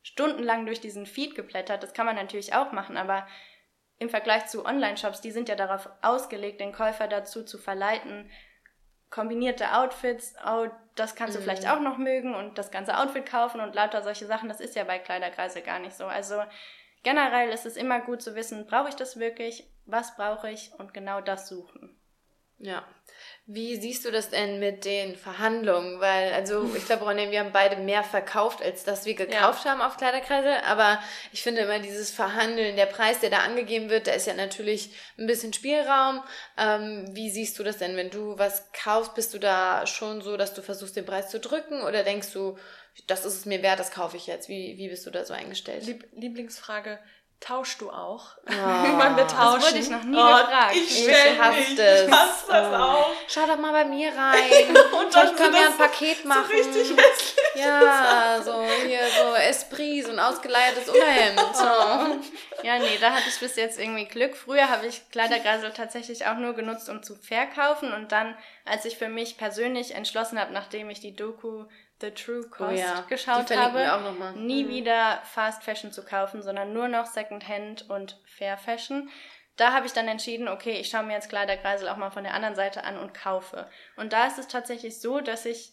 stundenlang 0.01 0.65
durch 0.65 0.79
diesen 0.79 1.05
Feed 1.05 1.36
geblättert. 1.36 1.84
Das 1.84 1.94
kann 1.94 2.05
man 2.05 2.15
natürlich 2.15 2.53
auch 2.53 2.72
machen, 2.72 2.96
aber 2.96 3.27
im 3.98 4.10
Vergleich 4.10 4.48
zu 4.48 4.66
Online-Shops, 4.66 5.22
die 5.22 5.32
sind 5.32 5.50
ja 5.50 5.56
darauf 5.56 5.90
ausgelegt, 6.02 6.60
den 6.60 6.74
Käufer 6.74 7.08
dazu 7.08 7.44
zu 7.44 7.58
verleiten, 7.58 8.30
kombinierte 9.10 9.74
Outfits, 9.74 10.36
oh, 10.46 10.68
das 10.96 11.16
kannst 11.16 11.36
du 11.36 11.40
mhm. 11.40 11.44
vielleicht 11.44 11.70
auch 11.70 11.80
noch 11.80 11.98
mögen 11.98 12.36
und 12.36 12.58
das 12.58 12.72
ganze 12.72 12.98
Outfit 12.98 13.25
kaufen 13.25 13.62
und 13.62 13.75
lauter 13.75 14.04
solche 14.04 14.25
Sachen, 14.25 14.50
das 14.50 14.60
ist 14.60 14.75
ja 14.75 14.84
bei 14.84 15.00
Kleiderkreise 15.00 15.62
gar 15.62 15.80
nicht 15.80 15.96
so. 15.96 16.06
Also 16.06 16.44
generell 17.04 17.50
ist 17.50 17.66
es 17.66 17.78
immer 17.78 18.02
gut 18.02 18.22
zu 18.22 18.36
wissen, 18.36 18.66
brauche 18.66 18.90
ich 18.90 18.96
das 18.96 19.20
wirklich, 19.20 19.70
was 19.86 20.16
brauche 20.16 20.50
ich 20.50 20.72
und 20.78 20.94
genau 20.94 21.22
das 21.22 21.48
suchen. 21.48 21.98
Ja. 22.58 22.86
Wie 23.48 23.75
siehst 23.75 24.04
du 24.06 24.12
das 24.12 24.32
denn 24.32 24.60
mit 24.60 24.86
den 24.86 25.16
Verhandlungen? 25.16 26.00
Weil, 26.00 26.34
also 26.34 26.70
ich 26.75 26.86
glaube, 26.86 27.06
Ronny, 27.06 27.30
wir 27.30 27.42
haben 27.42 27.52
beide 27.52 27.75
mehr 27.75 28.04
verkauft, 28.04 28.64
als 28.64 28.84
dass 28.84 29.06
wir 29.06 29.14
gekauft 29.14 29.66
ja. 29.66 29.72
haben 29.72 29.82
auf 29.82 29.98
Kleiderkreise. 29.98 30.64
Aber 30.64 31.00
ich 31.32 31.44
finde 31.44 31.62
immer 31.62 31.78
dieses 31.78 32.10
Verhandeln, 32.10 32.75
der 32.75 32.88
Preis, 32.88 33.20
der 33.20 33.30
da 33.30 33.40
angegeben 33.40 33.90
wird, 33.90 34.08
da 34.08 34.14
ist 34.14 34.25
ja 34.25 34.34
natürlich 34.34 34.96
ein 35.20 35.28
bisschen 35.28 35.54
Spielraum. 35.54 36.24
Ähm, 36.58 37.06
wie 37.12 37.30
siehst 37.30 37.60
du 37.60 37.64
das 37.64 37.78
denn, 37.78 37.96
wenn 37.96 38.10
du 38.10 38.38
was 38.40 38.72
kaufst? 38.72 39.14
Bist 39.14 39.34
du 39.36 39.40
da 39.40 39.86
schon 39.86 40.22
so, 40.22 40.38
dass 40.38 40.56
du 40.56 40.64
versuchst, 40.64 40.96
den 40.96 41.06
Preis 41.06 41.30
zu 41.30 41.40
drücken? 41.40 41.82
Oder 41.84 42.04
denkst 42.04 42.34
du, 42.34 42.58
das 43.08 43.25
ist 43.25 43.36
es 43.36 43.46
mir 43.46 43.62
wert, 43.62 43.80
das 43.80 43.92
kaufe 43.92 44.18
ich 44.18 44.25
jetzt? 44.25 44.50
Wie, 44.50 44.78
wie 44.78 44.90
bist 44.90 45.06
du 45.06 45.12
da 45.12 45.24
so 45.24 45.36
eingestellt? 45.36 45.86
Lieb 45.86 46.08
Lieblingsfrage. 46.14 46.98
Tauschst 47.42 47.80
du 47.82 47.92
auch? 47.92 48.38
Oh, 48.48 48.51
Wollen 48.51 49.18
wir 49.18 49.27
tauschen? 49.27 49.62
Das 49.62 49.72
wurde 49.72 49.80
ich 49.80 49.89
noch 49.89 50.04
nie 50.04 50.18
oh, 50.18 50.38
gefragt. 50.38 50.75
Ich, 50.75 51.08
ich 51.08 51.39
hasse 51.39 51.75
das. 51.75 52.01
Ich 52.01 52.12
hasse 52.12 52.46
das 52.48 52.72
oh. 52.72 52.75
auch. 52.75 53.12
Schau 53.27 53.46
doch 53.46 53.58
mal 53.58 53.72
bei 53.72 53.86
mir 53.86 54.10
rein. 54.18 54.75
Und 55.00 55.13
dann 55.13 55.36
können 55.36 55.54
wir 55.54 55.68
ein 55.68 55.77
Paket 55.77 56.24
so, 56.24 56.27
machen. 56.27 56.46
So 56.48 56.54
richtig 56.54 56.98
hässlich. 56.98 57.36
Ja, 57.56 58.42
so 58.44 58.63
hier 58.86 59.00
so 59.18 59.36
Esprit, 59.36 60.06
so 60.06 60.12
ein 60.12 60.20
ausgeleiertes 60.20 60.89
Unterhemd. 60.89 61.42
Oh. 61.58 62.63
Ja, 62.63 62.80
nee, 62.80 62.98
da 63.00 63.12
hatte 63.12 63.30
ich 63.30 63.39
bis 63.39 63.56
jetzt 63.56 63.80
irgendwie 63.80 64.06
Glück. 64.06 64.36
Früher 64.36 64.70
habe 64.70 64.88
ich 64.88 65.10
Kleidergreisel 65.12 65.72
tatsächlich 65.72 66.25
auch 66.25 66.38
nur 66.38 66.54
genutzt, 66.54 66.89
um 66.89 67.04
zu 67.04 67.15
verkaufen. 67.15 67.94
Und 67.94 68.12
dann, 68.12 68.36
als 68.65 68.86
ich 68.86 68.98
für 68.98 69.10
mich 69.10 69.38
persönlich 69.38 69.94
entschlossen 69.94 70.39
habe, 70.39 70.54
nachdem 70.54 70.89
ich 70.89 71.00
die 71.00 71.15
Doku 71.15 71.65
The 72.02 72.12
True 72.12 72.44
Cost 72.50 72.72
oh 72.72 72.75
ja. 72.75 73.02
geschaut 73.08 73.56
habe, 73.56 74.34
nie 74.36 74.66
mhm. 74.66 74.70
wieder 74.70 75.22
Fast 75.24 75.64
Fashion 75.64 75.92
zu 75.92 76.04
kaufen, 76.04 76.42
sondern 76.42 76.74
nur 76.74 76.88
noch 76.88 77.06
Secondhand 77.06 77.90
und 77.90 78.20
Fair 78.25 78.58
Fashion. 78.58 79.10
Da 79.56 79.72
habe 79.72 79.86
ich 79.86 79.94
dann 79.94 80.10
entschieden, 80.10 80.50
okay, 80.50 80.74
ich 80.74 80.90
schaue 80.90 81.04
mir 81.04 81.14
jetzt 81.14 81.30
Kleiderkreisel 81.30 81.88
auch 81.88 81.96
mal 81.96 82.12
von 82.12 82.25
der 82.25 82.34
anderen 82.34 82.56
Seite 82.56 82.84
an 82.84 83.00
und 83.00 83.14
kaufe. 83.14 83.70
Und 83.96 84.12
da 84.12 84.28
ist 84.28 84.38
es 84.38 84.50
tatsächlich 84.50 85.00
so, 85.00 85.22
dass 85.22 85.46
ich 85.46 85.72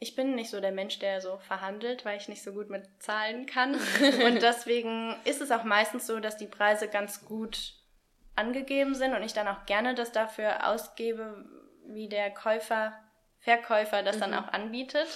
ich 0.00 0.16
bin 0.16 0.34
nicht 0.34 0.50
so 0.50 0.60
der 0.60 0.72
Mensch, 0.72 0.98
der 0.98 1.20
so 1.20 1.38
verhandelt, 1.38 2.04
weil 2.04 2.18
ich 2.18 2.28
nicht 2.28 2.42
so 2.42 2.52
gut 2.52 2.68
mit 2.68 2.84
Zahlen 2.98 3.46
kann. 3.46 3.74
und 4.26 4.42
deswegen 4.42 5.16
ist 5.24 5.40
es 5.40 5.50
auch 5.50 5.64
meistens 5.64 6.06
so, 6.06 6.20
dass 6.20 6.36
die 6.36 6.46
Preise 6.46 6.88
ganz 6.88 7.24
gut 7.24 7.74
angegeben 8.36 8.94
sind 8.94 9.14
und 9.14 9.22
ich 9.22 9.32
dann 9.32 9.48
auch 9.48 9.64
gerne 9.66 9.94
das 9.94 10.12
dafür 10.12 10.68
ausgebe, 10.68 11.44
wie 11.86 12.08
der 12.08 12.30
Käufer, 12.30 12.92
Verkäufer 13.40 14.02
das 14.02 14.16
mhm. 14.16 14.20
dann 14.20 14.34
auch 14.34 14.48
anbietet. 14.48 15.06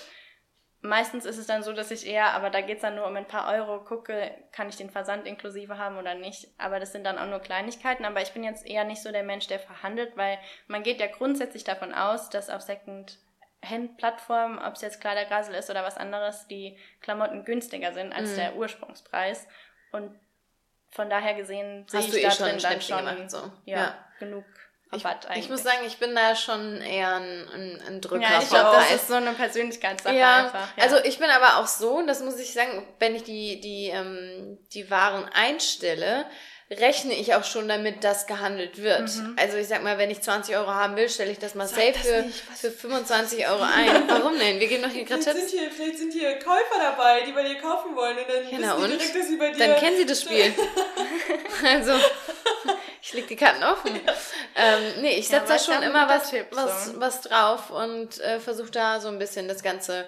Meistens 0.81 1.25
ist 1.25 1.39
es 1.39 1.47
dann 1.47 1.65
so, 1.65 1.73
dass 1.73 1.91
ich 1.91 2.07
eher, 2.07 2.35
aber 2.35 2.51
da 2.51 2.61
geht's 2.61 2.83
dann 2.83 2.95
nur 2.95 3.07
um 3.07 3.17
ein 3.17 3.27
paar 3.27 3.53
Euro, 3.53 3.81
gucke, 3.85 4.31
kann 4.53 4.69
ich 4.69 4.77
den 4.77 4.91
Versand 4.91 5.27
inklusive 5.27 5.77
haben 5.77 5.99
oder 5.99 6.15
nicht. 6.15 6.47
Aber 6.57 6.79
das 6.79 6.93
sind 6.93 7.03
dann 7.03 7.19
auch 7.19 7.27
nur 7.27 7.41
Kleinigkeiten. 7.41 8.05
Aber 8.05 8.23
ich 8.23 8.33
bin 8.33 8.45
jetzt 8.45 8.65
eher 8.65 8.85
nicht 8.85 9.03
so 9.03 9.11
der 9.11 9.25
Mensch, 9.25 9.49
der 9.49 9.59
verhandelt, 9.59 10.17
weil 10.17 10.39
man 10.69 10.85
geht 10.85 11.01
ja 11.01 11.09
grundsätzlich 11.09 11.65
davon 11.65 11.93
aus, 11.93 12.31
dass 12.31 12.49
auf 12.49 12.63
Second-Hand-Plattformen, 12.63 14.61
ob 14.61 14.75
es 14.75 14.83
jetzt 14.83 15.01
Kleidergrasel 15.01 15.57
ist 15.57 15.69
oder 15.69 15.83
was 15.83 15.97
anderes, 15.97 16.47
die 16.47 16.79
Klamotten 17.01 17.45
günstiger 17.45 17.93
sind 17.93 18.13
als 18.13 18.31
mhm. 18.33 18.37
der 18.37 18.55
Ursprungspreis. 18.55 19.49
Und 19.91 20.17
von 20.91 21.11
daher 21.11 21.35
gesehen 21.35 21.87
sehe 21.89 22.03
ich 22.03 22.23
da 22.23 22.29
drin 22.31 22.59
dann 22.61 22.81
schon 22.81 22.99
gemacht, 22.99 23.31
so. 23.31 23.51
ja, 23.65 23.79
ja, 23.79 23.99
genug 24.21 24.45
ich, 24.91 25.05
ich, 25.37 25.49
muss 25.51 25.63
sagen, 25.63 25.81
ich 25.87 25.99
bin 25.99 26.15
da 26.15 26.35
schon 26.35 26.81
eher 26.81 27.17
ein, 27.17 27.49
ein, 27.55 27.83
ein 27.87 28.01
Drücker. 28.01 28.23
Ja, 28.23 28.41
ich 28.41 28.49
glaube, 28.49 28.77
das 28.77 28.95
ist 28.95 29.09
so 29.09 29.15
eine 29.15 29.33
Persönlichkeitssache 29.33 30.17
ja, 30.17 30.45
einfach. 30.45 30.77
Ja. 30.77 30.83
Also 30.83 30.97
ich 31.05 31.19
bin 31.19 31.29
aber 31.29 31.59
auch 31.59 31.67
so, 31.67 31.99
und 31.99 32.07
das 32.07 32.23
muss 32.23 32.39
ich 32.39 32.55
sagen, 32.55 32.87
wenn 32.99 33.15
ich 33.15 33.25
die, 33.25 33.61
die, 33.61 33.89
ähm, 33.89 34.59
die 34.73 34.91
Waren 34.91 35.25
einstelle, 35.27 36.25
rechne 36.71 37.15
ich 37.15 37.35
auch 37.35 37.45
schon 37.45 37.69
damit, 37.69 38.03
dass 38.05 38.27
gehandelt 38.27 38.83
wird. 38.83 39.15
Mhm. 39.15 39.37
Also 39.39 39.57
ich 39.57 39.69
sag 39.69 39.83
mal, 39.83 39.99
wenn 39.99 40.11
ich 40.11 40.23
20 40.23 40.57
Euro 40.57 40.69
haben 40.69 40.97
will, 40.97 41.09
stelle 41.09 41.33
ich 41.33 41.39
das 41.39 41.55
mal 41.55 41.67
sag 41.67 41.77
safe 41.79 41.93
das 41.93 42.61
für, 42.61 42.71
für 42.71 42.71
25 42.71 43.47
Euro 43.49 43.63
ein. 43.77 44.09
Warum 44.09 44.39
denn? 44.39 44.59
Wir 44.59 44.69
geben 44.69 44.83
doch 44.83 44.91
hier 44.91 45.05
gerade 45.05 45.23
Tipps. 45.23 45.51
Sind 45.51 45.51
hier, 45.51 45.71
vielleicht 45.71 45.99
sind 45.99 46.13
hier 46.13 46.39
Käufer 46.39 46.79
dabei, 46.81 47.23
die 47.27 47.33
bei 47.33 47.43
dir 47.43 47.59
kaufen 47.59 47.95
wollen 47.95 48.17
und 48.19 48.29
dann 48.29 48.45
ja, 48.45 48.59
wissen 48.59 48.85
und? 48.85 48.91
direkt, 48.91 49.17
dass 49.17 49.29
sie 49.29 49.37
bei 49.37 49.51
dir... 49.51 49.59
Dann 49.59 49.77
kennen 49.77 49.97
sie 49.99 50.07
das 50.07 50.23
Spiel. 50.23 50.55
also... 51.65 51.93
Ich 53.03 53.13
leg 53.13 53.29
die 53.29 53.37
Karten 53.37 53.63
offen. 53.63 54.01
Ja. 54.07 54.15
Ähm, 54.57 55.03
nee, 55.03 55.17
ich 55.17 55.29
setze 55.29 55.53
ja, 55.53 55.57
da 55.57 55.59
schon 55.59 55.83
immer 55.83 56.09
was, 56.09 56.31
Tipp, 56.31 56.47
was, 56.51 56.87
so. 56.87 57.01
was 57.01 57.21
drauf 57.21 57.71
und 57.71 58.19
äh, 58.21 58.41
versuche 58.41 58.71
da 58.71 59.01
so 59.01 59.09
ein 59.09 59.19
bisschen 59.19 59.47
das 59.47 59.63
Ganze 59.63 60.07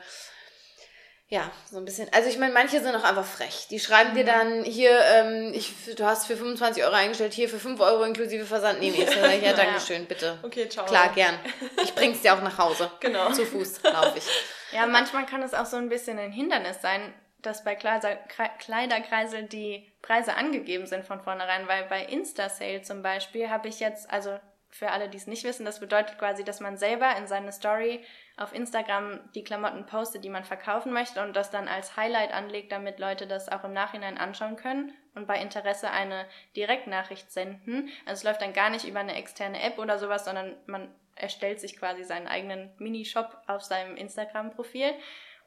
ja, 1.31 1.49
so 1.71 1.79
ein 1.79 1.85
bisschen. 1.85 2.09
Also 2.13 2.29
ich 2.29 2.39
meine, 2.39 2.53
manche 2.53 2.81
sind 2.81 2.93
auch 2.97 3.05
einfach 3.05 3.25
frech. 3.25 3.69
Die 3.71 3.79
schreiben 3.79 4.11
mhm. 4.11 4.15
dir 4.17 4.25
dann 4.25 4.65
hier, 4.65 4.99
ähm, 5.15 5.53
ich, 5.55 5.73
du 5.95 6.05
hast 6.05 6.27
für 6.27 6.37
25 6.37 6.83
Euro 6.83 6.93
eingestellt, 6.93 7.33
hier 7.33 7.49
für 7.49 7.61
5 7.61 7.81
Euro 7.81 8.03
inklusive 8.03 8.45
Versand 8.45 8.81
nehme 8.81 8.97
ich. 8.97 9.15
Ja, 9.15 9.27
ja 9.31 9.53
Dankeschön, 9.53 10.07
bitte. 10.07 10.39
Okay, 10.43 10.69
ciao. 10.69 10.85
Klar, 10.87 11.11
gern. 11.15 11.39
Ich 11.85 11.95
bring's 11.95 12.21
dir 12.21 12.35
auch 12.35 12.43
nach 12.43 12.59
Hause. 12.59 12.91
Genau. 13.01 13.31
Zu 13.33 13.47
Fuß 13.47 13.83
laufe 13.85 14.19
ich. 14.19 14.25
Ja, 14.73 14.87
manchmal 14.87 15.25
kann 15.25 15.43
es 15.43 15.55
auch 15.55 15.67
so 15.67 15.77
ein 15.77 15.89
bisschen 15.89 16.19
ein 16.19 16.33
Hindernis 16.33 16.83
sein, 16.83 17.15
dass 17.43 17.65
bei 17.65 17.75
Kleiderkreisel 17.75 19.45
die 19.45 19.91
Preise 20.03 20.35
angegeben 20.35 20.87
sind 20.87 21.05
von 21.05 21.21
vornherein, 21.21 21.69
weil 21.69 21.85
bei 21.85 22.05
Insta-Sale 22.05 22.83
zum 22.83 23.03
Beispiel 23.03 23.51
habe 23.51 23.69
ich 23.69 23.81
jetzt, 23.81 24.11
also 24.11 24.39
für 24.71 24.91
alle, 24.93 25.09
die 25.09 25.17
es 25.17 25.27
nicht 25.27 25.45
wissen, 25.45 25.67
das 25.67 25.81
bedeutet 25.81 26.19
quasi, 26.19 26.45
dass 26.45 26.61
man 26.61 26.77
selber 26.77 27.17
in 27.17 27.27
seine 27.27 27.53
Story 27.53 28.05
auf 28.37 28.55
Instagram 28.55 29.19
die 29.35 29.43
Klamotten 29.43 29.85
postet, 29.85 30.25
die 30.25 30.31
man 30.31 30.45
verkaufen 30.45 30.93
möchte 30.93 31.23
und 31.23 31.35
das 31.35 31.51
dann 31.51 31.67
als 31.69 31.97
Highlight 31.97 32.33
anlegt, 32.33 32.71
damit 32.73 32.99
Leute 32.99 33.27
das 33.27 33.49
auch 33.49 33.65
im 33.65 33.73
Nachhinein 33.73 34.17
anschauen 34.17 34.57
können 34.57 34.95
und 35.15 35.27
bei 35.27 35.41
Interesse 35.41 35.91
eine 35.91 36.25
Direktnachricht 36.57 37.31
senden. 37.33 37.91
Also 38.07 38.21
es 38.21 38.25
läuft 38.25 38.43
dann 38.43 38.53
gar 38.53 38.71
nicht 38.71 38.87
über 38.87 39.01
eine 39.01 39.17
externe 39.17 39.61
App 39.61 39.79
oder 39.79 39.99
sowas, 39.99 40.25
sondern 40.25 40.57
man 40.67 40.89
erstellt 41.17 41.61
sich 41.61 41.77
quasi 41.77 42.05
seinen 42.05 42.29
eigenen 42.29 42.73
Minishop 42.79 43.37
auf 43.47 43.63
seinem 43.63 43.97
Instagram-Profil. 43.97 44.95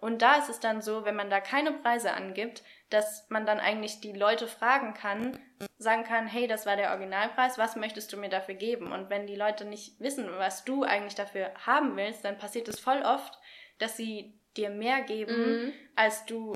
Und 0.03 0.21
da 0.21 0.35
ist 0.35 0.49
es 0.49 0.59
dann 0.59 0.81
so, 0.81 1.05
wenn 1.05 1.15
man 1.15 1.29
da 1.29 1.39
keine 1.39 1.71
Preise 1.71 2.11
angibt, 2.11 2.61
dass 2.89 3.25
man 3.29 3.45
dann 3.45 3.61
eigentlich 3.61 4.01
die 4.01 4.11
Leute 4.11 4.47
fragen 4.47 4.93
kann, 4.93 5.39
sagen 5.77 6.03
kann, 6.03 6.27
hey, 6.27 6.45
das 6.45 6.65
war 6.65 6.75
der 6.75 6.89
Originalpreis, 6.89 7.57
was 7.57 7.77
möchtest 7.77 8.11
du 8.11 8.17
mir 8.17 8.27
dafür 8.27 8.55
geben? 8.55 8.91
Und 8.91 9.09
wenn 9.09 9.27
die 9.27 9.37
Leute 9.37 9.63
nicht 9.63 9.97
wissen, 10.01 10.27
was 10.37 10.65
du 10.65 10.83
eigentlich 10.83 11.15
dafür 11.15 11.53
haben 11.65 11.95
willst, 11.95 12.25
dann 12.25 12.37
passiert 12.37 12.67
es 12.67 12.81
voll 12.81 13.01
oft, 13.01 13.39
dass 13.79 13.95
sie 13.95 14.37
dir 14.57 14.69
mehr 14.69 15.03
geben, 15.03 15.67
mhm. 15.67 15.73
als 15.95 16.25
du 16.25 16.53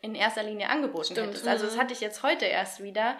in 0.00 0.14
erster 0.14 0.42
Linie 0.42 0.70
angeboten 0.70 1.12
Stimmt. 1.12 1.28
hättest. 1.28 1.46
Also 1.46 1.66
das 1.66 1.76
mhm. 1.76 1.80
hatte 1.80 1.92
ich 1.92 2.00
jetzt 2.00 2.22
heute 2.22 2.46
erst 2.46 2.82
wieder, 2.82 3.18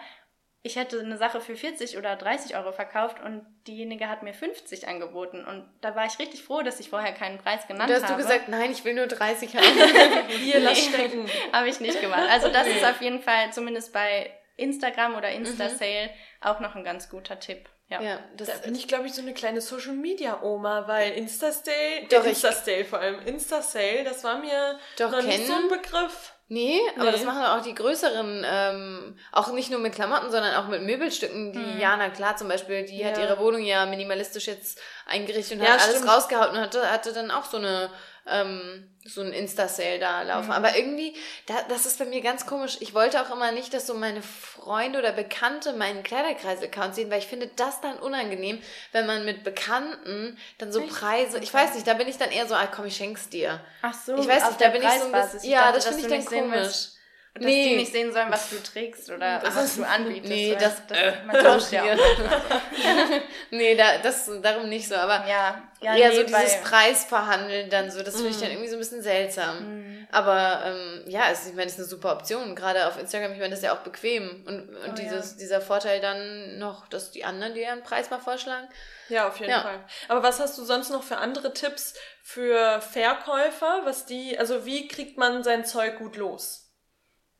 ich 0.63 0.75
hätte 0.75 0.99
eine 0.99 1.17
Sache 1.17 1.39
für 1.39 1.55
40 1.55 1.97
oder 1.97 2.15
30 2.15 2.55
Euro 2.57 2.71
verkauft 2.71 3.21
und 3.23 3.45
diejenige 3.67 4.09
hat 4.09 4.23
mir 4.23 4.33
50 4.33 4.87
angeboten. 4.87 5.45
Und 5.45 5.69
da 5.81 5.95
war 5.95 6.05
ich 6.05 6.19
richtig 6.19 6.43
froh, 6.43 6.61
dass 6.61 6.79
ich 6.79 6.89
vorher 6.89 7.13
keinen 7.13 7.37
Preis 7.37 7.67
genannt 7.67 7.83
habe. 7.83 7.93
Da 7.93 8.01
hast 8.01 8.11
habe. 8.11 8.21
du 8.21 8.27
gesagt, 8.27 8.49
nein, 8.49 8.71
ich 8.71 8.83
will 8.83 8.93
nur 8.93 9.07
30 9.07 9.55
haben. 9.55 9.63
Hier, 10.27 10.59
lass 10.59 10.79
stecken. 10.79 11.29
habe 11.53 11.69
ich 11.69 11.79
nicht 11.79 12.01
gemacht. 12.01 12.27
Also 12.29 12.49
das 12.49 12.67
ist 12.67 12.83
auf 12.83 13.01
jeden 13.01 13.21
Fall 13.21 13.53
zumindest 13.53 13.93
bei 13.93 14.31
Instagram 14.57 15.15
oder 15.15 15.31
Insta-Sale 15.31 16.07
mhm. 16.07 16.47
auch 16.47 16.59
noch 16.59 16.75
ein 16.75 16.83
ganz 16.83 17.09
guter 17.09 17.39
Tipp. 17.39 17.69
Ja, 17.89 18.01
ja 18.01 18.19
das 18.35 18.47
da 18.49 18.57
bin 18.57 18.75
ich, 18.75 18.87
glaube 18.87 19.07
ich, 19.07 19.13
so 19.13 19.21
eine 19.21 19.33
kleine 19.33 19.61
Social 19.61 19.93
Media 19.93 20.41
Oma, 20.41 20.87
weil 20.87 21.13
Insta-Sale, 21.13 22.07
Doch, 22.09 22.25
Insta-Sale 22.25 22.83
vor 22.83 22.99
allem, 22.99 23.19
Insta-Sale, 23.25 24.03
das 24.03 24.23
war 24.23 24.39
mir 24.39 24.77
Doch, 24.97 25.11
noch 25.11 25.23
nicht 25.23 25.47
so 25.47 25.53
ein 25.53 25.69
Begriff. 25.69 26.33
Nee, 26.49 26.79
aber 26.95 27.05
nee. 27.05 27.11
das 27.11 27.25
machen 27.25 27.43
auch 27.43 27.61
die 27.61 27.75
größeren, 27.75 28.45
ähm, 28.49 29.17
auch 29.33 29.51
nicht 29.51 29.69
nur 29.69 29.81
mit 29.81 29.93
Klamotten, 29.93 30.31
sondern 30.31 30.55
auch 30.55 30.69
mit 30.69 30.81
Möbelstücken. 30.81 31.51
Die 31.51 31.59
hm. 31.59 31.79
Jana 31.79 32.09
Klar 32.09 32.37
zum 32.37 32.47
Beispiel, 32.47 32.85
die 32.85 32.99
ja. 32.99 33.07
hat 33.07 33.17
ihre 33.17 33.37
Wohnung 33.37 33.61
ja 33.61 33.85
minimalistisch 33.85 34.47
jetzt 34.47 34.79
eingerichtet 35.05 35.59
und 35.59 35.65
ja, 35.65 35.73
hat 35.73 35.81
alles 35.81 35.97
stimmt. 35.97 36.09
rausgehauen 36.09 36.51
und 36.51 36.59
hatte, 36.59 36.89
hatte 36.89 37.11
dann 37.11 37.31
auch 37.31 37.43
so 37.43 37.57
eine 37.57 37.89
ähm, 38.27 38.89
so 39.07 39.21
ein 39.21 39.31
Insta-Sale 39.31 39.99
da 39.99 40.21
laufen. 40.23 40.47
Mhm. 40.47 40.51
Aber 40.51 40.75
irgendwie, 40.75 41.15
da, 41.45 41.55
das 41.69 41.85
ist 41.85 41.99
bei 41.99 42.05
mir 42.05 42.21
ganz 42.21 42.45
komisch. 42.45 42.77
Ich 42.81 42.93
wollte 42.93 43.21
auch 43.21 43.33
immer 43.33 43.51
nicht, 43.51 43.73
dass 43.73 43.87
so 43.87 43.93
meine 43.93 44.21
Freunde 44.21 44.99
oder 44.99 45.11
Bekannte 45.11 45.73
meinen 45.73 46.03
Kleiderkreis-Account 46.03 46.95
sehen, 46.95 47.09
weil 47.09 47.19
ich 47.19 47.27
finde 47.27 47.49
das 47.55 47.81
dann 47.81 47.97
unangenehm, 47.97 48.61
wenn 48.91 49.05
man 49.05 49.25
mit 49.25 49.43
Bekannten 49.43 50.37
dann 50.57 50.71
so 50.71 50.81
Echt? 50.81 50.89
Preise, 50.93 51.39
ich 51.39 51.53
weiß 51.53 51.75
nicht, 51.75 51.87
da 51.87 51.93
bin 51.93 52.07
ich 52.07 52.17
dann 52.17 52.31
eher 52.31 52.47
so, 52.47 52.55
ah 52.55 52.67
komm, 52.67 52.85
ich 52.85 52.97
schenk's 52.97 53.29
dir. 53.29 53.61
Ach 53.81 53.93
so, 53.93 54.17
ich 54.17 54.27
weiß 54.27 54.47
nicht, 54.47 54.61
da 54.61 54.69
bin 54.69 54.81
ich 54.81 54.89
so 54.89 55.05
ein 55.05 55.11
bisschen, 55.11 55.49
ja, 55.49 55.71
das 55.71 55.85
finde 55.85 56.01
ich 56.01 56.25
dann 56.25 56.25
komisch. 56.25 56.96
Dass 57.37 57.45
nee. 57.45 57.69
die 57.69 57.75
nicht 57.75 57.91
sehen 57.91 58.11
sollen, 58.11 58.31
was 58.31 58.49
du 58.49 58.55
trägst 58.61 59.11
oder 59.11 59.39
das 59.39 59.55
was 59.55 59.75
du 59.75 59.83
anbietest. 59.83 60.29
Nee, 60.29 60.57
das, 60.59 60.81
das, 60.87 60.97
äh, 60.97 61.13
man 61.25 61.43
tauscht 61.43 61.71
ja 61.71 61.83
auch 61.83 61.97
Nee, 63.51 63.75
da, 63.75 63.99
das, 63.99 64.29
darum 64.41 64.69
nicht 64.69 64.87
so, 64.87 64.95
aber 64.95 65.27
ja, 65.27 65.61
ja 65.81 65.95
eher 65.95 66.09
nee, 66.09 66.15
so 66.15 66.23
dieses 66.23 66.61
Preisverhandeln 66.63 67.69
dann 67.69 67.91
so, 67.91 68.01
das 68.01 68.15
finde 68.15 68.31
ich 68.31 68.39
dann 68.39 68.49
mm. 68.49 68.51
irgendwie 68.53 68.69
so 68.69 68.75
ein 68.75 68.79
bisschen 68.79 69.03
seltsam. 69.03 69.57
Mm. 69.59 70.07
Aber 70.11 70.63
ähm, 70.65 71.03
ja, 71.07 71.23
also, 71.23 71.49
ich 71.49 71.55
meine, 71.55 71.65
das 71.65 71.73
ist 71.73 71.79
eine 71.79 71.87
super 71.87 72.13
Option, 72.13 72.55
gerade 72.55 72.87
auf 72.87 72.99
Instagram, 72.99 73.33
ich 73.33 73.37
meine, 73.37 73.51
das 73.51 73.59
ist 73.59 73.65
ja 73.65 73.73
auch 73.73 73.81
bequem 73.81 74.43
und, 74.47 74.69
und 74.69 74.89
oh, 74.89 74.95
dieses, 74.95 75.33
ja. 75.33 75.37
dieser 75.39 75.61
Vorteil 75.61 76.01
dann 76.01 76.57
noch, 76.57 76.87
dass 76.87 77.11
die 77.11 77.23
anderen 77.23 77.53
dir 77.53 77.71
einen 77.71 77.83
Preis 77.83 78.09
mal 78.09 78.19
vorschlagen. 78.19 78.67
Ja, 79.09 79.27
auf 79.27 79.39
jeden 79.39 79.51
ja. 79.51 79.61
Fall. 79.61 79.79
Aber 80.07 80.23
was 80.23 80.39
hast 80.39 80.57
du 80.57 80.63
sonst 80.63 80.89
noch 80.89 81.03
für 81.03 81.17
andere 81.17 81.53
Tipps 81.53 81.93
für 82.23 82.81
Verkäufer, 82.81 83.81
was 83.85 84.05
die, 84.05 84.37
also 84.37 84.65
wie 84.65 84.87
kriegt 84.87 85.17
man 85.17 85.43
sein 85.43 85.65
Zeug 85.65 85.97
gut 85.97 86.17
los? 86.17 86.66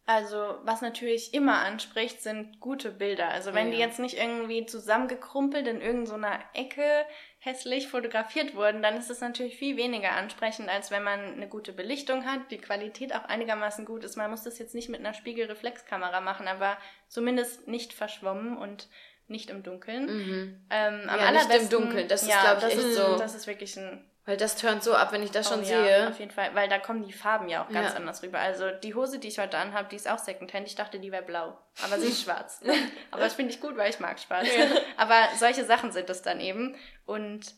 Also, 0.10 0.56
was 0.64 0.82
natürlich 0.82 1.34
immer 1.34 1.60
anspricht, 1.60 2.22
sind 2.22 2.62
gute 2.62 2.92
Bilder. 2.92 3.28
Also, 3.28 3.54
wenn 3.54 3.68
Ja. 3.68 3.74
die 3.74 3.80
jetzt 3.80 4.00
nicht 4.00 4.18
irgendwie 4.18 4.66
zusammengekrumpelt 4.66 5.68
in 5.68 5.82
irgendeiner 5.82 6.40
Ecke 6.54 7.06
hässlich 7.40 7.90
fotografiert 7.90 8.56
wurden, 8.56 8.82
dann 8.82 8.96
ist 8.96 9.10
es 9.10 9.20
natürlich 9.20 9.58
viel 9.58 9.76
weniger 9.76 10.12
ansprechend, 10.14 10.70
als 10.70 10.92
wenn 10.92 11.04
man 11.04 11.20
eine 11.34 11.48
gute 11.50 11.74
Belichtung 11.74 12.26
hat, 12.26 12.40
die 12.52 12.58
Qualität 12.58 13.14
auch 13.14 13.26
einigermaßen 13.26 13.84
gut 13.86 14.06
ist. 14.06 14.16
Man 14.16 14.32
muss 14.32 14.44
das 14.44 14.60
jetzt 14.60 14.74
nicht 14.74 14.88
mit 14.88 15.02
einer 15.02 15.14
Spiegelreflexkamera 15.14 16.22
machen, 16.22 16.48
aber 16.48 16.78
zumindest 17.10 17.68
nicht 17.68 17.92
verschwommen 17.94 18.58
und 18.58 18.88
nicht 19.28 19.50
im 19.50 19.62
Dunkeln. 19.62 20.06
Mhm. 20.06 20.66
Ähm, 20.70 20.94
am 21.10 21.20
Ja, 21.20 21.32
nicht 21.32 21.44
im 21.44 21.50
allerbesten, 21.52 21.70
Dunkeln. 21.70 22.08
Das 22.08 22.24
ist, 22.24 22.30
ja, 22.30 22.42
glaub 22.44 22.58
ich, 22.58 22.64
das 22.64 22.74
echt 22.76 22.84
ist, 22.86 22.96
so. 22.96 23.18
Das 23.18 23.36
ist 23.36 23.46
wirklich 23.48 23.76
ein 23.78 24.10
Weil 24.28 24.36
das 24.38 24.58
turnt 24.58 24.84
so 24.84 24.94
ab, 24.94 25.12
wenn 25.14 25.24
ich 25.24 25.32
das 25.32 25.48
schon 25.48 25.62
Oh 25.62 25.64
sehe. 25.64 26.02
Ja, 26.02 26.10
auf 26.10 26.20
jeden 26.20 26.32
Fall, 26.32 26.54
weil 26.54 26.68
da 26.68 26.78
kommen 26.80 27.02
die 27.04 27.14
Farben 27.14 27.48
ja 27.48 27.64
auch 27.64 27.70
ganz 27.70 27.92
Ja. 27.92 27.96
anders 27.96 28.22
rüber. 28.22 28.40
Also 28.40 28.70
die 28.72 28.94
Hose, 28.94 29.20
die 29.20 29.30
ich 29.30 29.40
heute 29.40 29.58
anhabe, 29.58 29.88
die 29.90 29.96
ist 29.96 30.08
auch 30.10 30.20
Secondhand. 30.20 30.68
Ich 30.68 30.76
dachte, 30.76 31.00
die 31.00 31.12
wäre 31.14 31.24
blau, 31.24 31.58
aber 31.82 31.98
sie 31.98 32.10
ist 32.10 32.22
schwarz. 32.24 32.60
aber 33.10 33.22
das 33.24 33.36
finde 33.36 33.54
ich 33.54 33.62
gut, 33.62 33.78
weil 33.78 33.90
ich 33.90 34.00
mag 34.02 34.20
schwarz. 34.20 34.48
aber 34.98 35.30
solche 35.38 35.64
Sachen 35.64 35.92
sind 35.94 36.10
es 36.10 36.22
dann 36.22 36.42
eben. 36.42 36.76
Und 37.06 37.56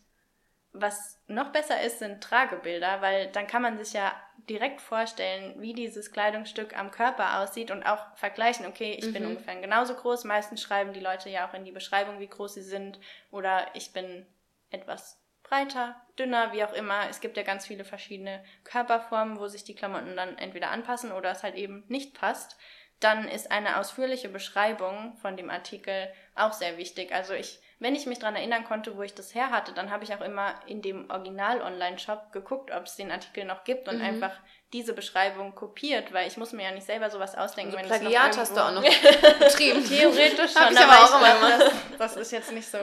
was 0.71 1.19
noch 1.25 1.51
besser 1.51 1.81
ist, 1.81 1.97
sind 1.97 2.23
Tragebilder, 2.23 3.01
weil 3.01 3.31
dann 3.31 3.47
kann 3.47 3.63
man 3.63 3.83
sich 3.83 3.93
ja 3.93 4.13
direkt 4.47 4.79
vorstellen, 4.79 5.55
wie 5.59 5.73
dieses 5.73 6.11
Kleidungsstück 6.11 6.77
am 6.77 6.91
Körper 6.91 7.39
aussieht 7.39 7.71
und 7.71 7.83
auch 7.83 8.15
vergleichen, 8.15 8.67
okay, 8.67 8.93
ich 8.93 9.11
bin 9.11 9.23
Mhm. 9.23 9.29
ungefähr 9.31 9.55
genauso 9.59 9.95
groß. 9.95 10.23
Meistens 10.25 10.61
schreiben 10.61 10.93
die 10.93 10.99
Leute 10.99 11.29
ja 11.31 11.47
auch 11.49 11.55
in 11.55 11.65
die 11.65 11.71
Beschreibung, 11.71 12.19
wie 12.19 12.27
groß 12.27 12.53
sie 12.53 12.61
sind. 12.61 12.99
Oder 13.31 13.65
ich 13.73 13.91
bin 13.91 14.27
etwas 14.69 15.19
breiter, 15.49 15.99
dünner, 16.17 16.53
wie 16.53 16.63
auch 16.63 16.73
immer. 16.73 17.09
Es 17.09 17.21
gibt 17.21 17.37
ja 17.37 17.43
ganz 17.43 17.65
viele 17.65 17.83
verschiedene 17.83 18.43
Körperformen, 18.63 19.39
wo 19.39 19.47
sich 19.47 19.63
die 19.63 19.75
Klamotten 19.75 20.15
dann 20.15 20.37
entweder 20.37 20.69
anpassen 20.71 21.11
oder 21.11 21.31
es 21.31 21.43
halt 21.43 21.55
eben 21.55 21.83
nicht 21.87 22.13
passt. 22.13 22.57
Dann 22.99 23.27
ist 23.29 23.49
eine 23.51 23.77
ausführliche 23.77 24.27
Beschreibung 24.29 25.15
von 25.21 25.37
dem 25.37 25.49
Artikel 25.49 26.11
auch 26.35 26.51
sehr 26.53 26.77
wichtig. 26.77 27.13
Also 27.13 27.33
ich, 27.33 27.59
wenn 27.79 27.95
ich 27.95 28.05
mich 28.05 28.19
dran 28.19 28.35
erinnern 28.35 28.65
konnte, 28.65 28.97
wo 28.97 29.01
ich 29.03 29.15
das 29.15 29.33
her 29.33 29.51
hatte, 29.51 29.73
dann 29.73 29.89
habe 29.89 30.03
ich 30.03 30.13
auch 30.13 30.21
immer 30.21 30.53
in 30.67 30.81
dem 30.81 31.09
Original-Online-Shop 31.09 32.31
geguckt, 32.33 32.71
ob 32.71 32.83
es 32.83 32.97
den 32.97 33.11
Artikel 33.11 33.45
noch 33.45 33.63
gibt 33.63 33.87
und 33.87 33.95
Mhm. 33.95 34.01
einfach 34.01 34.37
diese 34.71 34.93
Beschreibung 34.93 35.55
kopiert, 35.55 36.13
weil 36.13 36.27
ich 36.27 36.37
muss 36.37 36.51
mir 36.53 36.63
ja 36.63 36.71
nicht 36.71 36.85
selber 36.85 37.09
sowas 37.09 37.35
ausdenken. 37.35 37.71
So 37.71 37.77
wenn 37.77 37.87
Plagiat 37.87 38.37
hast 38.37 38.55
du 38.55 38.61
auch 38.63 38.71
noch 38.71 38.83
betrieben. 39.39 39.83
Theoretisch 39.83 40.53
Hab 40.55 40.67
schon, 40.67 40.73
ich 40.73 40.79
aber 40.79 41.03
auch 41.03 41.19
immer 41.19 41.35
glaube, 41.57 41.71
das, 41.97 42.13
das 42.13 42.17
ist 42.17 42.31
jetzt 42.31 42.51
nicht 42.51 42.69
so 42.69 42.77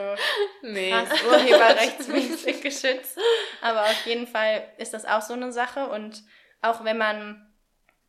Nee. 0.63 0.91
krass 0.91 1.09
urheberrechtsmäßig 1.23 2.61
geschützt. 2.61 3.17
Aber 3.61 3.83
auf 3.83 4.05
jeden 4.05 4.27
Fall 4.27 4.67
ist 4.77 4.93
das 4.93 5.05
auch 5.05 5.21
so 5.21 5.33
eine 5.33 5.51
Sache. 5.53 5.87
Und 5.87 6.23
auch 6.61 6.83
wenn 6.83 6.97
man 6.97 7.43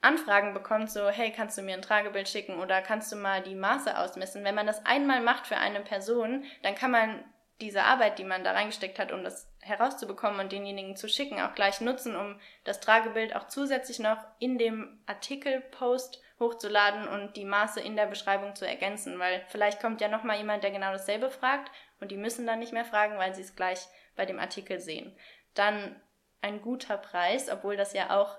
Anfragen 0.00 0.54
bekommt, 0.54 0.90
so, 0.90 1.08
hey, 1.08 1.32
kannst 1.32 1.56
du 1.58 1.62
mir 1.62 1.74
ein 1.74 1.82
Tragebild 1.82 2.28
schicken 2.28 2.58
oder 2.58 2.82
kannst 2.82 3.12
du 3.12 3.16
mal 3.16 3.42
die 3.42 3.54
Maße 3.54 3.96
ausmessen? 3.96 4.44
Wenn 4.44 4.54
man 4.54 4.66
das 4.66 4.84
einmal 4.86 5.20
macht 5.20 5.46
für 5.46 5.56
eine 5.56 5.80
Person, 5.80 6.44
dann 6.62 6.74
kann 6.74 6.90
man 6.90 7.24
diese 7.60 7.82
Arbeit, 7.82 8.18
die 8.18 8.24
man 8.24 8.44
da 8.44 8.52
reingesteckt 8.52 8.98
hat, 8.98 9.12
um 9.12 9.24
das 9.24 9.47
herauszubekommen 9.68 10.40
und 10.40 10.52
denjenigen 10.52 10.96
zu 10.96 11.08
schicken, 11.08 11.40
auch 11.40 11.54
gleich 11.54 11.80
nutzen, 11.80 12.16
um 12.16 12.40
das 12.64 12.80
Tragebild 12.80 13.34
auch 13.36 13.48
zusätzlich 13.48 13.98
noch 13.98 14.18
in 14.38 14.58
dem 14.58 14.98
Artikelpost 15.06 16.20
hochzuladen 16.40 17.08
und 17.08 17.36
die 17.36 17.44
Maße 17.44 17.80
in 17.80 17.96
der 17.96 18.06
Beschreibung 18.06 18.54
zu 18.54 18.66
ergänzen, 18.66 19.18
weil 19.18 19.44
vielleicht 19.48 19.80
kommt 19.80 20.00
ja 20.00 20.08
noch 20.08 20.22
mal 20.22 20.36
jemand, 20.36 20.62
der 20.62 20.70
genau 20.70 20.92
dasselbe 20.92 21.30
fragt 21.30 21.70
und 22.00 22.10
die 22.10 22.16
müssen 22.16 22.46
dann 22.46 22.60
nicht 22.60 22.72
mehr 22.72 22.84
fragen, 22.84 23.18
weil 23.18 23.34
sie 23.34 23.42
es 23.42 23.56
gleich 23.56 23.80
bei 24.16 24.24
dem 24.24 24.38
Artikel 24.38 24.80
sehen. 24.80 25.16
Dann 25.54 26.00
ein 26.40 26.62
guter 26.62 26.96
Preis, 26.96 27.50
obwohl 27.50 27.76
das 27.76 27.92
ja 27.92 28.16
auch 28.16 28.38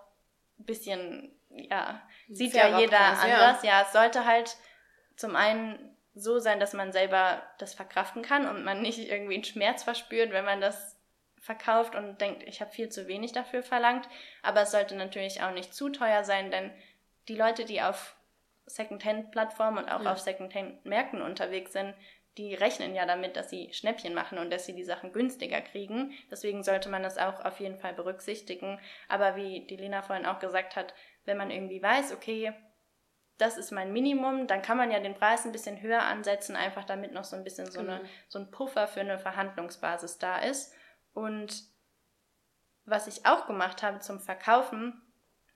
ein 0.59 0.65
bisschen, 0.65 1.31
ja, 1.49 2.01
sieht 2.29 2.53
ja 2.53 2.61
fairer 2.61 2.79
jeder 2.79 2.97
Preis, 2.97 3.23
ja. 3.27 3.35
anders. 3.35 3.63
Ja. 3.63 3.81
es 3.81 3.91
sollte 3.91 4.25
halt 4.25 4.55
zum 5.15 5.35
einen 5.35 5.95
so 6.15 6.39
sein, 6.39 6.59
dass 6.59 6.73
man 6.73 6.91
selber 6.91 7.43
das 7.57 7.73
verkraften 7.73 8.21
kann 8.21 8.47
und 8.47 8.63
man 8.63 8.81
nicht 8.81 8.99
irgendwie 8.99 9.35
einen 9.35 9.43
Schmerz 9.43 9.83
verspürt, 9.83 10.31
wenn 10.31 10.45
man 10.45 10.61
das 10.61 10.98
verkauft 11.39 11.95
und 11.95 12.19
denkt, 12.21 12.43
ich 12.43 12.61
habe 12.61 12.71
viel 12.71 12.89
zu 12.89 13.07
wenig 13.07 13.31
dafür 13.31 13.63
verlangt. 13.63 14.07
Aber 14.43 14.61
es 14.61 14.71
sollte 14.71 14.95
natürlich 14.95 15.41
auch 15.41 15.51
nicht 15.51 15.73
zu 15.73 15.89
teuer 15.89 16.23
sein, 16.23 16.51
denn 16.51 16.71
die 17.27 17.35
Leute, 17.35 17.65
die 17.65 17.81
auf 17.81 18.15
Secondhand-Plattformen 18.65 19.77
und 19.83 19.89
auch 19.91 20.03
Ja. 20.03 20.13
auf 20.13 20.19
Secondhand-Märkten 20.19 21.21
unterwegs 21.21 21.73
sind, 21.73 21.93
die 22.37 22.53
rechnen 22.55 22.95
ja 22.95 23.05
damit, 23.05 23.35
dass 23.35 23.49
sie 23.49 23.73
Schnäppchen 23.73 24.13
machen 24.13 24.37
und 24.37 24.49
dass 24.51 24.65
sie 24.65 24.73
die 24.73 24.83
Sachen 24.83 25.11
günstiger 25.11 25.59
kriegen. 25.61 26.13
Deswegen 26.31 26.63
sollte 26.63 26.87
man 26.89 27.03
das 27.03 27.17
auch 27.17 27.43
auf 27.43 27.59
jeden 27.59 27.77
Fall 27.77 27.93
berücksichtigen. 27.93 28.79
Aber 29.09 29.35
wie 29.35 29.65
die 29.65 29.75
Lena 29.75 30.01
vorhin 30.01 30.25
auch 30.25 30.39
gesagt 30.39 30.75
hat, 30.75 30.93
wenn 31.25 31.37
man 31.37 31.51
irgendwie 31.51 31.81
weiß, 31.81 32.13
okay, 32.13 32.53
das 33.39 33.57
ist 33.57 33.71
mein 33.71 33.91
Minimum, 33.91 34.47
dann 34.47 34.61
kann 34.61 34.77
man 34.77 34.91
ja 34.91 34.99
den 34.99 35.15
Preis 35.15 35.45
ein 35.45 35.51
bisschen 35.51 35.81
höher 35.81 36.03
ansetzen, 36.03 36.55
einfach 36.55 36.83
damit 36.85 37.13
noch 37.13 37.23
so 37.23 37.35
ein 37.35 37.43
bisschen 37.43 37.69
so, 37.71 37.79
eine, 37.79 37.97
Genau. 37.97 38.09
so 38.27 38.39
ein 38.39 38.51
Puffer 38.51 38.87
für 38.87 38.99
eine 39.01 39.17
Verhandlungsbasis 39.17 40.17
da 40.17 40.37
ist. 40.39 40.73
Und 41.13 41.63
was 42.85 43.07
ich 43.07 43.25
auch 43.25 43.45
gemacht 43.45 43.83
habe 43.83 43.99
zum 43.99 44.19
Verkaufen, 44.19 45.01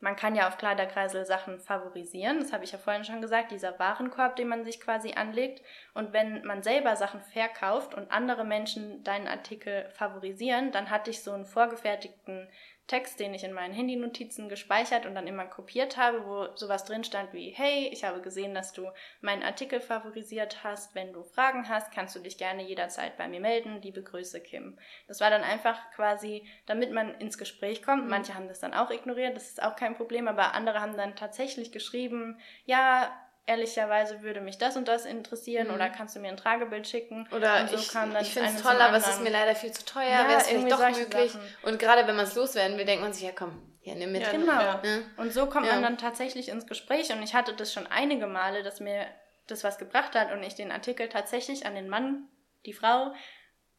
man 0.03 0.17
kann 0.17 0.35
ja 0.35 0.49
auf 0.49 0.57
Kleiderkreisel 0.57 1.25
Sachen 1.25 1.61
favorisieren. 1.61 2.39
Das 2.39 2.51
habe 2.51 2.65
ich 2.65 2.73
ja 2.73 2.77
vorhin 2.77 3.05
schon 3.05 3.21
gesagt, 3.21 3.51
dieser 3.51 3.79
Warenkorb, 3.79 4.35
den 4.35 4.49
man 4.49 4.65
sich 4.65 4.81
quasi 4.81 5.13
anlegt. 5.13 5.61
Und 5.93 6.11
wenn 6.11 6.43
man 6.43 6.61
selber 6.61 6.97
Sachen 6.97 7.21
verkauft 7.21 7.93
und 7.93 8.11
andere 8.11 8.43
Menschen 8.43 9.05
deinen 9.05 9.29
Artikel 9.29 9.89
favorisieren, 9.91 10.73
dann 10.73 10.89
hatte 10.89 11.09
ich 11.09 11.23
so 11.23 11.31
einen 11.31 11.45
vorgefertigten 11.45 12.49
Text, 12.87 13.19
den 13.19 13.33
ich 13.33 13.45
in 13.45 13.53
meinen 13.53 13.73
Handynotizen 13.73 14.49
gespeichert 14.49 15.05
und 15.05 15.15
dann 15.15 15.25
immer 15.25 15.45
kopiert 15.45 15.95
habe, 15.95 16.25
wo 16.25 16.55
sowas 16.55 16.83
drin 16.83 17.05
stand 17.05 17.31
wie, 17.31 17.49
hey, 17.49 17.87
ich 17.93 18.03
habe 18.03 18.21
gesehen, 18.21 18.53
dass 18.53 18.73
du 18.73 18.89
meinen 19.21 19.41
Artikel 19.41 19.79
favorisiert 19.79 20.65
hast. 20.65 20.93
Wenn 20.93 21.13
du 21.13 21.23
Fragen 21.23 21.69
hast, 21.69 21.93
kannst 21.93 22.13
du 22.15 22.19
dich 22.19 22.37
gerne 22.37 22.61
jederzeit 22.63 23.15
bei 23.15 23.29
mir 23.29 23.39
melden. 23.39 23.81
Liebe 23.81 24.03
Grüße, 24.03 24.41
Kim. 24.41 24.77
Das 25.07 25.21
war 25.21 25.29
dann 25.29 25.43
einfach 25.43 25.91
quasi, 25.91 26.45
damit 26.65 26.91
man 26.91 27.15
ins 27.19 27.37
Gespräch 27.37 27.83
kommt. 27.83 28.09
Manche 28.09 28.35
haben 28.35 28.49
das 28.49 28.59
dann 28.59 28.73
auch 28.73 28.91
ignoriert, 28.91 29.35
das 29.37 29.47
ist 29.47 29.63
auch 29.63 29.77
kein 29.77 29.95
Problem, 29.95 30.27
aber 30.27 30.53
andere 30.53 30.81
haben 30.81 30.97
dann 30.97 31.15
tatsächlich 31.15 31.71
geschrieben, 31.71 32.37
ja, 32.65 33.17
ehrlicherweise 33.45 34.21
würde 34.21 34.41
mich 34.41 34.57
das 34.57 34.77
und 34.77 34.87
das 34.87 35.05
interessieren 35.05 35.67
Mhm. 35.67 35.73
oder 35.73 35.89
kannst 35.89 36.15
du 36.15 36.19
mir 36.19 36.29
ein 36.29 36.37
Tragebild 36.37 36.87
schicken? 36.87 37.27
Oder 37.31 37.67
so 37.67 37.75
ich, 37.75 37.81
ich 38.21 38.33
finde 38.33 38.49
es 38.55 38.61
toll, 38.61 38.79
aber 38.81 38.97
es 38.97 39.07
ist 39.07 39.21
mir 39.21 39.29
leider 39.31 39.55
viel 39.55 39.71
zu 39.71 39.83
teuer. 39.85 40.09
Ja, 40.09 40.27
Wäre 40.29 40.39
es 40.39 40.47
vielleicht 40.47 40.71
doch 40.71 40.89
möglich. 40.89 41.31
Sachen. 41.31 41.41
Und 41.63 41.79
gerade 41.79 42.07
wenn 42.07 42.15
man 42.15 42.25
es 42.25 42.35
loswerden 42.35 42.77
will, 42.77 42.85
denkt 42.85 43.03
man 43.03 43.11
sich, 43.13 43.23
ja 43.23 43.31
komm, 43.35 43.61
ja, 43.81 43.95
nimm 43.95 44.11
mit. 44.13 44.21
Ja, 44.21 44.31
Genau. 44.31 44.51
Ja. 44.61 44.81
Und 45.17 45.33
so 45.33 45.47
kommt 45.47 45.65
Ja. 45.67 45.73
man 45.73 45.83
dann 45.83 45.97
tatsächlich 45.97 46.47
ins 46.49 46.67
Gespräch. 46.67 47.11
Und 47.11 47.21
ich 47.21 47.33
hatte 47.35 47.53
das 47.53 47.73
schon 47.73 47.85
einige 47.87 48.27
Male, 48.27 48.63
dass 48.63 48.79
mir 48.79 49.05
das 49.47 49.63
was 49.65 49.77
gebracht 49.77 50.15
hat 50.15 50.31
und 50.31 50.41
ich 50.41 50.55
den 50.55 50.71
Artikel 50.71 51.09
tatsächlich 51.09 51.65
an 51.65 51.75
den 51.75 51.89
Mann, 51.89 52.29
die 52.65 52.71
Frau, 52.73 53.13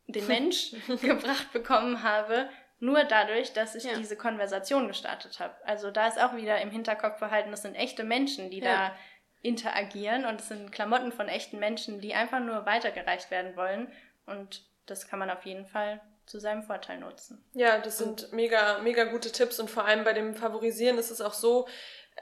den 0.06 0.26
Mensch 0.26 0.72
gebracht 1.00 1.52
bekommen 1.54 2.02
habe. 2.02 2.50
Nur 2.80 3.04
dadurch, 3.04 3.54
dass 3.54 3.74
ich 3.76 3.84
Ja. 3.84 3.96
diese 3.96 4.14
Konversation 4.16 4.88
gestartet 4.88 5.40
habe. 5.40 5.54
Also 5.64 5.90
da 5.90 6.06
ist 6.06 6.20
auch 6.20 6.36
wieder 6.36 6.60
im 6.60 6.70
Hinterkopf 6.70 7.18
behalten, 7.18 7.50
das 7.50 7.62
sind 7.62 7.76
echte 7.76 8.04
Menschen, 8.04 8.50
die 8.50 8.58
Ja. 8.58 8.88
da 8.88 8.96
interagieren 9.44 10.24
und 10.24 10.40
es 10.40 10.48
sind 10.48 10.72
Klamotten 10.72 11.12
von 11.12 11.28
echten 11.28 11.58
Menschen, 11.58 12.00
die 12.00 12.14
einfach 12.14 12.40
nur 12.40 12.64
weitergereicht 12.64 13.30
werden 13.30 13.56
wollen. 13.56 13.92
Und 14.26 14.64
das 14.86 15.06
kann 15.06 15.18
man 15.18 15.30
auf 15.30 15.44
jeden 15.44 15.66
Fall 15.66 16.00
zu 16.24 16.40
seinem 16.40 16.62
Vorteil 16.62 16.98
nutzen. 16.98 17.44
Ja, 17.52 17.78
das 17.78 17.98
sind 17.98 18.32
mega, 18.32 18.78
mega 18.78 19.04
gute 19.04 19.30
Tipps 19.30 19.60
und 19.60 19.70
vor 19.70 19.84
allem 19.84 20.02
bei 20.02 20.14
dem 20.14 20.34
Favorisieren 20.34 20.96
ist 20.96 21.10
es 21.10 21.20
auch 21.20 21.34
so, 21.34 21.68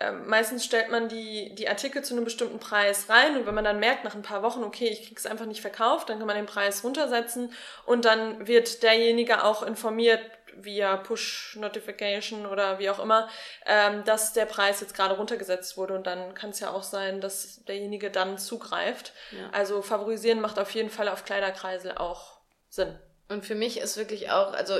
ähm, 0.00 0.26
meistens 0.26 0.64
stellt 0.64 0.90
man 0.90 1.08
die, 1.08 1.54
die 1.54 1.68
Artikel 1.68 2.02
zu 2.02 2.14
einem 2.14 2.24
bestimmten 2.24 2.58
Preis 2.58 3.08
rein 3.08 3.36
und 3.36 3.46
wenn 3.46 3.54
man 3.54 3.64
dann 3.64 3.78
merkt 3.78 4.02
nach 4.04 4.16
ein 4.16 4.22
paar 4.22 4.42
Wochen, 4.42 4.64
okay, 4.64 4.88
ich 4.88 5.06
krieg's 5.06 5.26
einfach 5.26 5.46
nicht 5.46 5.60
verkauft, 5.60 6.08
dann 6.08 6.18
kann 6.18 6.26
man 6.26 6.36
den 6.36 6.46
Preis 6.46 6.82
runtersetzen 6.82 7.52
und 7.86 8.04
dann 8.04 8.48
wird 8.48 8.82
derjenige 8.82 9.44
auch 9.44 9.62
informiert 9.62 10.20
via 10.56 10.96
Push-Notification 10.96 12.46
oder 12.46 12.78
wie 12.78 12.90
auch 12.90 12.98
immer, 12.98 13.28
ähm, 13.66 14.04
dass 14.04 14.32
der 14.32 14.46
Preis 14.46 14.80
jetzt 14.80 14.94
gerade 14.94 15.16
runtergesetzt 15.16 15.76
wurde 15.76 15.94
und 15.94 16.06
dann 16.06 16.34
kann 16.34 16.50
es 16.50 16.60
ja 16.60 16.70
auch 16.70 16.82
sein, 16.82 17.20
dass 17.20 17.64
derjenige 17.64 18.10
dann 18.10 18.38
zugreift. 18.38 19.12
Ja. 19.30 19.50
Also 19.52 19.82
favorisieren 19.82 20.40
macht 20.40 20.58
auf 20.58 20.70
jeden 20.72 20.90
Fall 20.90 21.08
auf 21.08 21.24
Kleiderkreisel 21.24 21.92
auch 21.92 22.40
Sinn. 22.68 22.98
Und 23.32 23.44
für 23.44 23.54
mich 23.54 23.78
ist 23.80 23.96
wirklich 23.96 24.30
auch, 24.30 24.52
also 24.52 24.74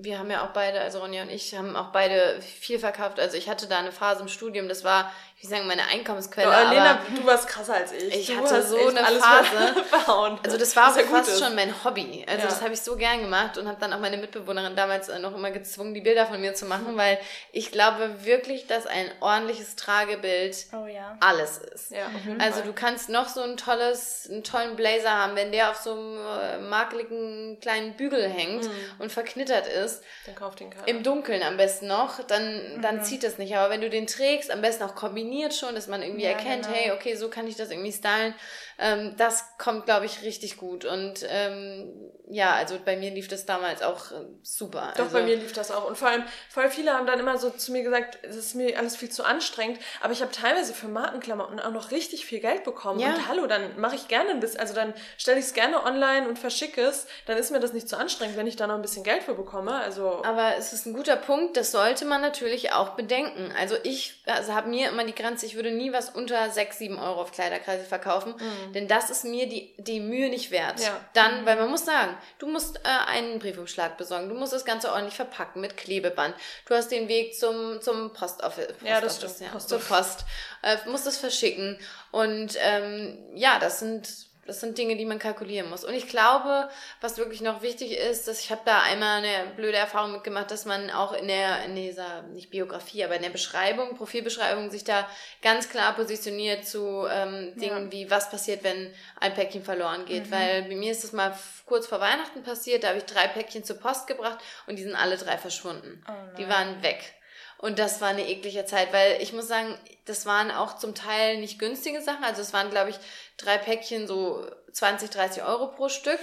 wir 0.00 0.18
haben 0.18 0.30
ja 0.30 0.44
auch 0.44 0.50
beide, 0.50 0.80
also 0.80 1.00
Ronja 1.00 1.22
und 1.22 1.30
ich 1.30 1.54
haben 1.56 1.74
auch 1.76 1.88
beide 1.90 2.40
viel 2.40 2.78
verkauft. 2.78 3.18
Also 3.18 3.36
ich 3.36 3.48
hatte 3.48 3.66
da 3.66 3.78
eine 3.78 3.90
Phase 3.92 4.22
im 4.22 4.28
Studium, 4.28 4.68
das 4.68 4.84
war, 4.84 5.12
ich 5.36 5.42
will 5.44 5.50
sagen, 5.50 5.66
meine 5.68 5.82
Einkommensquelle. 5.88 6.48
Ja, 6.50 6.70
Lena, 6.70 6.90
aber 6.92 7.00
du 7.16 7.26
warst 7.26 7.48
krasser 7.48 7.74
als 7.74 7.92
ich. 7.92 8.14
Ich 8.14 8.26
du 8.28 8.36
hatte 8.36 8.56
hast 8.56 8.70
so 8.70 8.86
eine 8.88 9.04
alles 9.04 9.24
Phase. 9.24 9.84
verhauen. 9.90 10.38
Also 10.44 10.56
das 10.56 10.74
war 10.76 10.96
ja 10.96 11.04
auch 11.04 11.08
fast 11.10 11.30
ist. 11.30 11.42
schon 11.44 11.54
mein 11.56 11.72
Hobby. 11.84 12.24
Also 12.28 12.42
Ja. 12.42 12.48
das 12.48 12.60
habe 12.62 12.74
ich 12.74 12.80
so 12.80 12.96
gern 12.96 13.22
gemacht 13.22 13.56
und 13.58 13.66
habe 13.68 13.78
dann 13.80 13.92
auch 13.92 13.98
meine 14.00 14.16
Mitbewohnerin 14.18 14.74
damals 14.76 15.08
äh, 15.08 15.18
noch 15.18 15.34
immer 15.34 15.50
gezwungen, 15.50 15.94
die 15.94 16.00
Bilder 16.00 16.26
von 16.26 16.40
mir 16.40 16.54
zu 16.54 16.66
machen, 16.66 16.96
weil 16.96 17.18
ich 17.52 17.70
glaube 17.72 18.24
wirklich, 18.24 18.66
dass 18.68 18.86
ein 18.86 19.06
ordentliches 19.20 19.74
Tragebild 19.76 20.56
Oh 20.72 20.86
ja. 20.86 21.16
alles 21.20 21.58
ist. 21.58 21.92
Also 22.38 22.62
du 22.62 22.72
kannst 22.72 23.08
noch 23.08 23.28
so 23.28 23.40
ein 23.42 23.56
tolles, 23.56 24.28
einen 24.30 24.44
tollen 24.44 24.76
Blazer 24.76 25.10
haben, 25.12 25.34
wenn 25.36 25.50
der 25.52 25.70
auf 25.70 25.76
so 25.76 25.92
einem 25.92 26.18
äh, 26.18 26.58
makeligen 26.58 27.58
kleinen 27.60 27.87
Bügel 27.94 28.28
hängt 28.28 28.64
Mhm. 28.64 28.70
und 28.98 29.12
verknittert 29.12 29.66
ist, 29.66 29.78
ist, 29.78 30.02
dann 30.26 30.34
kauft 30.34 30.60
den 30.60 30.70
keiner. 30.70 30.88
Im 30.88 31.02
Dunkeln 31.02 31.42
am 31.42 31.56
besten 31.56 31.86
noch, 31.86 32.22
dann, 32.24 32.80
dann 32.82 32.96
mhm. 32.96 33.02
zieht 33.02 33.22
das 33.22 33.38
nicht. 33.38 33.56
Aber 33.56 33.70
wenn 33.70 33.80
du 33.80 33.90
den 33.90 34.06
trägst, 34.06 34.50
am 34.50 34.60
besten 34.60 34.84
auch 34.84 34.94
kombiniert 34.94 35.54
schon, 35.54 35.74
dass 35.74 35.86
man 35.86 36.02
irgendwie 36.02 36.24
ja, 36.24 36.30
erkennt, 36.30 36.64
genau. 36.66 36.76
hey, 36.76 36.92
okay, 36.92 37.14
so 37.14 37.28
kann 37.28 37.46
ich 37.46 37.56
das 37.56 37.70
irgendwie 37.70 37.92
stylen. 37.92 38.34
Ähm, 38.78 39.14
das 39.16 39.44
kommt, 39.58 39.86
glaube 39.86 40.06
ich, 40.06 40.22
richtig 40.22 40.56
gut. 40.56 40.84
Und 40.84 41.26
ähm, 41.28 41.92
ja, 42.30 42.52
also 42.52 42.78
bei 42.84 42.96
mir 42.96 43.10
lief 43.10 43.26
das 43.28 43.46
damals 43.46 43.82
auch 43.82 44.12
äh, 44.12 44.26
super. 44.42 44.92
Doch, 44.96 45.04
also, 45.04 45.16
bei 45.16 45.22
mir 45.24 45.36
lief 45.36 45.52
das 45.52 45.70
auch. 45.70 45.88
Und 45.88 45.96
vor 45.96 46.08
allem, 46.08 46.22
voll 46.50 46.68
viele 46.70 46.92
haben 46.92 47.06
dann 47.06 47.18
immer 47.18 47.38
so 47.38 47.50
zu 47.50 47.72
mir 47.72 47.82
gesagt, 47.82 48.18
es 48.22 48.36
ist 48.36 48.54
mir 48.54 48.78
alles 48.78 48.96
viel 48.96 49.10
zu 49.10 49.24
anstrengend. 49.24 49.78
Aber 50.00 50.12
ich 50.12 50.20
habe 50.20 50.30
teilweise 50.30 50.74
für 50.74 50.88
Markenklamotten 50.88 51.58
auch 51.58 51.72
noch 51.72 51.90
richtig 51.90 52.26
viel 52.26 52.40
Geld 52.40 52.64
bekommen. 52.64 53.00
Ja. 53.00 53.14
Und 53.14 53.28
hallo, 53.28 53.46
dann 53.46 53.80
mache 53.80 53.96
ich 53.96 54.08
gerne 54.08 54.30
ein 54.30 54.40
bisschen, 54.40 54.60
also 54.60 54.74
dann 54.74 54.94
stelle 55.16 55.38
ich 55.38 55.46
es 55.46 55.54
gerne 55.54 55.84
online 55.84 56.28
und 56.28 56.38
verschicke 56.38 56.82
es. 56.82 57.06
Dann 57.26 57.38
ist 57.38 57.50
mir 57.50 57.60
das 57.60 57.72
nicht 57.72 57.88
zu 57.88 57.96
anstrengend, 57.96 58.36
wenn 58.36 58.46
ich 58.46 58.56
da 58.56 58.66
noch 58.66 58.74
ein 58.74 58.82
bisschen 58.82 59.04
Geld 59.04 59.22
für 59.22 59.34
bekomme. 59.34 59.74
Also 59.74 60.22
aber 60.24 60.56
es 60.56 60.72
ist 60.72 60.86
ein 60.86 60.92
guter 60.92 61.16
Punkt, 61.16 61.56
das 61.56 61.72
sollte 61.72 62.04
man 62.04 62.20
natürlich 62.20 62.72
auch 62.72 62.90
bedenken. 62.90 63.52
Also 63.58 63.76
ich 63.82 64.22
also 64.26 64.54
habe 64.54 64.68
mir 64.68 64.88
immer 64.88 65.04
die 65.04 65.14
Grenze, 65.14 65.46
ich 65.46 65.56
würde 65.56 65.70
nie 65.70 65.92
was 65.92 66.10
unter 66.10 66.50
6, 66.50 66.78
7 66.78 66.98
Euro 66.98 67.22
auf 67.22 67.32
Kleiderkreise 67.32 67.84
verkaufen. 67.84 68.34
Mhm. 68.38 68.67
Denn 68.72 68.88
das 68.88 69.10
ist 69.10 69.24
mir 69.24 69.48
die, 69.48 69.74
die 69.78 70.00
Mühe 70.00 70.28
nicht 70.28 70.50
wert. 70.50 70.80
Ja. 70.80 71.00
Dann, 71.14 71.46
weil 71.46 71.56
man 71.56 71.70
muss 71.70 71.84
sagen, 71.84 72.16
du 72.38 72.46
musst 72.46 72.78
äh, 72.78 72.88
einen 73.06 73.38
Briefumschlag 73.38 73.96
besorgen, 73.96 74.28
du 74.28 74.34
musst 74.34 74.52
das 74.52 74.64
Ganze 74.64 74.92
ordentlich 74.92 75.14
verpacken 75.14 75.60
mit 75.60 75.76
Klebeband. 75.76 76.34
Du 76.66 76.74
hast 76.74 76.88
den 76.88 77.08
Weg 77.08 77.34
zum, 77.34 77.80
zum 77.80 78.12
Postoffice. 78.12 78.68
Post 78.68 78.82
ja, 78.84 79.00
das 79.00 79.16
stimmt. 79.16 79.40
Ja, 79.40 79.48
Post 79.48 79.68
zur 79.68 79.80
Post. 79.80 80.24
Äh, 80.62 80.76
musst 80.86 81.06
es 81.06 81.18
verschicken. 81.18 81.78
Und 82.10 82.56
ähm, 82.58 83.18
ja, 83.34 83.58
das 83.58 83.80
sind 83.80 84.27
das 84.48 84.60
sind 84.60 84.78
Dinge, 84.78 84.96
die 84.96 85.04
man 85.04 85.18
kalkulieren 85.18 85.68
muss. 85.68 85.84
Und 85.84 85.92
ich 85.92 86.08
glaube, 86.08 86.70
was 87.02 87.18
wirklich 87.18 87.42
noch 87.42 87.60
wichtig 87.60 87.92
ist, 87.92 88.26
dass 88.26 88.40
ich 88.40 88.50
habe 88.50 88.62
da 88.64 88.80
einmal 88.80 89.18
eine 89.18 89.52
blöde 89.56 89.76
Erfahrung 89.76 90.12
mitgemacht, 90.12 90.50
dass 90.50 90.64
man 90.64 90.90
auch 90.90 91.12
in 91.12 91.28
der, 91.28 91.66
in 91.66 91.76
dieser, 91.76 92.22
nicht 92.22 92.48
Biografie, 92.48 93.04
aber 93.04 93.14
in 93.14 93.22
der 93.22 93.28
Beschreibung, 93.28 93.94
Profilbeschreibung 93.94 94.70
sich 94.70 94.84
da 94.84 95.06
ganz 95.42 95.68
klar 95.68 95.94
positioniert 95.94 96.66
zu 96.66 97.06
ähm, 97.12 97.52
Dingen 97.56 97.84
ja. 97.84 97.92
wie, 97.92 98.10
was 98.10 98.30
passiert, 98.30 98.64
wenn 98.64 98.90
ein 99.20 99.34
Päckchen 99.34 99.62
verloren 99.62 100.06
geht. 100.06 100.28
Mhm. 100.28 100.32
Weil 100.32 100.62
bei 100.62 100.76
mir 100.76 100.92
ist 100.92 101.04
das 101.04 101.12
mal 101.12 101.38
kurz 101.66 101.86
vor 101.86 102.00
Weihnachten 102.00 102.42
passiert, 102.42 102.84
da 102.84 102.88
habe 102.88 102.98
ich 102.98 103.04
drei 103.04 103.28
Päckchen 103.28 103.64
zur 103.64 103.76
Post 103.76 104.06
gebracht 104.06 104.38
und 104.66 104.76
die 104.76 104.82
sind 104.82 104.94
alle 104.94 105.18
drei 105.18 105.36
verschwunden. 105.36 106.02
Oh 106.08 106.36
die 106.38 106.48
waren 106.48 106.82
weg. 106.82 107.17
Und 107.58 107.78
das 107.78 108.00
war 108.00 108.08
eine 108.08 108.28
eklige 108.28 108.64
Zeit, 108.64 108.92
weil 108.92 109.20
ich 109.20 109.32
muss 109.32 109.48
sagen, 109.48 109.76
das 110.04 110.26
waren 110.26 110.50
auch 110.50 110.78
zum 110.78 110.94
Teil 110.94 111.38
nicht 111.38 111.58
günstige 111.58 112.00
Sachen. 112.00 112.24
Also 112.24 112.40
es 112.40 112.52
waren, 112.52 112.70
glaube 112.70 112.90
ich, 112.90 112.96
drei 113.36 113.58
Päckchen 113.58 114.06
so 114.06 114.48
20, 114.72 115.10
30 115.10 115.42
Euro 115.42 115.68
pro 115.68 115.88
Stück. 115.88 116.20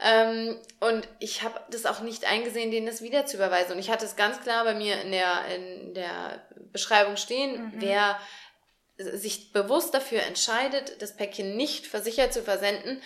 Ähm, 0.00 0.58
und 0.80 1.06
ich 1.20 1.42
habe 1.42 1.60
das 1.70 1.84
auch 1.84 2.00
nicht 2.00 2.24
eingesehen, 2.24 2.70
denen 2.70 2.86
das 2.86 3.02
wieder 3.02 3.26
zu 3.26 3.36
überweisen. 3.36 3.72
Und 3.72 3.78
ich 3.78 3.90
hatte 3.90 4.06
es 4.06 4.16
ganz 4.16 4.40
klar 4.40 4.64
bei 4.64 4.74
mir 4.74 5.00
in 5.02 5.12
der, 5.12 5.44
in 5.54 5.94
der 5.94 6.42
Beschreibung 6.72 7.16
stehen, 7.16 7.66
mhm. 7.66 7.72
wer 7.76 8.18
sich 8.96 9.52
bewusst 9.52 9.94
dafür 9.94 10.22
entscheidet, 10.22 11.00
das 11.02 11.16
Päckchen 11.16 11.56
nicht 11.56 11.86
versichert 11.86 12.32
zu 12.32 12.42
versenden, 12.42 13.02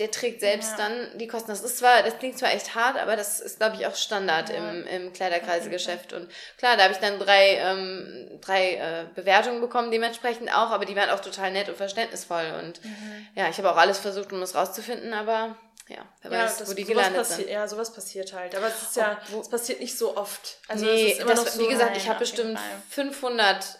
der 0.00 0.10
trägt 0.10 0.40
selbst 0.40 0.72
ja. 0.72 0.76
dann 0.78 1.18
die 1.18 1.28
Kosten. 1.28 1.50
Das 1.50 1.60
ist 1.60 1.78
zwar, 1.78 2.02
das 2.02 2.18
klingt 2.18 2.38
zwar 2.38 2.52
echt 2.52 2.74
hart, 2.74 2.98
aber 2.98 3.16
das 3.16 3.38
ist, 3.38 3.58
glaube 3.58 3.76
ich, 3.76 3.86
auch 3.86 3.94
Standard 3.94 4.48
ja. 4.48 4.56
im, 4.56 4.86
im 4.86 5.12
Kleiderkreisegeschäft. 5.12 6.14
Und 6.14 6.30
klar, 6.56 6.78
da 6.78 6.84
habe 6.84 6.94
ich 6.94 7.00
dann 7.00 7.18
drei, 7.18 7.58
ähm, 7.58 8.38
drei 8.40 8.76
äh, 8.76 9.04
Bewertungen 9.14 9.60
bekommen, 9.60 9.90
dementsprechend 9.90 10.50
auch, 10.50 10.70
aber 10.70 10.86
die 10.86 10.96
waren 10.96 11.10
auch 11.10 11.20
total 11.20 11.52
nett 11.52 11.68
und 11.68 11.76
verständnisvoll. 11.76 12.54
Und 12.58 12.82
mhm. 12.82 13.26
ja, 13.34 13.50
ich 13.50 13.58
habe 13.58 13.70
auch 13.70 13.76
alles 13.76 13.98
versucht, 13.98 14.32
um 14.32 14.40
es 14.40 14.54
rauszufinden, 14.54 15.12
aber 15.12 15.56
ja, 15.88 15.98
wer 16.22 16.32
ja, 16.32 16.44
weiß, 16.44 16.58
das, 16.58 16.70
wo 16.70 16.74
die 16.74 16.84
gelandet 16.84 17.26
sind. 17.26 17.50
Ja, 17.50 17.68
sowas 17.68 17.92
passiert 17.92 18.32
halt. 18.32 18.56
Aber 18.56 18.68
es 18.68 18.80
ist 18.80 18.96
ja, 18.96 19.20
es 19.38 19.50
passiert 19.50 19.80
nicht 19.80 19.98
so 19.98 20.16
oft. 20.16 20.60
Also 20.66 20.86
nee, 20.86 21.22
das, 21.26 21.54
so 21.54 21.62
wie 21.62 21.68
gesagt, 21.68 21.96
ich 21.98 22.08
habe 22.08 22.20
bestimmt 22.20 22.58
500 22.88 23.78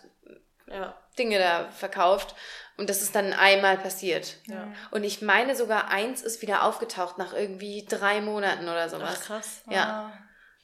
ja. 0.66 0.94
Dinge 1.18 1.38
da 1.38 1.70
verkauft 1.70 2.34
und 2.80 2.88
das 2.88 3.02
ist 3.02 3.14
dann 3.14 3.34
einmal 3.34 3.76
passiert. 3.76 4.38
Ja. 4.46 4.72
Und 4.90 5.04
ich 5.04 5.20
meine 5.20 5.54
sogar, 5.54 5.90
eins 5.90 6.22
ist 6.22 6.40
wieder 6.40 6.64
aufgetaucht 6.64 7.18
nach 7.18 7.34
irgendwie 7.34 7.84
drei 7.86 8.22
Monaten 8.22 8.64
oder 8.64 8.88
sowas. 8.88 9.18
Ach, 9.20 9.26
krass. 9.26 9.62
Ja. 9.68 10.12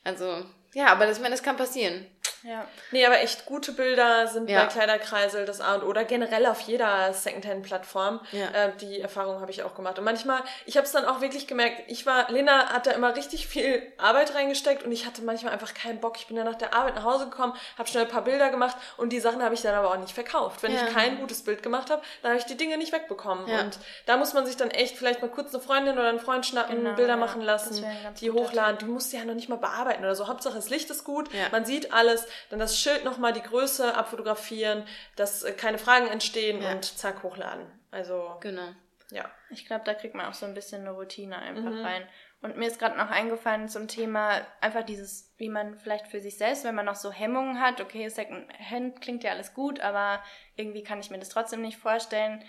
Also, 0.02 0.46
ja, 0.72 0.86
aber 0.86 1.04
das, 1.04 1.18
ich 1.18 1.22
meine, 1.22 1.34
das 1.34 1.42
kann 1.42 1.58
passieren. 1.58 2.06
Ja. 2.42 2.64
Nee, 2.92 3.04
aber 3.04 3.20
echt 3.20 3.44
gute 3.46 3.72
Bilder 3.72 4.28
sind 4.28 4.48
ja. 4.48 4.64
bei 4.64 4.66
Kleiderkreisel 4.66 5.46
das 5.46 5.60
A 5.60 5.74
und 5.74 5.82
O 5.82 5.96
oder 5.96 6.04
generell 6.04 6.44
auf 6.44 6.60
jeder 6.60 7.12
Secondhand-Plattform. 7.12 8.20
Ja. 8.32 8.48
Äh, 8.48 8.72
die 8.80 9.00
Erfahrung 9.00 9.40
habe 9.40 9.50
ich 9.50 9.62
auch 9.62 9.74
gemacht. 9.74 9.98
Und 9.98 10.04
manchmal, 10.04 10.42
ich 10.66 10.76
habe 10.76 10.86
es 10.86 10.92
dann 10.92 11.06
auch 11.06 11.22
wirklich 11.22 11.46
gemerkt, 11.46 11.82
ich 11.86 12.04
war, 12.04 12.30
Lena 12.30 12.68
hat 12.68 12.86
da 12.86 12.90
immer 12.90 13.16
richtig 13.16 13.46
viel 13.46 13.82
Arbeit 13.96 14.34
reingesteckt 14.34 14.82
und 14.82 14.92
ich 14.92 15.06
hatte 15.06 15.22
manchmal 15.22 15.54
einfach 15.54 15.72
keinen 15.72 16.00
Bock. 16.00 16.18
Ich 16.18 16.26
bin 16.26 16.36
dann 16.36 16.44
nach 16.44 16.56
der 16.56 16.74
Arbeit 16.74 16.96
nach 16.96 17.04
Hause 17.04 17.24
gekommen, 17.30 17.54
habe 17.78 17.88
schnell 17.88 18.04
ein 18.04 18.10
paar 18.10 18.24
Bilder 18.24 18.50
gemacht 18.50 18.76
und 18.98 19.10
die 19.10 19.20
Sachen 19.20 19.42
habe 19.42 19.54
ich 19.54 19.62
dann 19.62 19.74
aber 19.74 19.90
auch 19.90 19.98
nicht 19.98 20.12
verkauft. 20.12 20.62
Wenn 20.62 20.74
ja. 20.74 20.86
ich 20.86 20.94
kein 20.94 21.18
gutes 21.18 21.42
Bild 21.42 21.62
gemacht 21.62 21.90
habe, 21.90 22.02
dann 22.22 22.32
habe 22.32 22.38
ich 22.38 22.46
die 22.46 22.56
Dinge 22.56 22.76
nicht 22.76 22.92
wegbekommen. 22.92 23.46
Und 23.46 23.78
da 24.04 24.18
muss 24.18 24.34
man 24.34 24.44
sich 24.44 24.58
dann 24.58 24.70
echt 24.70 24.98
vielleicht 24.98 25.22
mal 25.22 25.30
kurz 25.30 25.54
eine 25.54 25.62
Freundin 25.62 25.98
oder 25.98 26.08
einen 26.08 26.20
Freund 26.20 26.44
schnappen, 26.44 26.76
genau, 26.76 26.94
Bilder 26.94 27.16
machen 27.16 27.40
lassen, 27.40 27.84
die 28.20 28.30
hochladen. 28.30 28.78
Du 28.78 28.86
musst 28.86 29.12
die 29.12 29.16
ja 29.16 29.24
noch 29.24 29.34
nicht 29.34 29.48
mal 29.48 29.56
bearbeiten 29.56 30.04
oder 30.04 30.14
so. 30.14 30.28
Hauptsache 30.28 30.56
das 30.56 30.68
Licht 30.68 30.90
ist 30.90 31.04
gut, 31.04 31.30
man 31.52 31.64
sieht 31.64 31.92
alles 31.92 32.15
dann 32.50 32.58
das 32.58 32.78
Schild 32.78 33.04
nochmal 33.04 33.32
die 33.32 33.42
Größe 33.42 33.94
abfotografieren, 33.94 34.86
dass 35.16 35.42
äh, 35.42 35.52
keine 35.52 35.78
Fragen 35.78 36.06
entstehen 36.06 36.62
ja. 36.62 36.72
und 36.72 36.84
zack, 36.84 37.22
hochladen. 37.22 37.66
Also. 37.90 38.36
Genau. 38.40 38.68
Ja. 39.10 39.30
Ich 39.50 39.66
glaube, 39.66 39.84
da 39.84 39.94
kriegt 39.94 40.14
man 40.14 40.26
auch 40.26 40.34
so 40.34 40.46
ein 40.46 40.54
bisschen 40.54 40.82
eine 40.82 40.92
Routine 40.92 41.36
einfach 41.36 41.70
mhm. 41.70 41.84
rein. 41.84 42.08
Und 42.42 42.56
mir 42.56 42.68
ist 42.68 42.78
gerade 42.78 42.98
noch 42.98 43.10
eingefallen 43.10 43.68
zum 43.68 43.88
Thema 43.88 44.40
einfach 44.60 44.84
dieses, 44.84 45.32
wie 45.36 45.48
man 45.48 45.78
vielleicht 45.78 46.06
für 46.06 46.20
sich 46.20 46.36
selbst, 46.36 46.64
wenn 46.64 46.74
man 46.74 46.84
noch 46.84 46.94
so 46.94 47.10
Hemmungen 47.10 47.60
hat, 47.60 47.80
okay, 47.80 48.08
Second 48.08 48.46
Hand 48.58 49.00
klingt 49.00 49.24
ja 49.24 49.32
alles 49.32 49.54
gut, 49.54 49.80
aber 49.80 50.22
irgendwie 50.54 50.82
kann 50.82 51.00
ich 51.00 51.10
mir 51.10 51.18
das 51.18 51.30
trotzdem 51.30 51.62
nicht 51.62 51.78
vorstellen, 51.78 52.44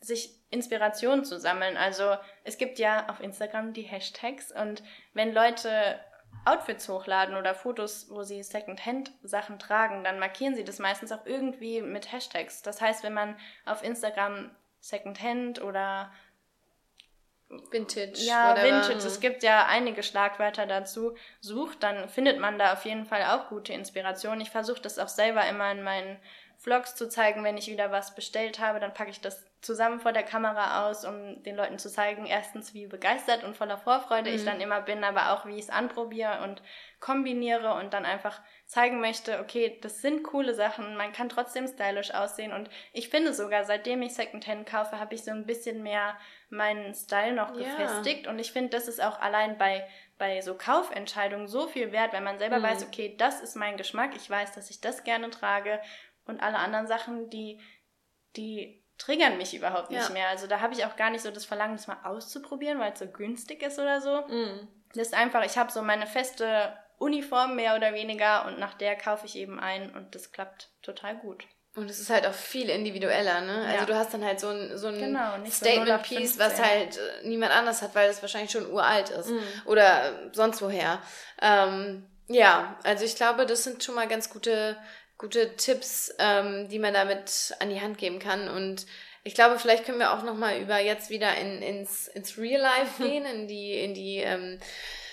sich 0.00 0.30
Inspiration 0.50 1.24
zu 1.24 1.38
sammeln. 1.38 1.76
Also 1.76 2.16
es 2.44 2.58
gibt 2.58 2.78
ja 2.78 3.08
auf 3.08 3.20
Instagram 3.20 3.72
die 3.72 3.82
Hashtags 3.82 4.52
und 4.52 4.82
wenn 5.14 5.32
Leute 5.32 6.00
Outfits 6.48 6.88
hochladen 6.88 7.36
oder 7.36 7.54
Fotos, 7.54 8.08
wo 8.10 8.22
sie 8.22 8.42
Secondhand-Sachen 8.42 9.58
tragen, 9.58 10.04
dann 10.04 10.18
markieren 10.18 10.54
sie 10.54 10.64
das 10.64 10.78
meistens 10.78 11.12
auch 11.12 11.26
irgendwie 11.26 11.82
mit 11.82 12.12
Hashtags. 12.12 12.62
Das 12.62 12.80
heißt, 12.80 13.02
wenn 13.02 13.14
man 13.14 13.36
auf 13.66 13.82
Instagram 13.82 14.50
Secondhand 14.80 15.62
oder 15.62 16.10
Vintage. 17.70 18.12
Ja, 18.16 18.50
whatever. 18.50 18.66
Vintage. 18.66 19.06
Es 19.06 19.20
gibt 19.20 19.42
ja 19.42 19.66
einige 19.66 20.02
Schlagwörter 20.02 20.66
dazu. 20.66 21.16
Sucht, 21.40 21.82
dann 21.82 22.08
findet 22.08 22.38
man 22.38 22.58
da 22.58 22.74
auf 22.74 22.84
jeden 22.84 23.06
Fall 23.06 23.24
auch 23.24 23.48
gute 23.48 23.72
Inspiration. 23.72 24.40
Ich 24.40 24.50
versuche 24.50 24.80
das 24.80 24.98
auch 24.98 25.08
selber 25.08 25.46
immer 25.48 25.70
in 25.70 25.82
meinen 25.82 26.18
Vlogs 26.58 26.96
zu 26.96 27.08
zeigen, 27.08 27.44
wenn 27.44 27.56
ich 27.56 27.68
wieder 27.68 27.92
was 27.92 28.16
bestellt 28.16 28.58
habe, 28.58 28.80
dann 28.80 28.92
packe 28.92 29.10
ich 29.10 29.20
das 29.20 29.44
zusammen 29.60 30.00
vor 30.00 30.12
der 30.12 30.24
Kamera 30.24 30.88
aus, 30.88 31.04
um 31.04 31.42
den 31.44 31.56
Leuten 31.56 31.78
zu 31.78 31.88
zeigen, 31.88 32.26
erstens, 32.26 32.74
wie 32.74 32.86
begeistert 32.86 33.44
und 33.44 33.56
voller 33.56 33.78
Vorfreude 33.78 34.30
mhm. 34.30 34.36
ich 34.36 34.44
dann 34.44 34.60
immer 34.60 34.80
bin, 34.80 35.04
aber 35.04 35.32
auch, 35.32 35.46
wie 35.46 35.54
ich 35.54 35.64
es 35.64 35.70
anprobiere 35.70 36.42
und 36.42 36.62
kombiniere 36.98 37.74
und 37.74 37.92
dann 37.92 38.04
einfach 38.04 38.40
zeigen 38.66 39.00
möchte, 39.00 39.38
okay, 39.40 39.78
das 39.82 40.02
sind 40.02 40.24
coole 40.24 40.54
Sachen, 40.54 40.96
man 40.96 41.12
kann 41.12 41.28
trotzdem 41.28 41.66
stylisch 41.68 42.12
aussehen 42.12 42.52
und 42.52 42.68
ich 42.92 43.08
finde 43.08 43.34
sogar, 43.34 43.64
seitdem 43.64 44.02
ich 44.02 44.14
Secondhand 44.14 44.68
kaufe, 44.68 44.98
habe 44.98 45.14
ich 45.14 45.24
so 45.24 45.30
ein 45.30 45.46
bisschen 45.46 45.82
mehr 45.82 46.16
meinen 46.50 46.94
Style 46.94 47.34
noch 47.34 47.54
ja. 47.56 47.68
gefestigt 47.68 48.26
und 48.26 48.38
ich 48.38 48.52
finde, 48.52 48.70
das 48.70 48.88
ist 48.88 49.02
auch 49.02 49.20
allein 49.20 49.58
bei 49.58 49.86
bei 50.18 50.40
so 50.40 50.54
Kaufentscheidungen 50.54 51.46
so 51.46 51.68
viel 51.68 51.92
wert, 51.92 52.12
wenn 52.12 52.24
man 52.24 52.38
selber 52.38 52.58
mhm. 52.58 52.64
weiß, 52.64 52.84
okay, 52.84 53.14
das 53.16 53.40
ist 53.40 53.54
mein 53.54 53.76
Geschmack, 53.76 54.10
ich 54.16 54.28
weiß, 54.28 54.52
dass 54.52 54.68
ich 54.68 54.80
das 54.80 55.04
gerne 55.04 55.30
trage 55.30 55.80
und 56.28 56.40
alle 56.40 56.58
anderen 56.58 56.86
Sachen, 56.86 57.30
die 57.30 57.60
die 58.36 58.84
triggern 58.98 59.38
mich 59.38 59.54
überhaupt 59.54 59.90
nicht 59.90 60.08
ja. 60.08 60.12
mehr. 60.12 60.28
Also 60.28 60.46
da 60.46 60.60
habe 60.60 60.74
ich 60.74 60.84
auch 60.84 60.96
gar 60.96 61.10
nicht 61.10 61.22
so 61.22 61.30
das 61.30 61.44
Verlangen, 61.44 61.76
das 61.76 61.86
mal 61.86 61.98
auszuprobieren, 62.04 62.80
weil 62.80 62.92
es 62.92 62.98
so 62.98 63.06
günstig 63.06 63.62
ist 63.62 63.78
oder 63.78 64.00
so. 64.00 64.22
Mm. 64.22 64.68
Das 64.94 65.08
ist 65.08 65.14
einfach, 65.14 65.44
ich 65.44 65.56
habe 65.56 65.70
so 65.70 65.82
meine 65.82 66.06
feste 66.06 66.76
Uniform 66.98 67.54
mehr 67.54 67.76
oder 67.76 67.94
weniger 67.94 68.46
und 68.46 68.58
nach 68.58 68.74
der 68.74 68.96
kaufe 68.96 69.26
ich 69.26 69.36
eben 69.36 69.60
ein 69.60 69.94
und 69.94 70.14
das 70.14 70.32
klappt 70.32 70.70
total 70.82 71.16
gut. 71.16 71.44
Und 71.76 71.88
es 71.88 72.00
ist 72.00 72.10
halt 72.10 72.26
auch 72.26 72.34
viel 72.34 72.68
individueller, 72.70 73.40
ne? 73.42 73.66
Also 73.66 73.80
ja. 73.80 73.84
du 73.84 73.94
hast 73.94 74.12
dann 74.12 74.24
halt 74.24 74.40
so 74.40 74.48
ein, 74.48 74.76
so 74.76 74.88
ein 74.88 74.98
genau, 74.98 75.34
Statement-Piece, 75.46 76.34
so 76.34 76.40
was 76.40 76.60
halt 76.60 76.96
äh, 76.96 77.28
niemand 77.28 77.52
anders 77.52 77.82
hat, 77.82 77.94
weil 77.94 78.08
das 78.08 78.20
wahrscheinlich 78.20 78.50
schon 78.50 78.68
uralt 78.68 79.10
ist. 79.10 79.30
Mm. 79.30 79.38
Oder 79.66 80.30
sonst 80.32 80.60
woher. 80.60 81.00
Ähm, 81.40 82.04
ja, 82.26 82.76
also 82.82 83.04
ich 83.04 83.14
glaube, 83.14 83.46
das 83.46 83.62
sind 83.62 83.84
schon 83.84 83.94
mal 83.94 84.08
ganz 84.08 84.28
gute 84.28 84.76
gute 85.18 85.56
Tipps, 85.56 86.14
ähm, 86.18 86.68
die 86.68 86.78
man 86.78 86.94
damit 86.94 87.54
an 87.60 87.70
die 87.70 87.80
Hand 87.80 87.98
geben 87.98 88.20
kann. 88.20 88.48
Und 88.48 88.86
ich 89.24 89.34
glaube, 89.34 89.58
vielleicht 89.58 89.84
können 89.84 89.98
wir 89.98 90.12
auch 90.12 90.22
nochmal 90.22 90.58
über 90.58 90.78
jetzt 90.78 91.10
wieder 91.10 91.36
in, 91.36 91.60
ins, 91.60 92.08
ins 92.08 92.38
Real 92.38 92.60
Life 92.60 93.02
gehen, 93.02 93.26
in 93.26 93.48
die, 93.48 93.74
in 93.74 93.94
die 93.94 94.18
ähm, 94.18 94.58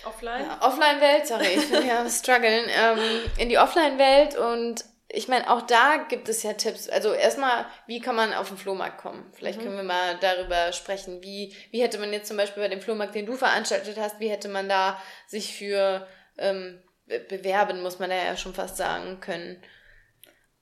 Offline? 0.05 0.45
Äh, 0.45 0.63
Offline-Welt, 0.63 1.27
sorry, 1.27 1.47
ich 1.55 1.69
bin 1.69 1.87
ja 1.87 2.07
strugglen, 2.09 2.69
ähm, 2.69 2.99
in 3.37 3.49
die 3.49 3.57
Offline-Welt 3.57 4.37
und 4.37 4.85
ich 5.07 5.27
meine, 5.27 5.49
auch 5.49 5.61
da 5.61 5.97
gibt 6.09 6.29
es 6.29 6.43
ja 6.43 6.53
Tipps. 6.53 6.89
Also 6.89 7.13
erstmal, 7.13 7.65
wie 7.87 8.01
kann 8.01 8.15
man 8.15 8.33
auf 8.33 8.49
den 8.49 8.57
Flohmarkt 8.57 8.97
kommen? 8.97 9.25
Vielleicht 9.33 9.59
mhm. 9.59 9.63
können 9.63 9.77
wir 9.77 9.83
mal 9.83 10.17
darüber 10.19 10.73
sprechen. 10.73 11.21
Wie, 11.21 11.55
wie 11.71 11.81
hätte 11.81 11.99
man 11.99 12.11
jetzt 12.11 12.27
zum 12.27 12.37
Beispiel 12.37 12.61
bei 12.61 12.69
dem 12.69 12.81
Flohmarkt, 12.81 13.15
den 13.15 13.25
du 13.25 13.35
veranstaltet 13.35 13.97
hast, 13.97 14.19
wie 14.19 14.29
hätte 14.29 14.49
man 14.49 14.67
da 14.67 15.01
sich 15.27 15.55
für 15.55 16.07
ähm, 16.37 16.81
bewerben, 17.05 17.81
muss 17.81 17.99
man 17.99 18.11
ja 18.11 18.35
schon 18.35 18.53
fast 18.53 18.77
sagen 18.77 19.19
können. 19.21 19.61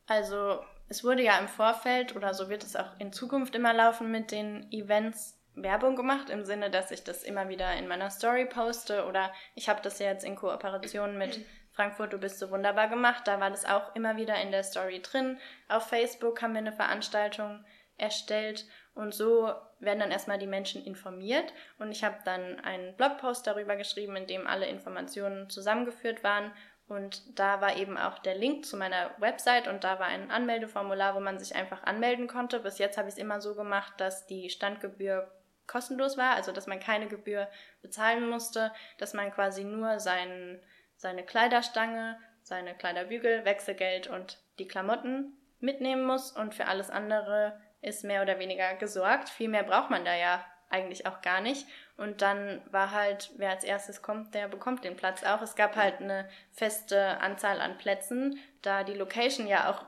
Also 0.05 0.59
es 0.89 1.03
wurde 1.03 1.23
ja 1.23 1.37
im 1.39 1.47
Vorfeld 1.47 2.15
oder 2.15 2.33
so 2.33 2.49
wird 2.49 2.63
es 2.63 2.75
auch 2.75 2.99
in 2.99 3.13
Zukunft 3.13 3.55
immer 3.55 3.73
laufen 3.73 4.11
mit 4.11 4.31
den 4.31 4.71
Events 4.71 5.39
Werbung 5.55 5.95
gemacht, 5.95 6.29
im 6.29 6.45
Sinne, 6.45 6.71
dass 6.71 6.91
ich 6.91 7.03
das 7.03 7.23
immer 7.23 7.47
wieder 7.47 7.73
in 7.75 7.87
meiner 7.87 8.09
Story 8.09 8.45
poste 8.45 9.05
oder 9.05 9.31
ich 9.53 9.69
habe 9.69 9.81
das 9.81 9.99
ja 9.99 10.07
jetzt 10.07 10.25
in 10.25 10.35
Kooperation 10.35 11.17
mit 11.17 11.45
Frankfurt, 11.73 12.13
du 12.13 12.17
bist 12.17 12.39
so 12.39 12.49
wunderbar 12.51 12.87
gemacht, 12.87 13.27
da 13.27 13.39
war 13.39 13.49
das 13.49 13.65
auch 13.65 13.95
immer 13.95 14.15
wieder 14.15 14.39
in 14.41 14.51
der 14.51 14.63
Story 14.63 15.01
drin. 15.01 15.39
Auf 15.69 15.89
Facebook 15.89 16.41
haben 16.41 16.53
wir 16.53 16.59
eine 16.59 16.71
Veranstaltung 16.71 17.63
erstellt 17.97 18.65
und 18.95 19.13
so 19.13 19.51
werden 19.79 19.99
dann 19.99 20.11
erstmal 20.11 20.37
die 20.37 20.47
Menschen 20.47 20.83
informiert. 20.85 21.51
Und 21.79 21.91
ich 21.91 22.03
habe 22.03 22.17
dann 22.25 22.59
einen 22.59 22.95
Blogpost 22.95 23.45
darüber 23.47 23.75
geschrieben, 23.75 24.15
in 24.15 24.27
dem 24.27 24.47
alle 24.47 24.67
Informationen 24.67 25.49
zusammengeführt 25.49 26.23
waren 26.23 26.51
und 26.87 27.39
da 27.39 27.61
war 27.61 27.77
eben 27.77 27.97
auch 27.97 28.19
der 28.19 28.35
Link 28.35 28.65
zu 28.65 28.77
meiner 28.77 29.11
Website 29.17 29.67
und 29.67 29.83
da 29.83 29.99
war 29.99 30.07
ein 30.07 30.29
Anmeldeformular, 30.31 31.15
wo 31.15 31.19
man 31.19 31.39
sich 31.39 31.55
einfach 31.55 31.83
anmelden 31.83 32.27
konnte. 32.27 32.59
Bis 32.59 32.77
jetzt 32.77 32.97
habe 32.97 33.07
ich 33.07 33.15
es 33.15 33.19
immer 33.19 33.39
so 33.41 33.55
gemacht, 33.55 33.93
dass 33.97 34.25
die 34.27 34.49
Standgebühr 34.49 35.31
kostenlos 35.65 36.17
war, 36.17 36.35
also 36.35 36.51
dass 36.51 36.67
man 36.67 36.79
keine 36.79 37.07
Gebühr 37.07 37.47
bezahlen 37.81 38.29
musste, 38.29 38.71
dass 38.97 39.13
man 39.13 39.31
quasi 39.31 39.63
nur 39.63 39.99
sein, 39.99 40.61
seine 40.97 41.23
Kleiderstange, 41.23 42.19
seine 42.41 42.75
Kleiderbügel, 42.75 43.45
Wechselgeld 43.45 44.07
und 44.07 44.39
die 44.59 44.67
Klamotten 44.67 45.37
mitnehmen 45.59 46.05
muss 46.05 46.31
und 46.31 46.53
für 46.53 46.67
alles 46.67 46.89
andere 46.89 47.59
ist 47.81 48.03
mehr 48.03 48.21
oder 48.21 48.39
weniger 48.39 48.75
gesorgt. 48.75 49.29
Viel 49.29 49.49
mehr 49.49 49.63
braucht 49.63 49.89
man 49.89 50.03
da 50.03 50.13
ja 50.15 50.45
eigentlich 50.69 51.05
auch 51.05 51.21
gar 51.21 51.39
nicht. 51.39 51.67
Und 51.95 52.21
dann 52.21 52.61
war 52.71 52.91
halt, 52.91 53.31
wer 53.37 53.51
als 53.51 53.63
erstes 53.63 54.01
kommt, 54.01 54.33
der 54.33 54.47
bekommt 54.47 54.83
den 54.83 54.95
Platz 54.95 55.23
auch. 55.23 55.41
Es 55.41 55.55
gab 55.55 55.75
halt 55.75 56.01
eine 56.01 56.27
feste 56.51 57.21
Anzahl 57.21 57.61
an 57.61 57.77
Plätzen, 57.77 58.39
da 58.61 58.83
die 58.83 58.95
Location 58.95 59.47
ja 59.47 59.69
auch 59.69 59.85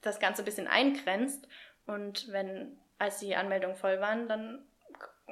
das 0.00 0.18
Ganze 0.18 0.42
ein 0.42 0.44
bisschen 0.44 0.66
eingrenzt. 0.66 1.46
Und 1.86 2.30
wenn, 2.32 2.76
als 2.98 3.20
die 3.20 3.36
Anmeldungen 3.36 3.76
voll 3.76 4.00
waren, 4.00 4.28
dann 4.28 4.66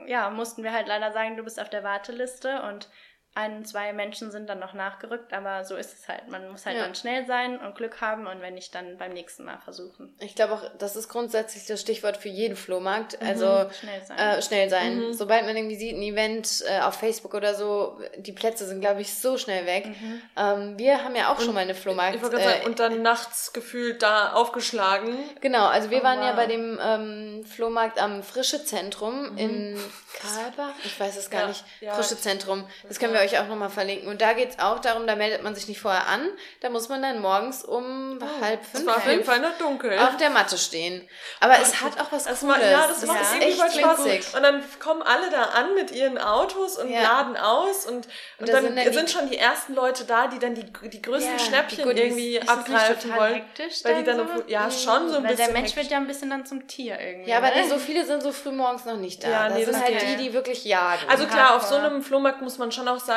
ja, 0.07 0.31
mussten 0.31 0.63
wir 0.63 0.73
halt 0.73 0.87
leider 0.87 1.13
sagen, 1.13 1.37
du 1.37 1.43
bist 1.43 1.61
auf 1.61 1.71
der 1.71 1.85
Warteliste 1.85 2.63
und 2.63 2.89
ein, 3.35 3.65
zwei 3.65 3.93
Menschen 3.93 4.33
sind 4.33 4.49
dann 4.49 4.59
noch 4.59 4.75
nachgerückt, 4.75 5.33
aber 5.33 5.65
so 5.65 5.77
ist 5.77 5.95
es 5.95 6.09
halt. 6.09 6.29
Man 6.29 6.51
muss 6.51 6.67
halt 6.67 6.77
ja. 6.77 6.83
dann 6.83 6.97
schnell 6.97 7.27
sein 7.27 7.61
und 7.61 7.77
Glück 7.77 8.01
haben 8.01 8.27
und 8.27 8.41
wenn 8.41 8.55
nicht, 8.55 8.75
dann 8.75 8.99
beim 8.99 9.13
nächsten 9.13 9.45
Mal 9.45 9.59
versuchen. 9.59 10.13
Ich 10.19 10.35
glaube 10.35 10.55
auch, 10.55 10.65
das 10.79 10.97
ist 10.97 11.09
grundsätzlich 11.09 11.65
das 11.67 11.81
Stichwort 11.81 12.17
für 12.17 12.29
jeden 12.29 12.57
Flohmarkt. 12.57 13.21
Mhm, 13.21 13.29
also 13.29 13.71
schnell 13.71 14.05
sein. 14.05 14.19
Äh, 14.19 14.43
schnell 14.43 14.69
sein. 14.69 14.99
Mhm. 14.99 15.13
Sobald 15.13 15.47
man 15.47 15.57
irgendwie 15.57 15.77
sieht, 15.77 15.95
ein 15.95 16.03
Event 16.03 16.65
äh, 16.67 16.81
auf 16.81 16.95
Facebook 16.95 17.35
oder 17.35 17.55
so, 17.55 18.01
die 18.17 18.33
Plätze 18.33 18.67
sind, 18.67 18.81
glaube 18.81 19.01
ich, 19.01 19.15
so 19.15 19.39
schnell 19.39 19.65
weg. 19.65 19.87
Mhm. 19.87 20.23
Ähm, 20.37 20.79
wir 20.79 21.05
haben 21.05 21.15
ja 21.15 21.33
auch 21.33 21.39
und, 21.39 21.45
schon 21.45 21.55
mal 21.55 21.61
eine 21.61 21.77
Flohmarkt. 21.77 22.17
Ich 22.17 22.23
äh, 22.23 22.43
sagen, 22.43 22.67
und 22.67 22.81
dann 22.81 23.01
nachts 23.03 23.53
gefühlt 23.53 24.03
da 24.03 24.33
aufgeschlagen. 24.33 25.17
Genau, 25.41 25.67
also 25.67 25.91
wir 25.91 26.01
oh, 26.01 26.05
waren 26.05 26.19
wow. 26.19 26.27
ja 26.27 26.33
bei 26.33 26.47
dem 26.47 26.81
ähm, 26.83 27.45
Flohmarkt 27.45 28.03
am 28.03 28.25
Frische 28.25 28.65
Zentrum 28.65 29.31
mhm. 29.31 29.39
in 29.39 29.81
Karlbach. 30.21 30.75
Ich 30.85 30.99
weiß 30.99 31.17
es 31.17 31.31
gar 31.31 31.43
ja, 31.43 31.49
nicht. 31.49 31.65
Ja, 31.81 31.95
Frische 31.95 32.19
Zentrum. 32.19 32.67
Das 32.89 32.99
können 32.99 33.13
wir 33.13 33.20
wir 33.21 33.27
euch 33.27 33.39
auch 33.39 33.49
nochmal 33.49 33.71
verlinken. 33.71 34.09
Und 34.09 34.21
da 34.21 34.33
geht 34.33 34.51
es 34.51 34.59
auch 34.59 34.79
darum, 34.81 35.07
da 35.07 35.17
meldet 35.17 35.43
man 35.43 35.55
sich 35.55 35.69
nicht 35.69 35.81
vorher 35.81 36.07
an. 36.09 36.29
Da 36.61 36.71
muss 36.71 36.89
man 36.89 37.03
dann 37.03 37.21
morgens 37.21 37.65
um 37.65 38.19
oh, 38.21 38.45
halb 38.45 38.65
fünf, 38.65 38.87
war 38.87 38.97
auf 38.97 39.07
jeden 39.07 39.25
Fall 39.25 39.41
noch 39.41 39.57
dunkel. 39.59 39.99
auf 39.99 40.17
der 40.17 40.31
Matte 40.31 40.59
stehen. 40.59 41.09
Aber 41.41 41.55
oh, 41.59 41.63
es 41.63 41.81
hat 41.81 42.01
auch 42.01 42.11
was 42.13 42.25
das 42.25 42.41
Cooles. 42.41 42.57
Macht, 42.57 42.71
ja, 42.71 42.87
das, 42.87 43.01
das 43.01 43.07
macht 43.07 43.41
ja. 43.41 43.47
echt 43.47 43.79
Spaß. 43.79 44.35
Und 44.35 44.43
dann 44.43 44.63
kommen 44.79 45.03
alle 45.03 45.31
da 45.31 45.43
an 45.43 45.75
mit 45.75 45.91
ihren 45.91 46.19
Autos 46.19 46.79
und 46.79 46.91
ja. 46.91 47.03
laden 47.03 47.37
aus. 47.37 47.87
Und, 47.87 48.07
und, 48.07 48.09
und 48.39 48.49
dann, 48.49 48.65
sind, 48.65 48.77
dann 48.77 48.93
sind, 48.93 49.11
schon 49.11 49.29
die 49.29 49.39
ersten 49.39 49.75
Leute 49.75 50.05
da, 50.05 50.27
die 50.29 50.39
dann 50.39 50.55
die, 50.55 50.65
die 50.65 51.03
größten 51.03 51.33
ja, 51.33 51.39
Schnäppchen 51.39 51.91
die 51.91 52.01
irgendwie 52.01 52.37
ist 52.37 52.49
abgreifen 52.49 53.15
wollen. 53.17 53.35
Hektisch 53.35 53.85
weil 53.85 53.97
die 53.97 54.05
dann 54.05 54.17
so? 54.17 54.45
ja, 54.47 54.67
mhm. 54.67 54.71
schon 54.71 55.09
so 55.09 55.17
ein 55.17 55.23
weil 55.25 55.31
bisschen. 55.31 55.53
der 55.53 55.53
Mensch 55.53 55.77
wird 55.77 55.91
ja 55.91 55.97
ein 55.99 56.07
bisschen 56.07 56.31
dann 56.31 56.47
zum 56.47 56.67
Tier 56.67 56.99
irgendwie. 57.01 57.31
Ja, 57.31 57.39
aber 57.39 57.49
ne? 57.49 57.69
so 57.69 57.79
viele 57.79 58.05
sind 58.05 58.23
so 58.23 58.33
früh 58.33 58.53
morgens 58.53 58.85
noch 58.85 58.97
nicht 58.97 59.23
da. 59.25 59.29
Ja, 59.29 59.49
nee, 59.49 59.65
das 59.65 59.75
sind 59.75 59.85
halt 59.85 60.03
die, 60.03 60.17
die 60.17 60.33
wirklich 60.33 60.65
jagen. 60.65 61.09
Also 61.09 61.27
klar, 61.27 61.57
auf 61.57 61.63
so 61.63 61.77
einem 61.77 62.03
Flohmarkt 62.03 62.41
muss 62.43 62.59
man 62.59 62.73
schon 62.73 62.89
auch 62.89 62.99
sagen, 63.01 63.10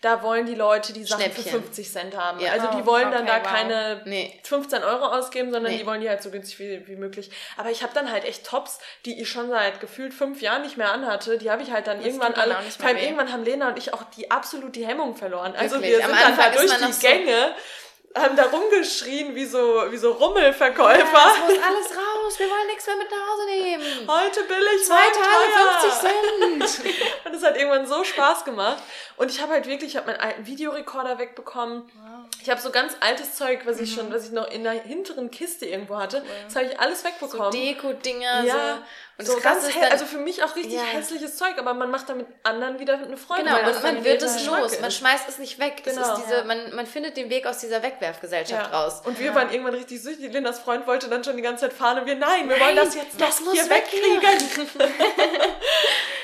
da 0.00 0.22
wollen 0.22 0.46
die 0.46 0.54
Leute 0.54 0.92
die 0.92 1.04
Sachen 1.04 1.30
für 1.32 1.42
50 1.42 1.90
Cent 1.90 2.16
haben. 2.16 2.40
Ja. 2.40 2.52
Also 2.52 2.68
die 2.78 2.86
wollen 2.86 3.04
oh, 3.04 3.08
okay, 3.08 3.16
dann 3.16 3.26
da 3.26 3.36
wow. 3.36 3.52
keine 3.52 4.02
nee. 4.04 4.40
15 4.44 4.82
Euro 4.82 5.06
ausgeben, 5.06 5.52
sondern 5.52 5.72
nee. 5.72 5.78
die 5.78 5.86
wollen 5.86 6.00
die 6.00 6.08
halt 6.08 6.22
so 6.22 6.30
günstig 6.30 6.58
wie, 6.58 6.86
wie 6.86 6.96
möglich. 6.96 7.30
Aber 7.56 7.70
ich 7.70 7.82
habe 7.82 7.92
dann 7.94 8.10
halt 8.10 8.24
echt 8.24 8.46
Tops, 8.46 8.78
die 9.04 9.20
ich 9.20 9.28
schon 9.28 9.48
seit 9.48 9.80
gefühlt 9.80 10.14
fünf 10.14 10.40
Jahren 10.40 10.62
nicht 10.62 10.76
mehr 10.76 10.92
anhatte. 10.92 11.38
Die 11.38 11.50
habe 11.50 11.62
ich 11.62 11.72
halt 11.72 11.86
dann 11.86 11.98
das 11.98 12.06
irgendwann 12.06 12.34
alle. 12.34 12.56
Vor 12.78 12.86
allem 12.88 12.96
irgendwann 12.98 13.32
haben 13.32 13.44
Lena 13.44 13.68
und 13.68 13.78
ich 13.78 13.92
auch 13.92 14.04
die 14.16 14.30
absolut 14.30 14.76
die 14.76 14.86
Hemmung 14.86 15.16
verloren. 15.16 15.54
Also 15.56 15.76
Wirklich? 15.76 15.98
wir 15.98 16.06
sind 16.06 16.20
dann 16.20 16.36
halt 16.36 16.54
durch 16.56 16.72
die 16.72 17.00
Gänge. 17.00 17.54
So 17.56 17.81
haben 18.14 18.36
da 18.36 18.44
rumgeschrien 18.44 19.34
wie 19.34 19.44
so, 19.46 19.84
wie 19.90 19.96
so 19.96 20.12
Rummelverkäufer. 20.12 20.98
Ja, 20.98 21.04
das 21.04 21.38
muss 21.38 21.64
alles 21.64 21.96
raus, 21.96 22.38
wir 22.38 22.48
wollen 22.48 22.66
nichts 22.66 22.86
mehr 22.86 22.96
mit 22.96 23.10
nach 23.10 23.28
Hause 23.28 23.46
nehmen. 23.46 24.08
Heute 24.08 24.42
billig, 24.44 24.84
zwei 24.84 25.08
Teile 25.10 26.60
50 26.60 26.80
Cent. 26.80 27.04
und 27.24 27.34
es 27.34 27.42
hat 27.42 27.56
irgendwann 27.56 27.86
so 27.86 28.04
Spaß 28.04 28.44
gemacht. 28.44 28.82
Und 29.16 29.30
ich 29.30 29.40
habe 29.40 29.52
halt 29.52 29.66
wirklich, 29.66 29.92
ich 29.92 29.96
habe 29.96 30.08
meinen 30.10 30.20
alten 30.20 30.46
Videorekorder 30.46 31.18
wegbekommen. 31.18 31.82
Wow. 31.82 32.26
Ich 32.42 32.50
habe 32.50 32.60
so 32.60 32.70
ganz 32.70 32.96
altes 33.00 33.34
Zeug, 33.34 33.60
was 33.64 33.80
ich 33.80 33.90
mhm. 33.92 34.00
schon, 34.00 34.12
was 34.12 34.26
ich 34.26 34.32
noch 34.32 34.50
in 34.50 34.64
der 34.64 34.72
hinteren 34.72 35.30
Kiste 35.30 35.66
irgendwo 35.66 35.96
hatte. 35.96 36.18
Ja. 36.18 36.22
Das 36.44 36.56
habe 36.56 36.66
ich 36.66 36.80
alles 36.80 37.04
wegbekommen. 37.04 37.52
So 37.52 37.58
Deko-Dinger. 37.58 38.44
Ja. 38.44 38.52
So. 38.52 38.82
Und 39.28 39.36
so 39.36 39.40
ganz 39.40 39.66
ist 39.66 39.76
also 39.90 40.04
für 40.04 40.18
mich 40.18 40.42
auch 40.42 40.54
richtig 40.56 40.74
ja. 40.74 40.82
hässliches 40.82 41.36
Zeug, 41.36 41.58
aber 41.58 41.74
man 41.74 41.90
macht 41.90 42.08
damit 42.08 42.26
anderen 42.42 42.78
wieder 42.78 42.94
eine 42.94 43.16
Freude. 43.16 43.44
Genau, 43.44 43.58
und 43.68 43.82
man 43.82 44.04
wird 44.04 44.22
es 44.22 44.46
los. 44.46 44.80
Man 44.80 44.90
schmeißt 44.90 45.28
es 45.28 45.38
nicht 45.38 45.58
weg. 45.58 45.82
Genau. 45.84 46.00
Das 46.00 46.18
ist 46.18 46.26
diese, 46.26 46.44
man, 46.44 46.74
man 46.74 46.86
findet 46.86 47.16
den 47.16 47.30
Weg 47.30 47.46
aus 47.46 47.58
dieser 47.58 47.82
Wegwerfgesellschaft 47.82 48.70
ja. 48.70 48.78
raus. 48.78 49.02
Und 49.04 49.18
wir 49.18 49.26
ja. 49.26 49.34
waren 49.34 49.50
irgendwann 49.50 49.74
richtig 49.74 50.02
süchtig. 50.02 50.32
Lindas 50.32 50.60
Freund 50.60 50.86
wollte 50.86 51.08
dann 51.08 51.24
schon 51.24 51.36
die 51.36 51.42
ganze 51.42 51.68
Zeit 51.68 51.72
fahren 51.72 51.98
und 52.00 52.06
wir, 52.06 52.16
nein, 52.16 52.48
wir 52.48 52.56
nein, 52.56 52.66
wollen 52.66 52.76
das 52.76 52.94
jetzt 52.94 53.20
das 53.20 53.38
hier 53.38 53.68
wegkriegen. 53.68 54.22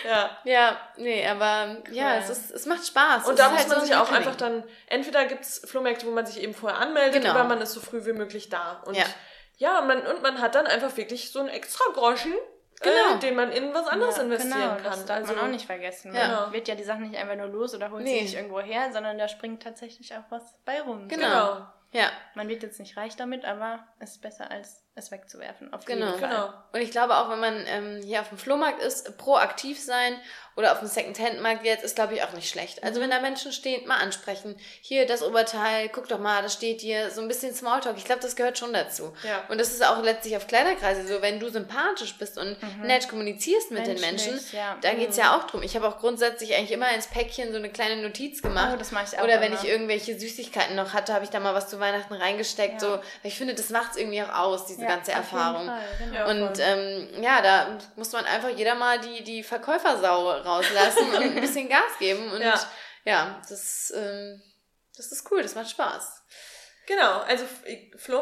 ja. 0.09 0.39
Ja, 0.45 0.81
nee, 0.97 1.27
aber 1.27 1.83
ja, 1.91 2.17
es, 2.17 2.31
ist, 2.31 2.51
es 2.51 2.67
macht 2.67 2.87
Spaß. 2.87 3.27
Und 3.27 3.35
es 3.35 3.39
da 3.39 3.51
muss 3.51 3.59
halt 3.59 3.69
man 3.69 3.81
so 3.81 3.87
sich 3.87 3.95
auch 3.95 4.11
einfach 4.11 4.37
dann, 4.37 4.65
entweder 4.87 5.25
gibt 5.27 5.45
es 5.45 5.63
Flohmärkte, 5.65 6.07
wo 6.07 6.11
man 6.11 6.27
sich 6.27 6.43
eben 6.43 6.55
vorher 6.55 6.79
anmeldet 6.79 7.23
genau. 7.23 7.35
oder 7.35 7.45
man 7.45 7.61
ist 7.61 7.73
so 7.73 7.81
früh 7.81 8.05
wie 8.05 8.13
möglich 8.13 8.49
da. 8.49 8.83
Und 8.85 8.97
ja, 8.97 9.05
ja 9.57 9.81
man, 9.83 10.07
und 10.07 10.23
man 10.23 10.41
hat 10.41 10.55
dann 10.55 10.67
einfach 10.67 10.97
wirklich 10.97 11.31
so 11.31 11.41
einen 11.41 11.49
extra 11.49 11.85
Groschen 11.93 12.35
genau. 12.81 13.17
Äh, 13.17 13.19
den 13.19 13.35
man 13.35 13.51
in 13.53 13.73
was 13.75 13.87
anderes 13.87 14.17
ja, 14.17 14.23
investieren 14.25 14.61
genau, 14.61 14.75
kann. 14.75 14.85
Das 14.85 15.07
darf 15.07 15.19
also, 15.19 15.35
man 15.35 15.45
auch 15.45 15.49
nicht 15.49 15.67
vergessen. 15.67 16.15
Ja. 16.15 16.43
Man 16.43 16.53
wird 16.53 16.69
ja 16.69 16.75
die 16.75 16.85
Sachen 16.85 17.09
nicht 17.09 17.17
einfach 17.17 17.37
nur 17.37 17.49
los 17.49 17.75
oder 17.75 17.91
holt 17.91 18.05
nee. 18.05 18.19
sie 18.19 18.23
nicht 18.25 18.35
irgendwo 18.35 18.61
her, 18.61 18.93
sondern 18.93 19.19
da 19.19 19.29
springt 19.29 19.63
tatsächlich 19.63 20.15
auch 20.15 20.25
was 20.31 20.59
bei 20.65 20.81
rum. 20.81 21.09
Genau. 21.09 21.27
genau. 21.27 21.67
Ja. 21.93 22.11
Man 22.35 22.49
wird 22.49 22.63
jetzt 22.63 22.79
nicht 22.79 22.97
reich 22.97 23.17
damit, 23.17 23.45
aber 23.47 23.81
es 23.99 24.13
ist 24.13 24.23
besser 24.23 24.51
als 24.51 24.85
es 24.95 25.11
wegzuwerfen. 25.11 25.73
Auf 25.73 25.85
genau. 25.85 26.07
jeden 26.07 26.19
Fall. 26.19 26.29
Genau. 26.29 26.53
Und 26.73 26.81
ich 26.81 26.91
glaube 26.91 27.17
auch, 27.17 27.31
wenn 27.31 27.41
man 27.41 27.65
ähm, 27.67 28.03
hier 28.03 28.21
auf 28.21 28.29
dem 28.29 28.39
Flohmarkt 28.39 28.83
ist, 28.83 29.17
proaktiv 29.17 29.81
sein 29.81 30.21
oder 30.59 30.73
auf 30.73 30.81
dem 30.81 30.89
Second-Hand-Markt 30.89 31.65
jetzt, 31.65 31.85
ist 31.85 31.95
glaube 31.95 32.15
ich 32.15 32.23
auch 32.25 32.33
nicht 32.33 32.51
schlecht. 32.51 32.83
Also 32.83 33.01
wenn 33.01 33.11
da 33.11 33.21
Menschen 33.21 33.53
stehen, 33.53 33.87
mal 33.87 33.99
ansprechen. 33.99 34.57
Hier 34.81 35.07
das 35.07 35.23
Oberteil, 35.23 35.89
guck 35.89 36.09
doch 36.09 36.19
mal, 36.19 36.43
das 36.43 36.55
steht 36.55 36.81
hier. 36.81 37.13
So 37.13 37.21
ein 37.21 37.29
bisschen 37.29 37.55
Smalltalk. 37.55 37.97
Ich 37.97 38.05
glaube, 38.05 38.21
das 38.21 38.35
gehört 38.35 38.59
schon 38.59 38.73
dazu. 38.73 39.13
Ja. 39.23 39.45
Und 39.51 39.61
das 39.61 39.69
ist 39.69 39.87
auch 39.87 40.03
letztlich 40.03 40.37
auf 40.37 40.49
Kleiderkreise 40.49 41.07
so. 41.07 41.23
Wenn 41.23 41.39
du 41.39 41.49
sympathisch 41.49 42.19
bist 42.19 42.39
und 42.39 42.61
mhm. 42.61 42.87
nett 42.89 43.09
kommunizierst 43.09 43.71
mit 43.71 43.87
Menschlich, 43.87 44.01
den 44.01 44.11
Menschen, 44.35 44.57
ja. 44.57 44.77
da 44.81 44.95
geht's 44.95 45.17
mhm. 45.17 45.23
ja 45.23 45.37
auch 45.39 45.45
drum. 45.45 45.63
Ich 45.63 45.77
habe 45.77 45.87
auch 45.87 46.01
grundsätzlich 46.01 46.57
eigentlich 46.57 46.73
immer 46.73 46.93
ins 46.93 47.07
Päckchen 47.07 47.53
so 47.53 47.59
eine 47.59 47.71
kleine 47.71 48.03
Notiz 48.03 48.43
gemacht. 48.43 48.71
Oh, 48.75 48.77
das 48.77 48.91
mache 48.91 49.05
ich 49.13 49.17
auch 49.17 49.23
Oder 49.23 49.41
wenn 49.41 49.53
immer. 49.53 49.63
ich 49.63 49.69
irgendwelche 49.69 50.19
Süßigkeiten 50.19 50.75
noch 50.75 50.93
hatte, 50.93 51.15
habe 51.15 51.23
ich 51.23 51.31
da 51.31 51.39
mal 51.39 51.55
was 51.55 51.69
zu 51.69 51.79
Weihnachten 51.79 52.15
reingesteckt. 52.15 52.83
Ja. 52.83 52.97
So, 52.97 52.99
ich 53.23 53.39
finde, 53.39 53.55
das 53.55 53.71
macht's 53.71 53.97
irgendwie 53.97 54.25
auch 54.25 54.35
aus, 54.35 54.67
diese 54.67 54.85
ganze 54.85 55.13
Erfahrung. 55.13 55.71
Genau. 56.01 56.31
Und 56.31 56.59
ähm, 56.59 57.09
ja, 57.23 57.43
da 57.43 57.79
muss 57.95 58.11
man 58.11 58.25
einfach 58.25 58.49
jeder 58.49 58.75
mal 58.75 58.99
die, 58.99 59.23
die 59.23 59.45
Verkäufersau 59.45 60.48
rauslassen 60.49 61.11
und 61.11 61.17
ein 61.17 61.41
bisschen 61.41 61.69
Gas 61.69 61.99
geben. 61.99 62.31
Und 62.33 62.41
ja, 62.41 62.61
ja 63.05 63.43
das, 63.49 63.93
ähm, 63.97 64.43
das 64.97 65.13
ist 65.13 65.31
cool, 65.31 65.43
das 65.43 65.55
macht 65.55 65.71
Spaß. 65.71 66.23
Genau, 66.87 67.21
also 67.21 67.45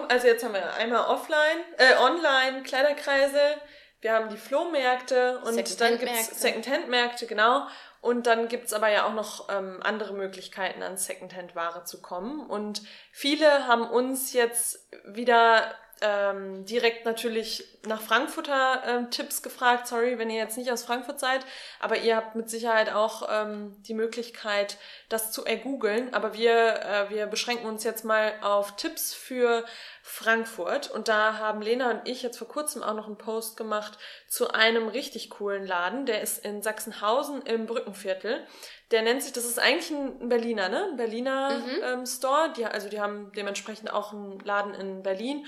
also 0.09 0.27
jetzt 0.27 0.45
haben 0.45 0.55
wir 0.55 0.75
einmal 0.75 1.07
offline, 1.07 1.61
äh, 1.79 1.95
online 2.01 2.65
Kleiderkreise, 2.65 3.41
wir 4.01 4.13
haben 4.13 4.29
die 4.29 4.37
Flohmärkte 4.37 5.39
und 5.39 5.81
dann 5.81 5.99
gibt 5.99 6.13
es 6.13 6.41
Secondhand-Märkte, 6.41 7.27
genau. 7.27 7.67
Und 8.01 8.27
dann 8.27 8.47
gibt's 8.47 8.73
aber 8.73 8.89
ja 8.89 9.05
auch 9.07 9.15
noch 9.15 9.49
ähm, 9.49 9.81
andere 9.83 10.13
Möglichkeiten, 10.13 10.83
an 10.83 10.97
Secondhand-Ware 10.97 11.85
zu 11.85 12.01
kommen. 12.03 12.47
Und 12.47 12.83
viele 13.11 13.67
haben 13.67 13.89
uns 13.89 14.33
jetzt 14.33 14.89
wieder 15.07 15.75
ähm, 16.03 16.67
direkt 16.67 17.07
natürlich 17.07 17.65
nach 17.87 18.03
Frankfurter 18.03 18.83
ähm, 18.87 19.11
Tipps 19.11 19.43
gefragt. 19.43 19.87
Sorry, 19.87 20.19
wenn 20.19 20.29
ihr 20.29 20.37
jetzt 20.37 20.59
nicht 20.59 20.71
aus 20.71 20.83
Frankfurt 20.83 21.21
seid, 21.21 21.41
aber 21.81 21.99
ihr 21.99 22.17
habt 22.17 22.35
mit 22.35 22.51
Sicherheit 22.51 22.93
auch 22.93 23.29
ähm, 23.31 23.77
die 23.83 23.95
Möglichkeit, 23.95 24.77
das 25.09 25.33
zu 25.33 25.45
ergoogeln. 25.45 26.13
Aber 26.13 26.35
wir, 26.35 26.83
äh, 26.83 27.11
wir 27.11 27.27
beschränken 27.27 27.67
uns 27.67 27.85
jetzt 27.85 28.05
mal 28.05 28.35
auf 28.43 28.77
Tipps 28.77 29.15
für 29.15 29.65
Frankfurt. 30.03 30.91
Und 30.91 31.09
da 31.09 31.39
haben 31.39 31.63
Lena 31.63 31.91
und 31.91 32.09
ich 32.09 32.23
jetzt 32.23 32.39
vor 32.39 32.49
kurzem 32.49 32.83
auch 32.83 32.95
noch 32.95 33.07
einen 33.07 33.19
Post 33.19 33.57
gemacht 33.57 33.99
zu 34.29 34.51
einem 34.51 34.89
richtig 34.89 35.31
coolen 35.31 35.67
Laden. 35.67 36.07
Der 36.07 36.21
ist 36.21 36.45
in 36.45 36.63
Sachsenhausen 36.63 37.43
im 37.43 37.67
Brückenviertel. 37.67 38.47
Der 38.93 39.03
nennt 39.03 39.23
sich, 39.23 39.33
das 39.33 39.45
ist 39.45 39.59
eigentlich 39.59 39.91
ein 39.91 40.29
Berliner, 40.29 40.69
ne? 40.69 40.85
Ein 40.91 40.97
Berliner 40.97 41.59
Mhm. 41.59 41.83
ähm, 41.83 42.07
Store. 42.07 42.53
Die, 42.57 42.65
also 42.65 42.89
die 42.89 43.01
haben 43.01 43.33
dementsprechend 43.35 43.93
auch 43.93 44.13
einen 44.13 44.39
Laden 44.41 44.75
in 44.75 45.03
Berlin. 45.03 45.47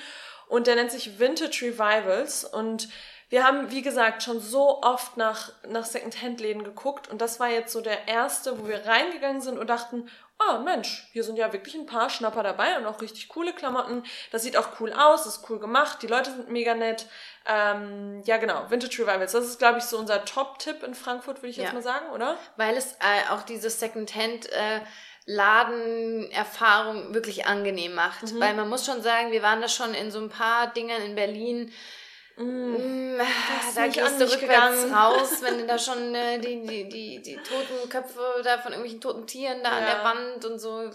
Und 0.48 0.66
der 0.66 0.74
nennt 0.74 0.90
sich 0.90 1.18
Vintage 1.18 1.60
Revivals. 1.66 2.44
Und 2.44 2.88
wir 3.28 3.44
haben, 3.44 3.70
wie 3.70 3.82
gesagt, 3.82 4.22
schon 4.22 4.40
so 4.40 4.82
oft 4.82 5.16
nach, 5.16 5.52
nach 5.68 5.84
Second-Hand-Läden 5.84 6.64
geguckt. 6.64 7.08
Und 7.08 7.20
das 7.20 7.38
war 7.38 7.48
jetzt 7.48 7.72
so 7.72 7.80
der 7.80 8.08
erste, 8.08 8.58
wo 8.58 8.66
wir 8.66 8.86
reingegangen 8.86 9.40
sind 9.42 9.58
und 9.58 9.68
dachten, 9.68 10.08
oh 10.38 10.58
Mensch, 10.58 11.08
hier 11.12 11.24
sind 11.24 11.36
ja 11.36 11.52
wirklich 11.52 11.74
ein 11.74 11.86
paar 11.86 12.10
Schnapper 12.10 12.42
dabei 12.42 12.78
und 12.78 12.86
auch 12.86 13.00
richtig 13.00 13.28
coole 13.28 13.52
Klamotten. 13.52 14.04
Das 14.30 14.42
sieht 14.42 14.56
auch 14.56 14.80
cool 14.80 14.92
aus, 14.92 15.26
ist 15.26 15.48
cool 15.50 15.58
gemacht, 15.58 15.98
die 16.02 16.06
Leute 16.06 16.30
sind 16.30 16.50
mega 16.50 16.74
nett. 16.74 17.06
Ähm, 17.46 18.22
ja, 18.24 18.36
genau, 18.36 18.70
Vintage 18.70 19.02
Revivals. 19.02 19.32
Das 19.32 19.46
ist, 19.46 19.58
glaube 19.58 19.78
ich, 19.78 19.84
so 19.84 19.98
unser 19.98 20.24
Top-Tipp 20.24 20.82
in 20.82 20.94
Frankfurt, 20.94 21.38
würde 21.38 21.48
ich 21.48 21.56
jetzt 21.56 21.68
Ja. 21.68 21.72
mal 21.72 21.82
sagen, 21.82 22.10
oder? 22.10 22.36
Weil 22.56 22.76
es 22.76 22.92
äh, 22.94 23.30
auch 23.30 23.42
diese 23.42 23.70
Secondhand 23.70 24.50
äh, 24.52 24.80
Ladenerfahrung 25.26 27.14
wirklich 27.14 27.46
angenehm 27.46 27.94
macht. 27.94 28.32
Mhm. 28.32 28.40
Weil 28.40 28.54
man 28.54 28.68
muss 28.68 28.86
schon 28.86 29.02
sagen, 29.02 29.32
wir 29.32 29.42
waren 29.42 29.60
da 29.60 29.68
schon 29.68 29.94
in 29.94 30.10
so 30.10 30.18
ein 30.20 30.30
paar 30.30 30.68
Dingern 30.72 31.02
in 31.02 31.14
Berlin. 31.14 31.72
Mm, 32.38 33.18
ist 33.20 33.76
da 33.76 33.86
gehst 33.88 33.98
an 34.00 34.18
du 34.18 34.24
rückwärts 34.30 34.82
gegangen. 34.84 34.94
raus, 34.94 35.30
wenn 35.40 35.58
du 35.58 35.66
da 35.66 35.76
schon 35.78 36.14
äh, 36.14 36.38
die, 36.38 36.64
die, 36.64 36.88
die, 36.88 37.20
die 37.22 37.36
toten 37.36 37.88
Köpfe 37.88 38.20
da 38.44 38.58
von 38.58 38.72
irgendwelchen 38.72 39.00
toten 39.00 39.26
Tieren 39.26 39.58
da 39.62 39.70
an 39.70 39.82
Ja. 39.82 39.94
der 39.94 40.04
Wand 40.04 40.44
und 40.44 40.58
so. 40.60 40.88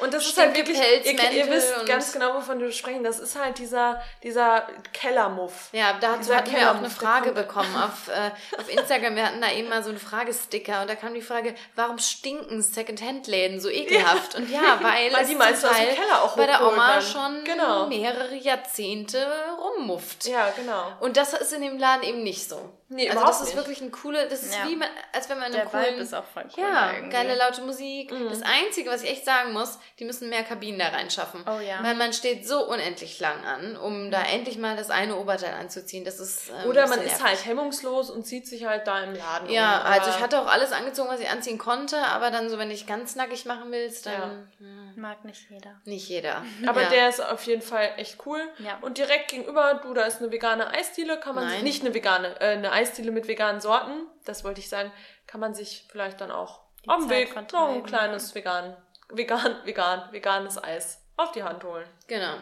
Und 0.00 0.14
das 0.14 0.24
ist 0.26 0.38
halt 0.38 0.56
wirklich, 0.56 0.78
ihr, 0.78 1.32
ihr 1.32 1.50
wisst 1.50 1.86
ganz 1.86 2.12
genau, 2.12 2.34
wovon 2.34 2.60
wir 2.60 2.70
sprechen. 2.70 3.02
Das 3.02 3.18
ist 3.18 3.36
halt 3.36 3.58
dieser, 3.58 4.00
dieser 4.22 4.66
Kellermuff. 4.92 5.70
Ja, 5.72 5.94
da 6.00 6.12
hatten 6.12 6.26
wir 6.28 6.70
auch 6.70 6.76
eine 6.76 6.90
Frage 6.90 7.32
bekommen 7.32 7.74
auf, 7.76 8.08
äh, 8.08 8.30
auf 8.58 8.68
Instagram. 8.70 9.16
Wir 9.16 9.26
hatten 9.26 9.40
da 9.40 9.50
eben 9.52 9.68
mal 9.68 9.82
so 9.82 9.90
einen 9.90 9.98
Fragesticker 9.98 10.82
und 10.82 10.90
da 10.90 10.94
kam 10.94 11.14
die 11.14 11.20
Frage, 11.22 11.54
warum 11.74 11.98
stinken 11.98 12.62
Secondhand-Läden 12.62 13.60
so 13.60 13.68
ekelhaft? 13.68 14.36
Und 14.36 14.48
ja, 14.50 14.78
weil, 14.82 15.12
Weil 15.12 15.26
die 15.26 15.34
meisten 15.34 15.66
aus 15.66 15.76
dem 15.76 15.94
Keller 15.96 16.22
auch 16.22 16.36
bei 16.36 16.46
der 16.46 16.60
Oma 16.66 16.88
werden. 16.94 17.02
schon 17.06 17.44
Genau. 17.44 17.86
mehrere 17.88 18.34
Jahrzehnte 18.36 19.26
rummufft. 19.58 20.26
Ja, 20.26 20.50
genau. 20.56 20.75
Und 21.00 21.16
das 21.16 21.32
ist 21.32 21.52
in 21.52 21.62
dem 21.62 21.78
Laden 21.78 22.02
eben 22.02 22.22
nicht 22.22 22.48
so. 22.48 22.72
Nee, 22.88 23.10
also 23.10 23.24
das 23.26 23.40
ist 23.40 23.46
nicht. 23.48 23.56
wirklich 23.56 23.80
ein 23.80 23.90
cooler, 23.90 24.26
das 24.26 24.42
ist 24.42 24.54
Ja. 24.54 24.68
wie 24.68 24.76
man, 24.76 24.88
als 25.12 25.28
wenn 25.28 25.38
man 25.38 25.50
Der 25.50 25.62
einen 25.62 25.70
coolen, 25.70 25.84
Vibe 25.94 26.02
ist 26.02 26.14
auch 26.14 26.24
voll 26.24 26.44
cool. 26.56 26.62
ja, 26.62 26.92
irgendwie. 26.92 27.10
geile 27.10 27.34
laute 27.36 27.62
Musik. 27.62 28.12
Mhm. 28.12 28.28
Das 28.28 28.42
Einzige, 28.42 28.90
was 28.90 29.02
ich 29.02 29.10
echt 29.10 29.24
sagen 29.24 29.52
muss, 29.52 29.78
die 29.98 30.04
müssen 30.04 30.28
mehr 30.28 30.44
Kabinen 30.44 30.78
da 30.78 30.88
reinschaffen. 30.88 31.44
Oh 31.46 31.58
ja. 31.60 31.82
Weil 31.82 31.94
man 31.96 32.12
steht 32.12 32.46
so 32.46 32.64
unendlich 32.68 33.18
lang 33.20 33.44
an, 33.44 33.76
um 33.76 34.10
da 34.10 34.22
endlich 34.22 34.56
mal 34.58 34.76
das 34.76 34.90
eine 34.90 35.16
Oberteil 35.16 35.54
anzuziehen. 35.54 36.04
Das 36.04 36.20
ist 36.20 36.50
ähm, 36.50 36.70
Oder 36.70 36.84
ein 36.84 36.90
man 36.90 37.02
ist 37.02 37.24
halt 37.24 37.44
hemmungslos 37.44 38.10
und 38.10 38.24
zieht 38.24 38.46
sich 38.46 38.66
halt 38.66 38.86
da 38.86 39.00
im 39.02 39.14
Laden 39.14 39.50
Ja, 39.50 39.80
um. 39.80 39.86
also 39.92 40.10
ich 40.10 40.20
hatte 40.20 40.40
auch 40.40 40.46
alles 40.46 40.72
angezogen, 40.72 41.08
was 41.08 41.20
ich 41.20 41.28
anziehen 41.28 41.58
konnte, 41.58 41.98
aber 41.98 42.30
dann 42.30 42.48
so, 42.48 42.58
wenn 42.58 42.70
ich 42.70 42.86
ganz 42.86 43.16
nackig 43.16 43.46
machen 43.46 43.72
willst, 43.72 44.06
dann 44.06 44.12
Ja. 44.14 44.66
hm, 44.66 44.92
Mag 44.96 45.24
nicht 45.24 45.50
jeder. 45.50 45.80
nicht 45.84 46.08
jeder. 46.08 46.42
Aber 46.66 46.82
ja. 46.82 46.88
der 46.88 47.08
ist 47.10 47.20
auf 47.20 47.42
jeden 47.44 47.60
Fall 47.62 47.90
echt 47.98 48.16
cool. 48.24 48.40
Ja. 48.58 48.78
Und 48.80 48.96
direkt 48.96 49.28
gegenüber, 49.28 49.80
du, 49.82 49.92
da 49.92 50.04
ist 50.04 50.22
eine 50.22 50.32
vegane 50.32 50.68
Eisdiele, 50.72 51.18
kann 51.20 51.34
man 51.34 51.44
sich, 51.48 51.56
Nein. 51.56 51.64
nicht 51.64 51.82
eine 51.84 51.92
vegane, 51.92 52.40
äh, 52.40 52.52
eine 52.52 52.72
Eisdiele 52.76 53.10
mit 53.10 53.26
veganen 53.28 53.60
Sorten, 53.60 54.06
das 54.24 54.44
wollte 54.44 54.60
ich 54.60 54.68
sagen, 54.68 54.92
kann 55.26 55.40
man 55.40 55.54
sich 55.54 55.86
vielleicht 55.90 56.20
dann 56.20 56.30
auch 56.30 56.60
Die 56.84 56.88
auf 56.88 56.98
dem 56.98 57.08
Zeit 57.08 57.34
Weg 57.36 57.52
noch 57.52 57.68
ein 57.68 57.82
kleines 57.84 58.34
vegan, 58.34 58.76
vegan, 59.08 59.60
vegan, 59.64 60.12
veganes 60.12 60.62
Eis 60.62 61.02
auf 61.16 61.32
die 61.32 61.42
Hand 61.42 61.64
holen. 61.64 61.88
Genau. 62.06 62.34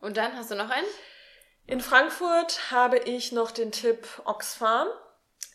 Und 0.00 0.16
dann 0.16 0.36
hast 0.36 0.50
du 0.50 0.54
noch 0.54 0.70
einen? 0.70 0.86
In 1.66 1.80
Frankfurt 1.80 2.70
habe 2.70 2.98
ich 2.98 3.32
noch 3.32 3.50
den 3.50 3.72
Tipp 3.72 4.06
Oxfarm. 4.24 4.88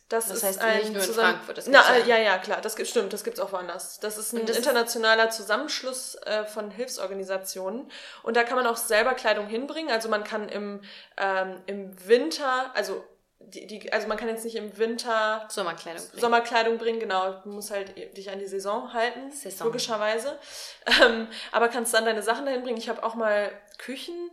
Das, 0.07 0.27
Das 0.27 0.37
ist 0.37 0.43
heißt 0.43 0.59
ein 0.61 0.77
nicht 0.79 0.93
nur 0.93 1.01
in 1.03 1.07
zusammen- 1.07 1.33
Frankfurt, 1.35 1.57
das 1.59 1.67
Na, 1.67 1.81
äh, 1.93 1.99
ja. 1.99 2.17
ja, 2.17 2.17
ja, 2.17 2.37
klar, 2.39 2.61
das 2.61 2.75
gibt, 2.75 2.89
stimmt, 2.89 3.13
das 3.13 3.23
gibt's 3.23 3.39
auch 3.39 3.51
woanders. 3.51 3.99
Das 3.99 4.17
ist 4.17 4.33
ein 4.33 4.41
das 4.47 4.57
ist- 4.57 4.65
internationaler 4.65 5.29
Zusammenschluss 5.29 6.15
äh, 6.25 6.45
von 6.45 6.71
Hilfsorganisationen 6.71 7.91
und 8.23 8.35
da 8.35 8.43
kann 8.43 8.55
man 8.55 8.65
auch 8.65 8.77
selber 8.77 9.13
Kleidung 9.13 9.45
hinbringen. 9.45 9.91
Also 9.91 10.09
man 10.09 10.23
kann 10.23 10.49
im, 10.49 10.81
ähm, 11.17 11.61
im 11.67 12.07
Winter, 12.07 12.71
also 12.75 13.05
die, 13.39 13.65
die, 13.67 13.91
also 13.93 14.07
man 14.07 14.17
kann 14.17 14.27
jetzt 14.27 14.43
nicht 14.43 14.55
im 14.55 14.77
Winter 14.77 15.45
Sommerkleidung. 15.49 16.05
bringen. 16.07 16.21
Sommerkleidung 16.21 16.77
bringen, 16.77 16.99
genau. 16.99 17.33
Du 17.43 17.49
musst 17.49 17.71
halt 17.71 17.95
dich 18.17 18.29
an 18.29 18.39
die 18.39 18.47
Saison 18.47 18.93
halten, 18.93 19.31
Saison. 19.31 19.67
logischerweise. 19.67 20.37
Ähm, 21.03 21.27
aber 21.51 21.69
kannst 21.69 21.93
dann 21.93 22.05
deine 22.05 22.23
Sachen 22.23 22.45
dahin 22.45 22.63
bringen. 22.63 22.77
Ich 22.77 22.89
habe 22.89 23.03
auch 23.03 23.13
mal 23.15 23.51
Küchen, 23.77 24.31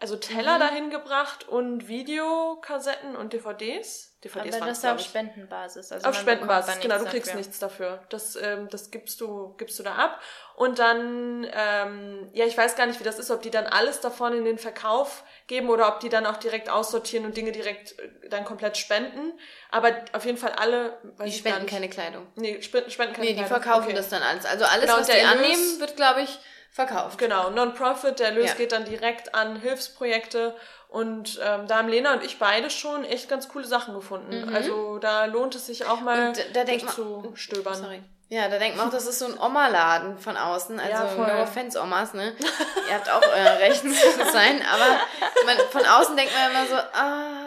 also 0.00 0.16
Teller 0.16 0.56
Mhm. 0.56 0.60
dahin 0.60 0.90
gebracht 0.90 1.46
und 1.48 1.86
Videokassetten 1.88 3.14
und 3.16 3.32
DVDs. 3.34 4.07
DVDs 4.24 4.56
Aber 4.56 4.62
waren's, 4.66 4.80
das 4.80 4.90
ist 4.92 5.00
auf. 5.00 5.06
Spendenbasis. 5.06 5.92
Also 5.92 6.08
Auf 6.08 6.16
Spendenbasis, 6.16 6.80
genau, 6.80 6.98
du 6.98 7.04
kriegst 7.04 7.28
dafür. 7.28 7.36
nichts 7.38 7.58
dafür. 7.60 8.02
Das, 8.08 8.34
ähm, 8.34 8.68
das 8.68 8.90
gibst 8.90 9.20
du, 9.20 9.54
gibst 9.58 9.78
du 9.78 9.84
da 9.84 9.94
ab. 9.94 10.20
Und 10.56 10.80
dann, 10.80 11.46
ähm, 11.52 12.28
ja, 12.32 12.44
ich 12.44 12.58
weiß 12.58 12.74
gar 12.74 12.86
nicht, 12.86 12.98
wie 12.98 13.04
das 13.04 13.20
ist, 13.20 13.30
ob 13.30 13.42
die 13.42 13.50
dann 13.50 13.66
alles 13.66 14.00
davon 14.00 14.32
in 14.36 14.44
den 14.44 14.58
Verkauf 14.58 15.22
geben 15.46 15.70
oder 15.70 15.86
ob 15.86 16.00
die 16.00 16.08
dann 16.08 16.26
auch 16.26 16.36
direkt 16.38 16.68
aussortieren 16.68 17.26
und 17.26 17.36
Dinge 17.36 17.52
direkt 17.52 17.96
äh, 18.00 18.28
dann 18.28 18.44
komplett 18.44 18.76
spenden. 18.76 19.38
Aber 19.70 19.92
auf 20.12 20.24
jeden 20.24 20.36
Fall 20.38 20.52
alle, 20.52 20.98
weiß 21.16 21.30
Die 21.30 21.38
spenden 21.38 21.66
keine 21.66 21.88
Kleidung. 21.88 22.26
Nee, 22.34 22.60
spenden, 22.60 22.90
spenden 22.90 23.12
keine 23.14 23.26
Nee, 23.28 23.34
die 23.34 23.42
Kleidung. 23.44 23.62
verkaufen 23.62 23.84
Okay. 23.86 23.94
das 23.94 24.08
dann 24.08 24.22
alles. 24.22 24.44
Also 24.46 24.64
alles, 24.64 24.86
Genau, 24.86 24.98
was 24.98 25.06
die 25.06 25.12
Erlös- 25.12 25.30
annehmen, 25.32 25.80
wird, 25.80 25.94
glaube 25.94 26.22
ich, 26.22 26.38
verkauft. 26.72 27.18
Genau, 27.18 27.50
Non-Profit, 27.50 28.18
der 28.18 28.28
Erlös 28.28 28.46
Ja. 28.50 28.54
geht 28.54 28.72
dann 28.72 28.84
direkt 28.84 29.34
an 29.34 29.56
Hilfsprojekte 29.60 30.54
und 30.88 31.38
ähm, 31.44 31.66
da 31.66 31.78
haben 31.78 31.88
Lena 31.88 32.14
und 32.14 32.24
ich 32.24 32.38
beide 32.38 32.70
schon 32.70 33.04
echt 33.04 33.28
ganz 33.28 33.48
coole 33.48 33.66
Sachen 33.66 33.94
gefunden. 33.94 34.50
Also 34.54 34.98
da 34.98 35.26
lohnt 35.26 35.54
es 35.54 35.66
sich 35.66 35.84
auch 35.86 36.00
mal 36.00 36.20
Mhm. 36.20 36.28
Und 36.28 36.46
da 36.56 36.64
denkt 36.64 36.84
man- 36.86 36.94
zu 36.94 37.32
stöbern. 37.34 37.74
Sorry. 37.74 38.02
Ja, 38.30 38.48
da 38.48 38.58
denkt 38.58 38.76
man 38.76 38.88
auch, 38.88 38.92
das 38.92 39.06
ist 39.06 39.20
so 39.20 39.24
ein 39.26 39.38
Oma-Laden 39.40 40.18
von 40.18 40.36
außen. 40.36 40.78
Also 40.78 40.90
Ja, 41.18 41.34
no 41.36 41.42
offense, 41.42 41.80
Omas, 41.80 42.12
ne? 42.12 42.34
Ihr 42.86 42.94
habt 42.94 43.08
auch 43.10 43.22
euer 43.22 43.58
Recht 43.58 43.80
zu 43.82 44.32
sein. 44.32 44.62
Aber 44.70 45.00
man, 45.46 45.56
von 45.70 45.86
außen 45.86 46.14
denkt 46.14 46.32
man 46.34 46.50
immer 46.50 46.66
so, 46.66 46.74
ah, 46.74 47.37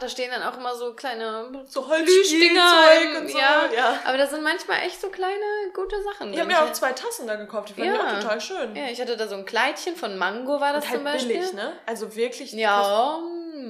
da 0.00 0.08
stehen 0.08 0.30
dann 0.30 0.42
auch 0.42 0.56
immer 0.58 0.74
so 0.74 0.92
kleine 0.94 1.50
So. 1.68 1.88
Holzspielzeug 1.88 3.20
und 3.20 3.30
so. 3.30 3.38
Ja, 3.38 3.64
ja. 3.74 4.00
aber 4.04 4.18
das 4.18 4.30
sind 4.30 4.42
manchmal 4.42 4.82
echt 4.82 5.00
so 5.00 5.08
kleine, 5.08 5.34
gute 5.74 6.02
Sachen. 6.02 6.32
Ich 6.32 6.38
habe 6.38 6.48
mir 6.48 6.62
auch 6.62 6.72
zwei 6.72 6.92
Tassen 6.92 7.26
da 7.26 7.36
gekauft, 7.36 7.70
die 7.70 7.74
fand 7.74 7.86
ich 7.86 7.94
Ja. 7.94 8.06
auch 8.16 8.20
total 8.20 8.40
schön. 8.40 8.76
Ja, 8.76 8.88
ich 8.90 9.00
hatte 9.00 9.16
da 9.16 9.28
so 9.28 9.34
ein 9.36 9.44
Kleidchen 9.44 9.96
von 9.96 10.16
Mango, 10.18 10.60
war 10.60 10.72
das 10.72 10.84
und 10.84 10.90
halt 10.90 10.98
zum 11.00 11.04
Beispiel. 11.04 11.36
billig, 11.38 11.52
ne? 11.54 11.72
Also 11.86 12.14
wirklich. 12.14 12.52
Ja. 12.52 13.20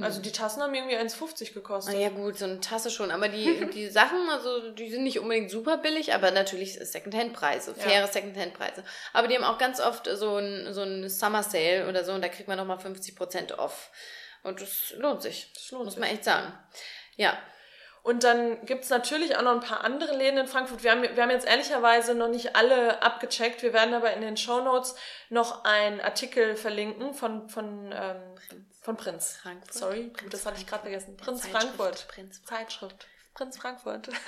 Also 0.03 0.21
die 0.21 0.33
Tassen 0.33 0.61
haben 0.63 0.75
irgendwie 0.75 0.97
1,50 0.97 1.55
gekostet. 1.55 1.95
Ah, 1.95 1.99
ja 1.99 2.09
gut, 2.09 2.37
so 2.37 2.45
eine 2.45 2.61
Tasse 2.61 2.91
schon, 2.91 3.11
aber 3.13 3.29
die, 3.29 3.67
die 3.73 3.89
Sachen, 3.89 4.29
also 4.29 4.71
die 4.73 4.91
sind 4.91 5.05
nicht 5.05 5.21
unbedingt 5.21 5.51
super 5.51 5.77
billig, 5.79 6.13
aber 6.13 6.33
natürlich 6.33 6.75
Secondhand-Preise, 6.81 7.75
Ja. 7.79 7.83
faire 7.83 8.07
Secondhand-Preise. 8.09 8.83
Aber 9.13 9.29
die 9.29 9.37
haben 9.37 9.45
auch 9.45 9.59
ganz 9.59 9.81
oft 9.81 10.09
so 10.13 10.37
ein, 10.39 10.73
so 10.75 10.83
ein 10.83 11.09
Summer 11.09 11.45
Sale 11.45 11.87
oder 11.89 12.03
so 12.05 12.13
und 12.13 12.23
da 12.23 12.29
kriegt 12.29 12.49
man 12.49 12.59
nochmal 12.59 12.79
50% 12.79 13.59
off. 13.59 13.91
Und 14.47 14.63
das 14.63 14.95
lohnt 14.97 15.23
sich. 15.23 15.53
Das 15.55 15.71
lohnt 15.73 15.87
muss 15.87 15.95
sich. 15.95 16.01
man 16.01 16.09
echt 16.11 16.25
sagen. 16.25 16.57
Ja. 17.17 17.37
Und 18.05 18.23
dann 18.23 18.65
gibt's 18.65 18.89
natürlich 18.89 19.37
auch 19.37 19.43
noch 19.43 19.51
ein 19.51 19.61
paar 19.61 19.83
andere 19.83 20.17
Läden 20.17 20.39
in 20.39 20.47
Frankfurt. 20.47 20.85
Wir 20.85 20.93
haben, 20.93 21.03
wir 21.03 21.21
haben 21.21 21.31
jetzt 21.31 21.49
ehrlicherweise 21.49 22.15
noch 22.15 22.29
nicht 22.29 22.55
alle 22.55 23.03
abgecheckt. 23.03 23.63
Wir 23.63 23.73
werden 23.73 23.95
aber 23.95 24.13
in 24.13 24.21
den 24.21 24.37
Shownotes 24.37 24.95
noch 25.29 25.65
einen 25.65 26.01
Artikel 26.01 26.55
verlinken 26.55 27.15
von, 27.15 27.49
von, 27.49 27.93
ähm, 27.93 28.37
von 28.81 28.97
Prinz. 28.97 29.39
Frankfurt. 29.43 29.75
Sorry, 29.75 30.05
Prinz 30.05 30.31
das 30.31 30.47
hatte 30.47 30.59
ich 30.61 30.69
gerade 30.69 30.83
vergessen. 30.83 31.17
Prinz 31.17 31.49
Frankfurt. 31.49 32.07
Prinz 32.07 32.45
Zeitschrift. 32.45 33.09
Prinz 33.37 33.59
Frankfurt. 33.59 34.09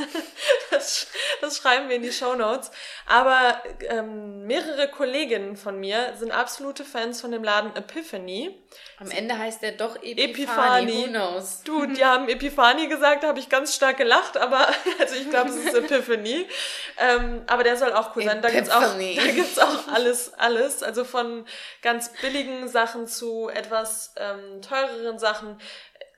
Das, 0.70 1.06
das 1.40 1.56
schreiben 1.56 1.88
wir 1.88 1.96
in 1.96 2.02
die 2.02 2.12
Shownotes. 2.12 2.70
Aber 3.06 3.62
ähm, 3.88 4.46
mehrere 4.46 4.88
Kolleginnen 4.88 5.56
von 5.56 5.80
mir 5.80 6.14
sind 6.18 6.30
absolute 6.30 6.84
Fans 6.84 7.22
von 7.22 7.32
dem 7.32 7.42
Laden 7.42 7.74
Epiphany. 7.74 8.54
Am 8.98 9.10
Ende 9.10 9.38
heißt 9.38 9.62
der 9.62 9.72
doch 9.72 9.96
Epiphany. 9.96 10.24
Epiphany. 10.24 10.92
Who 10.92 11.08
knows? 11.08 11.62
Du, 11.64 11.86
die 11.86 12.04
haben 12.04 12.28
Epiphany 12.28 12.86
gesagt, 12.88 13.22
da 13.22 13.28
habe 13.28 13.38
ich 13.38 13.48
ganz 13.48 13.74
stark 13.74 13.96
gelacht, 13.96 14.36
aber 14.36 14.68
also 15.00 15.14
ich 15.14 15.30
glaube, 15.30 15.48
es 15.48 15.56
ist 15.56 15.74
Epiphany. 15.74 16.46
Ähm, 16.98 17.42
aber 17.46 17.64
der 17.64 17.78
soll 17.78 17.94
auch 17.94 18.14
cool 18.14 18.24
sein. 18.24 18.42
Da 18.42 18.50
gibt's 18.50 18.68
auch, 18.68 18.82
Epiphany. 18.82 19.14
da 19.24 19.32
gibt's 19.32 19.58
auch 19.58 19.88
alles, 19.88 20.34
alles. 20.34 20.82
Also 20.82 21.04
von 21.04 21.46
ganz 21.80 22.12
billigen 22.20 22.68
Sachen 22.68 23.06
zu 23.06 23.48
etwas 23.48 24.12
ähm, 24.16 24.60
teureren 24.60 25.18
Sachen. 25.18 25.58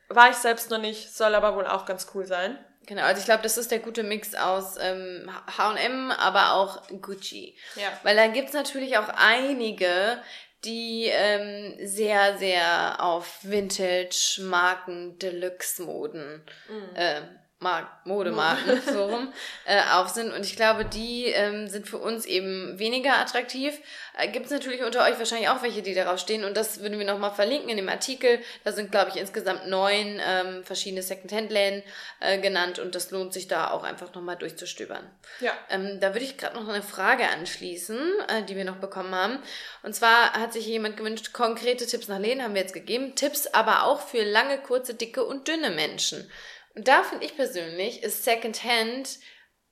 War 0.08 0.30
ich 0.30 0.36
selbst 0.36 0.70
noch 0.70 0.78
nicht, 0.78 1.14
soll 1.14 1.36
aber 1.36 1.54
wohl 1.54 1.68
auch 1.68 1.86
ganz 1.86 2.08
cool 2.14 2.26
sein. 2.26 2.58
Genau, 2.90 3.02
also 3.04 3.20
ich 3.20 3.24
glaube, 3.24 3.44
das 3.44 3.56
ist 3.56 3.70
der 3.70 3.78
gute 3.78 4.02
Mix 4.02 4.34
aus 4.34 4.74
ähm, 4.80 5.30
H&M, 5.56 6.10
aber 6.10 6.54
auch 6.54 6.82
Gucci. 7.00 7.54
Ja. 7.76 7.84
Weil 8.02 8.16
da 8.16 8.26
gibt's 8.26 8.52
natürlich 8.52 8.98
auch 8.98 9.08
einige, 9.10 10.20
die 10.64 11.04
ähm, 11.04 11.76
sehr, 11.86 12.36
sehr 12.38 13.00
auf 13.00 13.44
Vintage, 13.44 14.40
Marken, 14.40 15.16
Deluxe-Moden 15.20 16.42
mhm. 16.68 16.96
äh, 16.96 17.20
Mark 17.60 17.88
Modemarken 18.06 18.80
so 18.90 19.04
rum 19.04 19.32
äh, 19.66 19.82
auf 19.92 20.08
sind. 20.08 20.32
Und 20.32 20.46
ich 20.46 20.56
glaube, 20.56 20.86
die 20.86 21.26
ähm, 21.26 21.68
sind 21.68 21.86
für 21.86 21.98
uns 21.98 22.24
eben 22.24 22.78
weniger 22.78 23.18
attraktiv. 23.18 23.78
Äh, 24.16 24.28
Gibt 24.28 24.46
es 24.46 24.52
natürlich 24.52 24.82
unter 24.82 25.04
euch 25.04 25.18
wahrscheinlich 25.18 25.50
auch 25.50 25.62
welche, 25.62 25.82
die 25.82 25.92
darauf 25.92 26.18
stehen. 26.18 26.44
Und 26.44 26.56
das 26.56 26.80
würden 26.80 26.98
wir 26.98 27.04
nochmal 27.04 27.32
verlinken 27.32 27.68
in 27.68 27.76
dem 27.76 27.90
Artikel. 27.90 28.40
Da 28.64 28.72
sind, 28.72 28.90
glaube 28.90 29.10
ich, 29.10 29.16
insgesamt 29.16 29.68
neun 29.68 30.20
ähm, 30.26 30.64
verschiedene 30.64 31.02
Secondhand-Läden 31.02 31.82
äh, 32.20 32.38
genannt. 32.38 32.78
Und 32.78 32.94
das 32.94 33.10
lohnt 33.10 33.34
sich 33.34 33.46
da 33.46 33.70
auch 33.70 33.84
einfach 33.84 34.14
nochmal 34.14 34.36
durchzustöbern. 34.36 35.04
Ja. 35.40 35.52
Ähm, 35.68 36.00
da 36.00 36.14
würde 36.14 36.24
ich 36.24 36.38
gerade 36.38 36.56
noch 36.56 36.66
eine 36.66 36.82
Frage 36.82 37.28
anschließen, 37.28 37.98
äh, 38.28 38.42
die 38.44 38.56
wir 38.56 38.64
noch 38.64 38.76
bekommen 38.76 39.14
haben. 39.14 39.38
Und 39.82 39.94
zwar 39.94 40.32
hat 40.32 40.54
sich 40.54 40.64
jemand 40.64 40.96
gewünscht, 40.96 41.34
konkrete 41.34 41.86
Tipps 41.86 42.08
nach 42.08 42.18
Läden 42.18 42.42
haben 42.42 42.54
wir 42.54 42.62
jetzt 42.62 42.72
gegeben. 42.72 43.14
Tipps 43.16 43.46
aber 43.48 43.84
auch 43.84 44.00
für 44.00 44.24
lange, 44.24 44.56
kurze, 44.56 44.94
dicke 44.94 45.22
und 45.24 45.46
dünne 45.46 45.68
Menschen. 45.68 46.26
Und 46.74 46.88
da 46.88 47.02
finde 47.02 47.26
ich 47.26 47.36
persönlich, 47.36 48.02
ist 48.02 48.24
Secondhand 48.24 49.18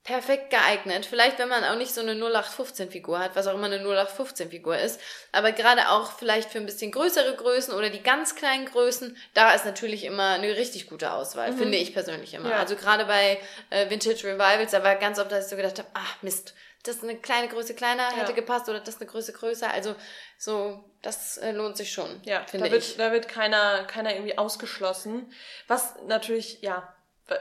perfekt 0.09 0.49
geeignet. 0.49 1.05
Vielleicht, 1.05 1.39
wenn 1.39 1.51
man 1.51 1.65
auch 1.65 1.77
nicht 1.77 1.93
so 1.93 2.01
eine 2.01 2.15
0815-Figur 2.15 3.19
hat, 3.19 3.37
was 3.37 3.47
auch 3.47 3.55
immer 3.55 3.67
eine 3.67 3.81
0815-Figur 3.85 4.79
ist. 4.79 4.99
Aber 5.33 5.53
gerade 5.53 5.91
auch 5.91 6.13
vielleicht 6.13 6.51
für 6.51 6.59
ein 6.59 6.65
bisschen 6.65 6.93
größere 6.93 7.37
Größen 7.37 7.75
oder 7.75 7.91
die 7.91 8.03
ganz 8.03 8.35
kleinen 8.35 8.65
Größen, 8.65 9.17
da 9.35 9.53
ist 9.53 9.67
natürlich 9.67 10.05
immer 10.05 10.31
eine 10.31 10.57
richtig 10.57 10.89
gute 10.89 11.13
Auswahl, 11.13 11.53
mhm. 11.53 11.59
finde 11.59 11.77
ich 11.77 11.93
persönlich 11.93 12.33
immer. 12.33 12.51
Ja. 12.51 12.57
Also 12.57 12.75
gerade 12.75 13.05
bei 13.05 13.39
äh, 13.69 13.91
Vintage 13.91 14.25
Revivals, 14.25 14.71
da 14.71 14.83
war 14.83 14.97
ganz 14.97 15.19
oft, 15.19 15.31
dass 15.31 15.45
ich 15.45 15.51
so 15.51 15.57
gedacht 15.57 15.79
habe, 15.79 15.89
ach 15.93 16.23
Mist, 16.23 16.55
das 16.85 17.03
eine 17.03 17.17
kleine 17.17 17.49
Größe 17.49 17.75
kleiner, 17.75 18.11
hätte 18.11 18.31
ja. 18.31 18.37
gepasst 18.37 18.69
oder 18.69 18.81
das 18.81 19.01
eine 19.01 19.07
Größe 19.07 19.33
größer. 19.33 19.71
Also 19.71 19.95
so, 20.39 20.85
das 21.03 21.37
äh, 21.39 21.53
lohnt 21.53 21.77
sich 21.77 21.93
schon. 21.93 22.21
Ja, 22.25 22.45
finde 22.47 22.75
ich. 22.77 22.97
Da 22.97 23.13
wird 23.13 23.29
keiner, 23.29 23.85
keiner 23.85 24.15
irgendwie 24.15 24.39
ausgeschlossen. 24.39 25.33
Was 25.67 25.95
natürlich, 26.07 26.63
ja, 26.63 26.95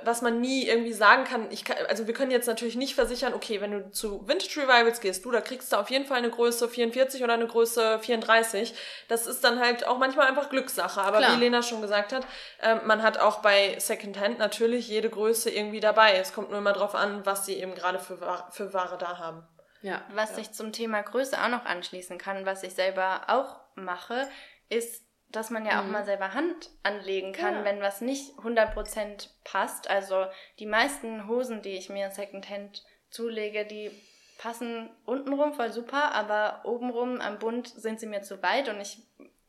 was 0.03 0.21
man 0.21 0.41
nie 0.41 0.67
irgendwie 0.67 0.91
sagen 0.91 1.23
kann, 1.23 1.49
ich 1.49 1.63
kann, 1.63 1.77
also 1.87 2.07
wir 2.07 2.13
können 2.13 2.31
jetzt 2.31 2.47
natürlich 2.47 2.75
nicht 2.75 2.95
versichern, 2.95 3.33
okay, 3.33 3.61
wenn 3.61 3.71
du 3.71 3.89
zu 3.91 4.27
Vintage 4.27 4.61
Revivals 4.61 4.99
gehst, 4.99 5.23
du, 5.23 5.31
da 5.31 5.39
kriegst 5.39 5.71
du 5.71 5.77
auf 5.77 5.89
jeden 5.89 6.05
Fall 6.05 6.17
eine 6.17 6.29
Größe 6.29 6.67
44 6.67 7.23
oder 7.23 7.33
eine 7.33 7.47
Größe 7.47 7.99
34. 7.99 8.73
Das 9.07 9.27
ist 9.27 9.43
dann 9.45 9.59
halt 9.59 9.87
auch 9.87 9.97
manchmal 9.97 10.27
einfach 10.27 10.49
Glückssache. 10.49 11.01
Aber 11.01 11.19
Klar. 11.19 11.35
wie 11.35 11.39
Lena 11.39 11.61
schon 11.63 11.81
gesagt 11.81 12.11
hat, 12.11 12.27
äh, 12.61 12.75
man 12.85 13.01
hat 13.01 13.17
auch 13.17 13.41
bei 13.41 13.79
Secondhand 13.79 14.39
natürlich 14.39 14.89
jede 14.89 15.09
Größe 15.09 15.49
irgendwie 15.49 15.79
dabei. 15.79 16.17
Es 16.17 16.33
kommt 16.33 16.49
nur 16.49 16.59
immer 16.59 16.73
drauf 16.73 16.93
an, 16.93 17.25
was 17.25 17.45
sie 17.45 17.55
eben 17.55 17.73
gerade 17.73 17.99
für, 17.99 18.17
für 18.51 18.73
Ware 18.73 18.97
da 18.97 19.19
haben. 19.19 19.47
Ja. 19.81 20.01
Was 20.13 20.31
ja. 20.31 20.39
ich 20.39 20.51
zum 20.51 20.73
Thema 20.73 21.01
Größe 21.01 21.41
auch 21.41 21.49
noch 21.49 21.65
anschließen 21.65 22.17
kann, 22.17 22.45
was 22.45 22.63
ich 22.63 22.73
selber 22.73 23.21
auch 23.27 23.61
mache, 23.75 24.27
ist 24.69 25.06
dass 25.29 25.49
man 25.49 25.65
ja 25.65 25.81
mhm. 25.81 25.87
auch 25.89 25.91
mal 25.91 26.05
selber 26.05 26.33
Hand 26.33 26.69
anlegen 26.83 27.33
kann, 27.33 27.55
ja. 27.55 27.65
wenn 27.65 27.81
was 27.81 28.01
nicht 28.01 28.37
100% 28.39 29.29
passt. 29.43 29.89
Also 29.89 30.25
die 30.59 30.65
meisten 30.65 31.27
Hosen, 31.27 31.61
die 31.61 31.77
ich 31.77 31.89
mir 31.89 32.11
Secondhand 32.11 32.83
zulege, 33.09 33.65
die 33.65 33.91
passen 34.37 34.89
untenrum 35.05 35.53
voll 35.53 35.71
super, 35.71 36.13
aber 36.13 36.61
obenrum 36.63 37.19
am 37.21 37.39
Bund 37.39 37.67
sind 37.67 37.99
sie 37.99 38.05
mir 38.05 38.21
zu 38.21 38.41
weit 38.43 38.69
und 38.69 38.79
ich 38.79 39.01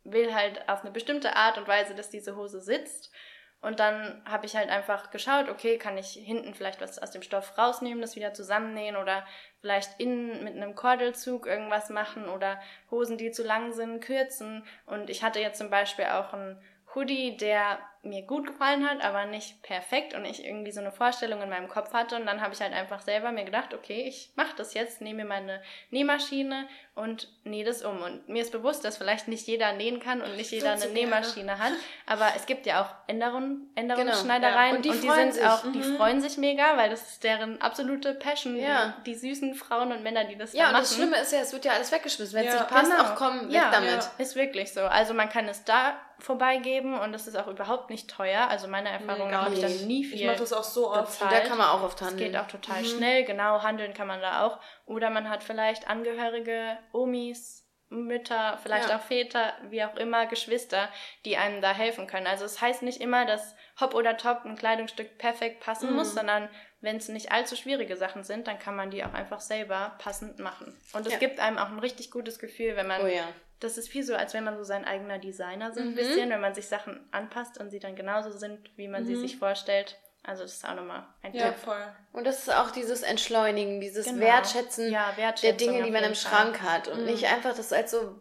will 0.05 0.35
halt 0.35 0.69
auf 0.69 0.83
eine 0.83 0.91
bestimmte 0.91 1.37
Art 1.37 1.59
und 1.59 1.69
Weise, 1.69 1.95
dass 1.95 2.11
diese 2.11 2.37
Hose 2.37 2.61
sitzt. 2.61 3.13
Und 3.61 3.81
dann 3.81 4.23
habe 4.25 4.47
ich 4.47 4.55
halt 4.55 4.71
einfach 4.71 5.11
geschaut, 5.11 5.49
okay, 5.49 5.79
kann 5.79 5.99
ich 5.99 6.13
hinten 6.13 6.55
vielleicht 6.55 6.81
was 6.81 7.01
aus 7.01 7.11
dem 7.11 7.23
Stoff 7.23 7.59
rausnehmen, 7.59 8.01
das 8.01 8.15
wieder 8.15 8.33
zusammennähen 8.33 8.97
oder 8.97 9.27
vielleicht 9.61 9.99
innen 9.99 10.45
mit 10.45 10.55
einem 10.55 10.77
Kordelzug 10.77 11.47
irgendwas 11.47 11.91
machen 11.91 12.29
oder 12.29 12.61
Hosen, 12.91 13.19
die 13.19 13.33
zu 13.33 13.43
lang 13.43 13.73
sind, 13.73 14.01
kürzen. 14.01 14.65
Und 14.87 15.11
ich 15.11 15.25
hatte 15.25 15.41
jetzt 15.41 15.59
zum 15.59 15.71
Beispiel 15.71 16.05
auch 16.05 16.33
einen 16.33 16.63
Hoodie, 16.95 17.37
der 17.37 17.81
mir 18.03 18.23
gut 18.23 18.47
gefallen 18.47 18.89
hat, 18.89 19.03
aber 19.03 19.27
nicht 19.27 19.63
perfekt 19.63 20.15
und 20.15 20.25
ich 20.25 20.45
irgendwie 20.45 20.71
so 20.71 20.81
eine 20.81 20.93
Vorstellung 20.93 21.43
in 21.43 21.49
meinem 21.49 21.69
Kopf 21.69 21.93
hatte 21.93 22.17
und 22.17 22.27
dann 22.27 22.41
habe 22.41 22.55
ich 22.55 22.61
halt 22.61 22.73
einfach 22.73 23.01
selber 23.01 23.33
mir 23.33 23.45
gedacht, 23.45 23.75
okay, 23.75 24.05
ich 24.07 24.31
mache 24.37 24.55
das 24.57 24.75
jetzt, 24.75 25.01
nehme 25.01 25.25
mir 25.25 25.29
meine 25.29 25.63
Nähmaschine 25.91 26.69
und 26.95 27.29
nähe 27.45 27.65
das 27.65 27.83
um 27.83 28.01
und 28.03 28.29
mir 28.29 28.43
ist 28.43 28.53
bewusst, 28.53 28.85
dass 28.85 28.99
vielleicht 28.99 29.27
nicht 29.27 29.47
jeder 29.47 29.73
nähen 29.73 30.01
kann 30.01 30.23
und 30.23 30.37
nicht 30.37 30.51
jeder 30.53 30.73
eine 30.73 30.87
Nähmaschine 30.87 31.59
hat, 31.59 31.73
aber 32.07 32.29
es 32.37 32.47
gibt 32.47 32.67
ja 32.67 32.83
auch 32.83 33.09
Änderungen, 33.09 33.71
Änderungsschneidereien 33.75 34.83
genau, 34.83 34.95
ja. 34.95 35.01
und 35.01 35.05
die, 35.05 35.09
und 35.09 35.17
die 35.17 35.21
sind 35.21 35.35
sich. 35.35 35.45
auch, 35.45 35.65
mhm. 35.65 35.73
die 35.73 35.83
freuen 35.83 36.21
sich 36.21 36.39
mega, 36.39 36.77
weil 36.77 36.91
das 36.91 37.11
ist 37.11 37.25
deren 37.25 37.61
absolute 37.61 38.15
Passion, 38.15 38.57
ja. 38.57 38.95
die, 38.99 39.13
die 39.13 39.19
süßen 39.19 39.55
Frauen 39.55 39.93
und 39.93 40.03
Männer, 40.05 40.25
die 40.25 40.37
das 40.37 40.53
ja, 40.53 40.65
machen. 40.65 40.73
Ja, 40.73 40.79
und 40.79 40.85
das 40.85 40.95
Schlimme 40.95 41.17
ist 41.17 41.33
ja, 41.33 41.41
es 41.41 41.53
wird 41.53 41.65
ja 41.65 41.73
alles 41.73 41.91
weggeschmissen, 41.91 42.39
wenn 42.39 42.47
es 42.47 42.55
nicht 42.55 42.69
passt, 42.69 42.91
genau. 42.91 43.03
auch 43.03 43.15
komm, 43.17 43.49
weg 43.49 43.55
ja, 43.55 43.71
damit. 43.71 44.09
Ist 44.19 44.37
wirklich 44.37 44.73
so. 44.73 44.83
Also 44.83 45.15
man 45.15 45.29
kann 45.29 45.49
es 45.49 45.65
da 45.65 45.99
vorbeigeben 46.19 46.99
und 46.99 47.13
das 47.13 47.27
ist 47.27 47.37
auch 47.37 47.47
überhaupt 47.47 47.88
nicht 47.91 48.11
teuer. 48.11 48.49
Also 48.49 48.69
meine 48.69 48.91
Erfahrung 48.91 49.29
nee, 49.29 49.35
habe 49.35 49.55
ich 49.55 49.61
dann 49.61 49.87
nie 49.87 50.05
viel. 50.05 50.21
Ich 50.21 50.27
mache 50.27 50.39
das 50.39 50.53
auch 50.53 50.65
so 50.65 50.91
oft. 50.91 51.21
Da 51.21 51.41
kann 51.41 51.59
man 51.59 51.69
auch 51.69 51.83
oft 51.83 52.01
handeln. 52.01 52.19
Es 52.19 52.27
geht 52.27 52.37
auch 52.37 52.49
total 52.49 52.83
mhm. 52.83 52.87
schnell, 52.87 53.25
genau, 53.25 53.63
handeln 53.63 53.95
kann 53.95 54.07
man 54.07 54.21
da 54.21 54.47
auch. 54.47 54.59
Oder 54.87 55.11
man 55.11 55.29
hat 55.29 55.43
vielleicht 55.43 55.89
Angehörige, 55.89 56.79
Omis, 56.93 57.69
Mütter, 57.91 58.59
vielleicht 58.63 58.91
ja. 58.91 58.99
auch 58.99 59.03
Väter, 59.03 59.55
wie 59.71 59.83
auch 59.83 59.97
immer, 59.97 60.27
Geschwister, 60.27 60.91
die 61.25 61.37
einem 61.37 61.63
da 61.63 61.73
helfen 61.73 62.07
können. 62.07 62.27
Also 62.27 62.45
es 62.45 62.55
das 62.55 62.63
heißt 62.63 62.83
nicht 62.83 63.01
immer, 63.01 63.25
dass 63.25 63.55
Hop 63.81 63.95
oder 63.95 64.17
Top 64.17 64.45
ein 64.45 64.57
Kleidungsstück 64.57 65.17
perfekt 65.17 65.61
passen 65.61 65.91
mhm. 65.91 65.97
muss, 65.97 66.15
sondern 66.15 66.51
wenn 66.81 66.97
es 66.97 67.09
nicht 67.09 67.33
allzu 67.33 67.57
schwierige 67.57 67.97
Sachen 67.97 68.25
sind, 68.25 68.47
dann 68.47 68.59
kann 68.59 68.77
man 68.77 68.91
die 68.91 69.05
auch 69.05 69.15
einfach 69.15 69.41
selber 69.41 69.97
passend 69.99 70.39
machen. 70.39 70.79
Und 70.93 71.07
es 71.07 71.15
ja. 71.15 71.19
gibt 71.19 71.41
einem 71.41 71.59
auch 71.59 71.69
ein 71.69 71.79
richtig 71.79 72.11
gutes 72.11 72.39
Gefühl, 72.39 72.77
wenn 72.77 72.87
man 72.87 73.03
oh 73.03 73.07
ja 73.07 73.27
das 73.61 73.79
ist 73.79 73.89
viel 73.89 74.03
so, 74.03 74.15
als 74.15 74.35
wenn 74.35 74.45
man 74.45 74.57
so 74.57 74.65
sein 74.65 74.85
eigener 74.85 75.19
Designer 75.19 75.73
so 75.73 75.81
ein 75.81 75.91
mhm. 75.91 75.95
bisschen, 75.95 76.31
wenn 76.31 76.41
man 76.41 76.55
sich 76.55 76.69
Sachen 76.69 77.07
anpasst 77.11 77.59
und 77.59 77.71
sie 77.71 77.81
dann 77.81 77.97
genauso 77.97 78.31
sind, 78.31 78.71
wie 78.77 78.89
man 78.89 79.03
mhm. 79.03 79.07
sie 79.07 79.17
sich 79.17 79.37
vorstellt. 79.37 79.97
Also 80.23 80.43
das 80.43 80.55
ist 80.55 80.69
auch 80.69 80.75
nochmal 80.75 81.07
ein 81.23 81.35
ja, 81.35 81.49
Tipp. 81.49 81.59
Voll. 81.61 81.95
Und 82.13 82.27
das 82.27 82.41
ist 82.41 82.55
auch 82.55 82.71
dieses 82.71 83.03
Entschleunigen, 83.03 83.81
dieses 83.81 84.07
genau. 84.07 84.21
Wertschätzen 84.21 84.91
ja, 84.91 85.13
der 85.43 85.53
Dinge, 85.55 85.83
die 85.85 85.91
man 85.91 86.05
im 86.05 86.15
Schrank 86.15 86.61
hat. 86.61 86.89
Und 86.89 87.01
mhm. 87.01 87.07
nicht 87.07 87.27
einfach 87.27 87.57
das 87.57 87.73
als 87.73 87.93
so 87.93 88.21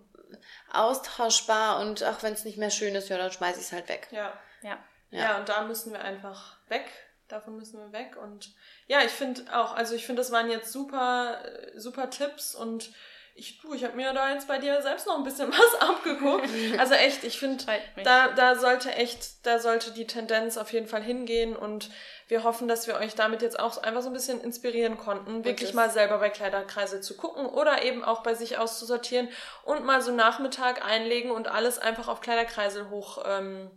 austauschbar 0.71 1.79
und 1.81 2.03
auch 2.03 2.23
wenn 2.23 2.33
es 2.33 2.45
nicht 2.45 2.57
mehr 2.57 2.69
schön 2.69 2.95
ist, 2.95 3.09
ja, 3.09 3.17
dann 3.17 3.31
schmeiße 3.31 3.59
ich 3.59 3.67
es 3.67 3.71
halt 3.71 3.89
weg. 3.89 4.07
Ja. 4.11 4.33
ja. 4.61 4.77
Ja. 5.09 5.19
ja, 5.19 5.37
und 5.37 5.49
da 5.49 5.63
müssen 5.63 5.93
wir 5.93 6.01
einfach 6.01 6.57
weg. 6.67 6.85
Davon 7.27 7.57
müssen 7.57 7.79
wir 7.79 7.91
weg. 7.91 8.17
Und 8.17 8.53
ja, 8.87 9.01
ich 9.01 9.11
finde 9.11 9.43
auch, 9.57 9.73
also 9.73 9.95
ich 9.95 10.05
finde, 10.05 10.21
das 10.21 10.31
waren 10.31 10.49
jetzt 10.49 10.71
super, 10.71 11.41
super 11.75 12.09
Tipps 12.09 12.55
und 12.55 12.91
ich, 13.37 13.59
du, 13.61 13.73
ich 13.73 13.83
habe 13.83 13.95
mir 13.95 14.13
da 14.13 14.33
jetzt 14.33 14.47
bei 14.47 14.57
dir 14.57 14.81
selbst 14.81 15.05
noch 15.05 15.15
ein 15.15 15.23
bisschen 15.23 15.51
was 15.51 15.81
abgeguckt. 15.81 16.49
Also 16.77 16.95
echt, 16.95 17.23
ich 17.23 17.39
finde, 17.39 17.63
da, 18.03 18.29
da 18.29 18.55
sollte 18.55 18.91
echt, 18.91 19.45
da 19.45 19.59
sollte 19.59 19.91
die 19.91 20.07
Tendenz 20.07 20.57
auf 20.57 20.73
jeden 20.73 20.87
Fall 20.87 21.03
hingehen 21.03 21.55
und 21.55 21.89
wir 22.27 22.43
hoffen, 22.43 22.67
dass 22.67 22.87
wir 22.87 22.95
euch 22.95 23.15
damit 23.15 23.41
jetzt 23.41 23.59
auch 23.59 23.77
einfach 23.77 24.01
so 24.01 24.09
ein 24.09 24.13
bisschen 24.13 24.41
inspirieren 24.41 24.97
konnten, 24.97 25.45
wirklich 25.45 25.73
mal 25.73 25.89
selber 25.89 26.17
bei 26.17 26.29
Kleiderkreise 26.29 26.99
zu 26.99 27.15
gucken 27.15 27.45
oder 27.45 27.83
eben 27.83 28.03
auch 28.03 28.23
bei 28.23 28.33
sich 28.33 28.57
auszusortieren 28.57 29.29
und 29.63 29.85
mal 29.85 30.01
so 30.01 30.11
Nachmittag 30.11 30.83
einlegen 30.83 31.31
und 31.31 31.47
alles 31.47 31.79
einfach 31.79 32.07
auf 32.07 32.21
Kleiderkreise 32.21 32.89
hoch, 32.89 33.23
ähm, 33.25 33.69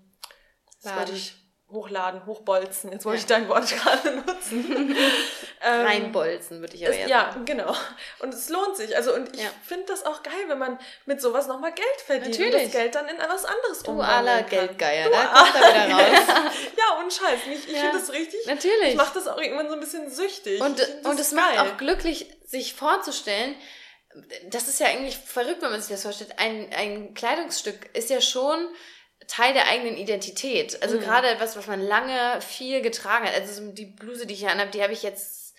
Laden. 0.82 1.14
ich 1.14 1.34
hochladen, 1.72 2.26
hochbolzen. 2.26 2.92
Jetzt 2.92 3.04
wollte 3.04 3.18
ja. 3.18 3.20
ich 3.20 3.26
dein 3.26 3.48
Wort 3.48 3.68
gerade 3.76 4.16
nutzen. 4.16 4.96
ähm, 5.62 5.86
Reinbolzen 5.86 6.60
würde 6.60 6.74
ich 6.74 6.86
aber 6.86 6.96
es, 6.96 7.08
Ja, 7.08 7.36
genau. 7.44 7.74
Und 8.18 8.34
es 8.34 8.48
lohnt 8.48 8.76
sich. 8.76 8.96
Also 8.96 9.14
und 9.14 9.34
ich 9.34 9.42
ja. 9.42 9.50
finde 9.66 9.86
das 9.86 10.04
auch 10.04 10.22
geil, 10.22 10.44
wenn 10.48 10.58
man 10.58 10.78
mit 11.06 11.20
sowas 11.20 11.46
nochmal 11.46 11.72
Geld 11.72 12.00
verdient 12.04 12.38
Natürlich. 12.38 12.54
und 12.54 12.64
das 12.64 12.72
Geld 12.72 12.94
dann 12.94 13.08
in 13.08 13.16
etwas 13.16 13.44
anderes 13.44 13.82
Du 13.82 14.00
aller 14.00 14.42
Geldgeier, 14.42 15.10
da 15.10 15.24
kommt 15.26 15.54
er 15.54 15.86
wieder 15.86 15.94
raus. 15.94 16.26
ja, 16.76 17.00
und 17.00 17.12
Scheiß. 17.12 17.40
Ich, 17.52 17.68
ich 17.68 17.74
ja. 17.74 17.80
finde 17.80 17.98
das 17.98 18.12
richtig. 18.12 18.46
Natürlich. 18.46 18.88
Ich 18.88 18.96
mache 18.96 19.14
das 19.14 19.26
auch 19.28 19.38
irgendwann 19.38 19.68
so 19.68 19.74
ein 19.74 19.80
bisschen 19.80 20.10
süchtig. 20.10 20.60
Und, 20.60 20.80
und 21.04 21.20
es 21.20 21.32
macht 21.32 21.58
auch 21.58 21.76
glücklich, 21.76 22.26
sich 22.44 22.74
vorzustellen, 22.74 23.54
das 24.48 24.68
ist 24.68 24.80
ja 24.80 24.86
eigentlich 24.86 25.16
verrückt, 25.16 25.62
wenn 25.62 25.70
man 25.70 25.80
sich 25.80 25.90
das 25.90 26.02
vorstellt. 26.02 26.34
Ein, 26.38 26.72
ein 26.72 27.14
Kleidungsstück 27.14 27.90
ist 27.94 28.10
ja 28.10 28.20
schon 28.20 28.66
Teil 29.26 29.52
der 29.52 29.68
eigenen 29.68 29.96
Identität. 29.96 30.82
Also 30.82 30.96
mhm. 30.96 31.02
gerade 31.02 31.28
etwas, 31.28 31.56
was 31.56 31.66
man 31.66 31.80
lange 31.80 32.40
viel 32.40 32.82
getragen 32.82 33.26
hat. 33.26 33.34
Also 33.34 33.70
die 33.70 33.86
Bluse, 33.86 34.26
die 34.26 34.34
ich 34.34 34.40
hier 34.40 34.50
anhabe, 34.50 34.70
die 34.70 34.82
habe 34.82 34.92
ich 34.92 35.02
jetzt 35.02 35.49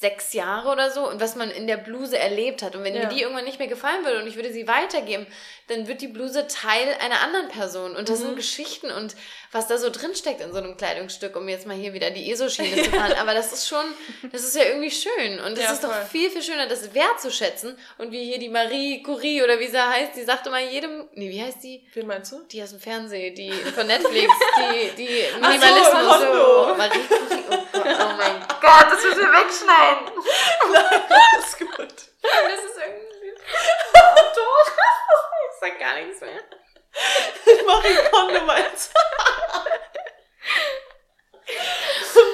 sechs 0.00 0.32
Jahre 0.32 0.68
oder 0.68 0.92
so 0.92 1.08
und 1.08 1.20
was 1.20 1.34
man 1.34 1.50
in 1.50 1.66
der 1.66 1.76
Bluse 1.76 2.16
erlebt 2.16 2.62
hat. 2.62 2.76
Und 2.76 2.84
wenn 2.84 2.94
ja. 2.94 3.02
mir 3.02 3.08
die 3.08 3.20
irgendwann 3.20 3.44
nicht 3.44 3.58
mehr 3.58 3.66
gefallen 3.66 4.04
würde 4.04 4.20
und 4.20 4.28
ich 4.28 4.36
würde 4.36 4.52
sie 4.52 4.68
weitergeben, 4.68 5.26
dann 5.66 5.88
wird 5.88 6.00
die 6.02 6.06
Bluse 6.06 6.46
Teil 6.46 6.96
einer 7.00 7.20
anderen 7.20 7.48
Person. 7.48 7.96
Und 7.96 8.08
das 8.08 8.20
mhm. 8.20 8.26
sind 8.26 8.36
Geschichten 8.36 8.92
und 8.92 9.16
was 9.50 9.66
da 9.66 9.76
so 9.76 9.90
drinsteckt 9.90 10.40
in 10.40 10.52
so 10.52 10.58
einem 10.58 10.76
Kleidungsstück, 10.76 11.34
um 11.34 11.48
jetzt 11.48 11.66
mal 11.66 11.76
hier 11.76 11.94
wieder 11.94 12.10
die 12.10 12.30
ESO-Schiene 12.30 12.80
zu 12.84 12.90
fahren. 12.90 13.14
Aber 13.14 13.34
das 13.34 13.52
ist 13.52 13.66
schon, 13.66 13.84
das 14.30 14.44
ist 14.44 14.54
ja 14.54 14.66
irgendwie 14.66 14.92
schön. 14.92 15.40
Und 15.40 15.54
es 15.54 15.64
ja, 15.64 15.72
ist 15.72 15.80
voll. 15.80 15.90
doch 15.90 16.06
viel, 16.06 16.30
viel 16.30 16.42
schöner, 16.42 16.68
das 16.68 16.94
wertzuschätzen. 16.94 17.76
Und 17.98 18.12
wie 18.12 18.24
hier 18.24 18.38
die 18.38 18.50
Marie 18.50 19.02
Curie 19.02 19.42
oder 19.42 19.58
wie 19.58 19.66
sie 19.66 19.84
heißt, 19.84 20.14
die 20.14 20.22
sagte 20.22 20.48
mal 20.50 20.62
jedem, 20.62 21.08
nee, 21.14 21.28
wie 21.28 21.42
heißt 21.42 21.64
die? 21.64 21.84
Wen 21.94 22.06
meinst 22.06 22.30
du? 22.30 22.44
Die 22.52 22.62
aus 22.62 22.70
dem 22.70 22.78
Fernsehen, 22.78 23.34
die 23.34 23.50
von 23.50 23.88
Netflix, 23.88 24.32
die, 24.58 24.96
die 24.96 25.40
Minimalismus. 25.40 26.20
So, 26.20 26.74
Marie 26.76 27.00
Curie. 27.08 27.44
Oh, 27.50 27.80
oh 27.80 28.16
mein 28.16 28.47
Gott, 28.60 28.86
das 28.90 29.04
müssen 29.04 29.20
wir 29.20 29.32
wegschneiden. 29.32 30.12
Nein, 30.72 31.02
das 31.08 31.46
ist 31.46 31.58
gut. 31.58 31.94
Das 32.22 32.64
ist 32.64 32.78
irgendwie. 32.78 33.32
Oh, 33.94 34.22
doch, 34.34 34.64
das 34.64 34.94
ist 35.50 35.60
sag 35.60 35.78
gar 35.78 35.94
nichts 35.94 36.20
mehr. 36.20 36.40
Marie 37.66 37.96
Kondo 38.10 38.40
meinst 38.42 38.92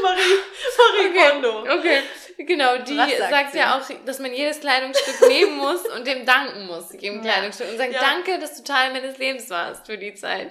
Marie, 0.03 0.39
Marie 0.79 1.09
Okay. 1.09 1.31
Kondo. 1.31 1.61
Okay, 1.61 2.03
genau, 2.47 2.79
die 2.79 2.97
sagt 2.97 3.19
sagt 3.19 3.55
ja 3.55 3.79
auch, 3.79 4.05
dass 4.05 4.19
man 4.19 4.33
jedes 4.33 4.61
Kleidungsstück 4.61 5.21
nehmen 5.29 5.57
muss 5.57 5.87
und 5.89 6.07
dem 6.07 6.25
danken 6.27 6.67
muss, 6.67 6.93
jedem 6.93 7.23
Ja. 7.23 7.33
Kleidungsstück. 7.33 7.69
Und 7.71 7.79
sagen, 7.79 7.93
Ja. 7.93 8.01
danke, 8.01 8.39
dass 8.39 8.57
du 8.57 8.63
Teil 8.65 8.93
meines 8.93 9.19
Lebens 9.19 9.49
warst 9.51 9.87
für 9.87 9.99
die 9.99 10.15
Zeit. 10.15 10.51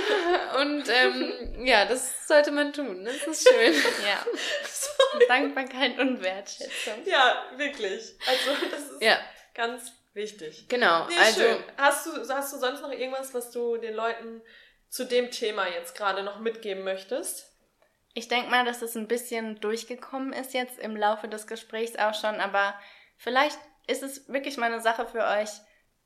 und 0.60 0.84
ähm, 0.88 1.64
ja, 1.66 1.84
das 1.84 2.26
sollte 2.26 2.50
man 2.50 2.72
tun. 2.72 3.04
Das 3.04 3.16
ist 3.26 3.48
schön. 3.48 3.72
Ja. 4.06 4.24
Dankbarkeit 5.28 5.98
und 5.98 6.22
Wertschätzung. 6.22 7.04
Ja, 7.04 7.44
wirklich. 7.56 8.14
Also, 8.26 8.66
das 8.70 8.80
ist 8.90 9.02
Ja, 9.02 9.18
ganz 9.54 9.92
wichtig. 10.14 10.66
genau. 10.68 11.06
Nee, 11.08 11.14
also, 11.18 11.40
schön. 11.40 11.64
Hast 11.76 12.06
du, 12.06 12.28
hast 12.28 12.52
du 12.52 12.58
sonst 12.58 12.80
noch 12.82 12.92
irgendwas, 12.92 13.34
was 13.34 13.50
du 13.50 13.76
den 13.76 13.94
Leuten 13.94 14.42
zu 14.88 15.04
dem 15.04 15.30
Thema 15.30 15.68
jetzt 15.68 15.96
gerade 15.96 16.22
noch 16.22 16.38
mitgeben 16.40 16.84
möchtest? 16.84 17.51
Ich 18.14 18.28
denke 18.28 18.50
mal, 18.50 18.64
dass 18.64 18.82
es 18.82 18.96
ein 18.96 19.08
bisschen 19.08 19.60
durchgekommen 19.60 20.32
ist 20.32 20.52
jetzt 20.52 20.78
im 20.78 20.96
Laufe 20.96 21.28
des 21.28 21.46
Gesprächs 21.46 21.96
auch 21.96 22.14
schon, 22.14 22.40
aber 22.40 22.74
vielleicht 23.16 23.58
ist 23.86 24.02
es 24.02 24.28
wirklich 24.28 24.56
mal 24.58 24.72
eine 24.72 24.82
Sache 24.82 25.06
für 25.06 25.24
euch, 25.24 25.50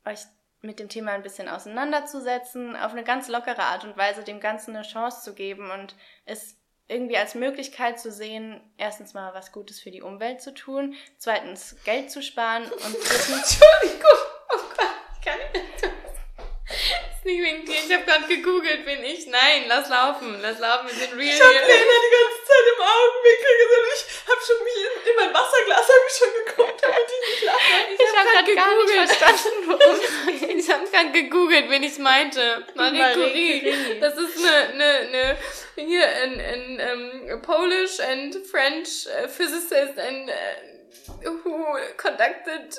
euch 0.05 0.21
mit 0.61 0.79
dem 0.79 0.89
Thema 0.89 1.11
ein 1.11 1.23
bisschen 1.23 1.49
auseinanderzusetzen, 1.49 2.75
auf 2.75 2.91
eine 2.93 3.03
ganz 3.03 3.27
lockere 3.27 3.63
Art 3.63 3.83
und 3.83 3.97
Weise 3.97 4.23
dem 4.23 4.39
Ganzen 4.39 4.75
eine 4.75 4.85
Chance 4.85 5.23
zu 5.23 5.33
geben 5.33 5.69
und 5.69 5.95
es 6.25 6.55
irgendwie 6.87 7.17
als 7.17 7.35
Möglichkeit 7.35 7.99
zu 7.99 8.11
sehen, 8.11 8.61
erstens 8.77 9.13
mal 9.13 9.33
was 9.33 9.51
Gutes 9.51 9.79
für 9.79 9.91
die 9.91 10.01
Umwelt 10.01 10.41
zu 10.41 10.53
tun, 10.53 10.95
zweitens 11.17 11.75
Geld 11.83 12.09
zu 12.09 12.23
sparen 12.23 12.63
und 12.63 12.71
drittens 12.93 13.29
Entschuldigung. 13.29 14.19
Oh 14.53 14.61
Gott, 14.77 14.95
ich 15.13 15.25
kann 15.25 15.39
nicht. 15.53 15.83
Das 15.83 17.16
ist 17.16 17.16
nicht 17.27 17.67
dir. 17.67 17.75
Ich 17.75 17.93
habe 17.93 18.03
gerade 18.05 18.27
gegoogelt, 18.27 18.85
bin 18.85 19.03
ich. 19.03 19.27
Nein, 19.27 19.65
lass 19.67 19.89
laufen. 19.89 20.39
Lass 20.41 20.59
laufen. 20.59 20.87
Wir 20.87 20.95
sind 20.95 21.13
real 21.17 21.35
Ich 21.35 21.41
hab 21.41 21.51
hier. 21.51 21.61
Lena 21.61 21.95
die 22.07 22.13
ganze 22.15 22.39
Zeit 22.47 22.65
im 22.73 22.81
Augenwinkel 22.81 23.53
gesehen 23.61 23.83
und 23.83 23.93
ich 23.93 24.03
hab 24.27 24.39
schon 24.43 24.59
mich 24.63 24.77
in, 24.77 24.93
in 25.09 25.15
mein 25.17 25.33
Wasserglas 25.33 25.85
hab 25.87 26.03
ich 26.07 26.15
schon 26.17 26.33
geguckt, 26.45 26.79
damit 26.81 27.07
ich 27.07 27.21
nicht 27.29 27.43
lache. 27.43 27.75
Ich 27.93 27.99
habe 27.99 28.17
hab 28.17 28.25
gerade 28.33 28.55
grad 28.55 28.65
gar 28.65 28.75
nicht 28.75 28.87
gegoogelt. 28.87 29.11
verstanden, 29.11 29.61
worum. 29.67 30.59
Ich 30.59 30.69
habe 30.69 30.85
gerade 30.89 31.11
gegoogelt, 31.11 31.69
wen 31.69 31.83
ich 31.83 31.97
meinte. 31.97 32.65
Marie, 32.75 32.97
Marie 32.97 33.13
Curie. 33.13 33.59
Curie. 33.61 33.99
Das 33.99 34.17
ist 34.17 34.37
eine, 34.37 34.55
eine, 34.73 34.85
eine 34.85 35.37
hier 35.77 36.07
ein, 36.07 36.39
ein, 36.39 37.31
um, 37.33 37.41
Polish 37.41 37.99
and 37.99 38.35
French 38.45 39.07
uh, 39.07 39.27
physicist 39.27 39.99
and 39.99 40.29
uh, 40.29 40.76
who 41.23 41.77
conducted 41.97 42.75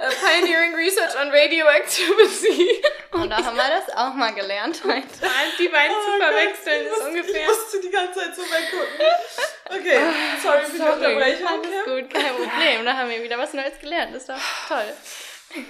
uh, 0.00 0.10
pioneering 0.20 0.74
research 0.74 1.14
on 1.16 1.30
radioactivity. 1.30 2.82
Und 3.12 3.30
da 3.30 3.36
haben 3.36 3.56
wir 3.56 3.68
das 3.68 3.96
auch 3.96 4.14
mal 4.14 4.34
gelernt 4.34 4.82
heute. 4.84 5.06
Die 5.58 5.68
beiden 5.68 5.96
Oh 5.96 6.04
zu 6.04 6.24
verwechseln 6.24 6.86
ist 6.86 6.90
musste, 6.90 7.08
ungefähr. 7.08 7.40
Ich 7.40 7.46
musste 7.46 7.80
die 7.80 7.90
ganze 7.90 8.20
Zeit 8.20 8.36
so 8.36 8.42
weggucken. 8.42 9.06
Okay, 9.66 10.00
sorry 10.42 10.64
für 10.64 10.76
die. 10.76 10.82
Unterbrechung. 10.82 11.46
Alles 11.46 11.84
gut, 11.84 12.10
kein 12.14 12.34
Problem. 12.34 12.84
Da 12.84 12.96
haben 12.96 13.10
wir 13.10 13.22
wieder 13.22 13.38
was 13.38 13.52
Neues 13.52 13.78
gelernt. 13.80 14.14
Das 14.14 14.22
ist 14.22 14.28
doch 14.28 14.68
toll. 14.68 14.94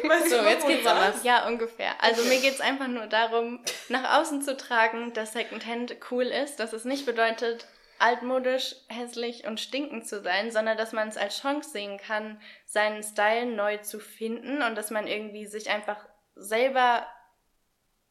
Weißt 0.08 0.30
So, 0.30 0.36
jetzt 0.36 0.66
geht's 0.66 0.84
warst? 0.84 1.24
Ja, 1.24 1.46
ungefähr. 1.46 1.92
Also 2.00 2.24
mir 2.24 2.40
geht's 2.40 2.60
einfach 2.60 2.88
nur 2.88 3.06
darum, 3.06 3.60
nach 3.88 4.18
außen 4.18 4.42
zu 4.42 4.56
tragen, 4.56 5.12
dass 5.12 5.32
Secondhand 5.32 5.96
cool 6.10 6.24
ist, 6.24 6.56
dass 6.56 6.72
es 6.72 6.84
nicht 6.84 7.06
bedeutet, 7.06 7.66
altmodisch, 7.98 8.74
hässlich 8.88 9.46
und 9.46 9.60
stinkend 9.60 10.06
zu 10.06 10.22
sein, 10.22 10.50
sondern 10.50 10.76
dass 10.76 10.92
man 10.92 11.08
es 11.08 11.16
als 11.16 11.40
Chance 11.40 11.70
sehen 11.70 11.98
kann, 11.98 12.40
seinen 12.64 13.02
Style 13.02 13.46
neu 13.46 13.78
zu 13.78 13.98
finden 14.00 14.62
und 14.62 14.74
dass 14.76 14.90
man 14.90 15.06
irgendwie 15.06 15.46
sich 15.46 15.70
einfach 15.70 15.98
selber 16.34 17.06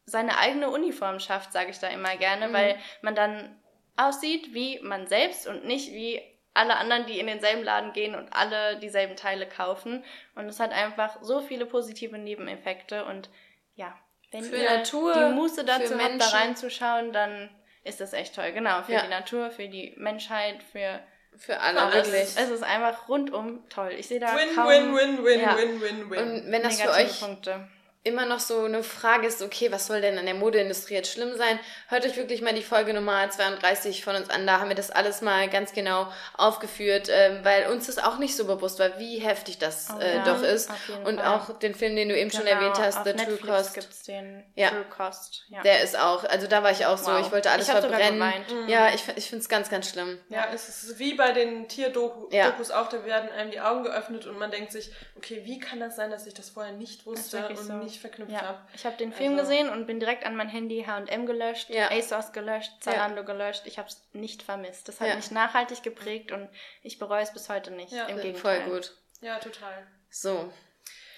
seine 0.05 0.38
eigene 0.38 0.69
Uniform 0.69 1.19
schafft, 1.19 1.51
sage 1.51 1.71
ich 1.71 1.79
da 1.79 1.88
immer 1.88 2.15
gerne, 2.15 2.47
Mhm. 2.47 2.53
weil 2.53 2.79
man 3.01 3.15
dann 3.15 3.61
aussieht 3.97 4.53
wie 4.53 4.79
man 4.79 5.07
selbst 5.07 5.47
und 5.47 5.65
nicht 5.65 5.91
wie 5.91 6.21
alle 6.53 6.77
anderen, 6.77 7.05
die 7.05 7.19
in 7.19 7.27
denselben 7.27 7.63
Laden 7.63 7.93
gehen 7.93 8.15
und 8.15 8.33
alle 8.33 8.77
dieselben 8.79 9.15
Teile 9.15 9.47
kaufen. 9.47 10.03
Und 10.33 10.45
es 10.45 10.59
hat 10.59 10.71
einfach 10.71 11.17
so 11.21 11.41
viele 11.41 11.65
positive 11.65 12.17
Nebeneffekte 12.17 13.05
und 13.05 13.29
ja, 13.75 13.95
wenn 14.31 14.43
Für 14.43 14.57
ihr 14.57 14.77
Natur, 14.77 15.13
die 15.13 15.35
Muße 15.35 15.63
dazu 15.63 15.97
habt, 15.99 16.19
da 16.19 16.27
reinzuschauen, 16.29 17.13
dann 17.13 17.49
ist 17.88 17.99
das 18.01 18.13
echt 18.13 18.35
toll. 18.35 18.51
Genau, 18.51 18.81
für 18.83 18.93
Ja. 18.93 19.01
die 19.03 19.09
Natur, 19.09 19.49
für 19.51 19.67
die 19.67 19.93
Menschheit, 19.97 20.61
für 20.71 20.99
Für 21.38 21.59
alle, 21.59 21.81
alles. 21.81 21.95
wirklich. 22.11 22.23
Es 22.35 22.49
ist 22.49 22.63
einfach 22.63 23.07
rundum 23.09 23.67
toll. 23.69 23.91
Ich 23.97 24.07
sehe 24.07 24.19
da 24.19 24.35
Win, 24.35 24.55
kaum 24.55 24.67
win, 24.69 24.95
win, 24.95 25.23
win, 25.25 25.39
Ja. 25.41 25.55
win, 25.57 25.81
win, 25.81 26.09
win. 26.09 26.19
Und 26.19 26.51
wenn 26.51 26.63
das 26.63 26.81
für 26.81 26.89
euch 26.91 27.19
Punkte. 27.19 27.67
Immer 28.08 28.26
noch 28.26 28.39
so 28.39 28.64
eine 28.64 28.82
Frage 28.84 29.28
ist, 29.28 29.41
okay, 29.41 29.72
was 29.72 29.88
soll 29.88 30.01
denn 30.01 30.18
an 30.18 30.26
der 30.26 30.34
Modeindustrie 30.36 30.95
jetzt 30.95 31.12
schlimm 31.12 31.36
sein? 31.38 31.60
Hört 31.89 32.05
euch 32.05 32.16
wirklich 32.18 32.41
mal 32.41 32.53
die 32.53 32.64
Folge 32.64 32.93
Nummer 32.93 33.30
32 33.30 34.03
von 34.03 34.16
uns 34.16 34.30
an. 34.30 34.47
Da 34.47 34.60
haben 34.60 34.70
wir 34.70 34.76
das 34.76 34.89
alles 34.91 35.22
mal 35.22 35.49
ganz 35.49 35.74
genau 35.74 36.08
aufgeführt, 36.38 37.10
ähm, 37.12 37.39
weil 37.43 37.68
uns 37.68 37.88
das 37.88 37.97
auch 37.97 38.18
nicht 38.18 38.36
so 38.36 38.45
bewusst 38.45 38.80
war, 38.80 38.97
wie 38.99 39.18
heftig 39.20 39.58
das 39.58 39.88
Oh 39.95 39.99
äh, 39.99 40.16
ja, 40.18 40.24
doch 40.24 40.41
ist. 40.41 40.70
Und 41.05 41.20
Fall. 41.20 41.28
auch 41.39 41.60
den 41.60 41.76
Film, 41.76 41.95
den 41.95 42.10
du 42.10 42.18
eben 42.18 42.32
schon 42.32 42.45
Genau, 42.45 42.55
erwähnt 42.58 42.78
hast, 42.80 42.97
auf 42.99 43.03
The 43.05 43.12
True 43.14 43.26
Netflix 43.26 43.47
Cost. 43.47 43.74
gibt's 43.74 44.03
den 44.03 44.43
Ja. 44.55 44.70
True 44.70 44.86
Cost. 44.89 45.43
Ja. 45.49 45.62
Der 45.64 45.82
ist 45.84 45.97
auch, 45.99 46.24
also 46.24 46.47
da 46.47 46.64
war 46.64 46.72
ich 46.72 46.86
auch 46.86 46.97
so, 46.97 47.12
Wow. 47.12 47.26
ich 47.26 47.32
wollte 47.32 47.51
alles 47.51 47.68
Ich 47.68 47.74
verbrennen. 47.74 48.16
geweint. 48.20 48.70
Ja, 48.70 48.89
ich, 48.93 49.03
ich 49.16 49.30
finde 49.30 49.41
es 49.43 49.49
ganz, 49.49 49.70
ganz 49.70 49.89
schlimm. 49.89 50.18
Ja, 50.30 50.47
es 50.53 50.70
ist 50.70 50.99
wie 50.99 51.14
bei 51.16 51.32
den 51.32 51.68
Tierdokus 51.68 52.32
Ja. 52.34 52.53
auch, 52.74 52.88
da 52.89 53.03
werden 53.05 53.30
einem 53.30 53.51
die 53.51 53.60
Augen 53.60 53.84
geöffnet 53.84 54.26
und 54.26 54.38
man 54.38 54.51
denkt 54.51 54.72
sich, 54.72 54.91
okay, 55.18 55.41
wie 55.43 55.60
kann 55.60 55.80
das 55.80 55.95
sein, 55.95 56.12
dass 56.12 56.26
ich 56.28 56.34
das 56.34 56.49
vorher 56.49 56.74
nicht 56.74 57.05
wusste 57.05 57.47
und 57.47 57.58
so. 57.58 57.74
nicht 57.74 57.97
verknüpft 58.00 58.32
Ja, 58.32 58.41
habe? 58.41 58.60
ich 58.74 58.86
habe 58.86 58.98
den 58.98 59.12
Film 59.14 59.34
Also- 59.34 59.43
gesehen 59.43 59.70
und 59.70 59.86
bin 59.88 60.00
direkt 60.00 60.26
an 60.26 60.36
mein 60.36 60.50
Handy 60.50 60.84
H&M 60.88 61.26
gelöscht, 61.26 61.70
Ja. 61.70 61.89
ASOS 61.91 62.32
gelöscht, 62.32 62.72
Zalando 62.82 63.24
gelöscht. 63.24 63.64
Ich 63.66 63.78
habe 63.78 63.88
es 63.88 64.02
nicht 64.14 64.43
vermisst. 64.43 64.88
Das 64.88 65.00
hat 65.02 65.08
Ja. 65.10 65.16
mich 65.16 65.32
nachhaltig 65.32 65.84
geprägt 65.84 66.32
und 66.32 66.50
ich 66.84 67.00
bereue 67.00 67.22
es 67.24 67.34
bis 67.34 67.50
heute 67.50 67.72
nicht. 67.72 67.91
Ja. 67.91 68.06
Im 68.06 68.16
Voll 68.18 68.24
Gegenteil. 68.24 68.62
gut. 68.70 68.93
Ja, 69.22 69.39
total. 69.39 69.86
So. 70.10 70.52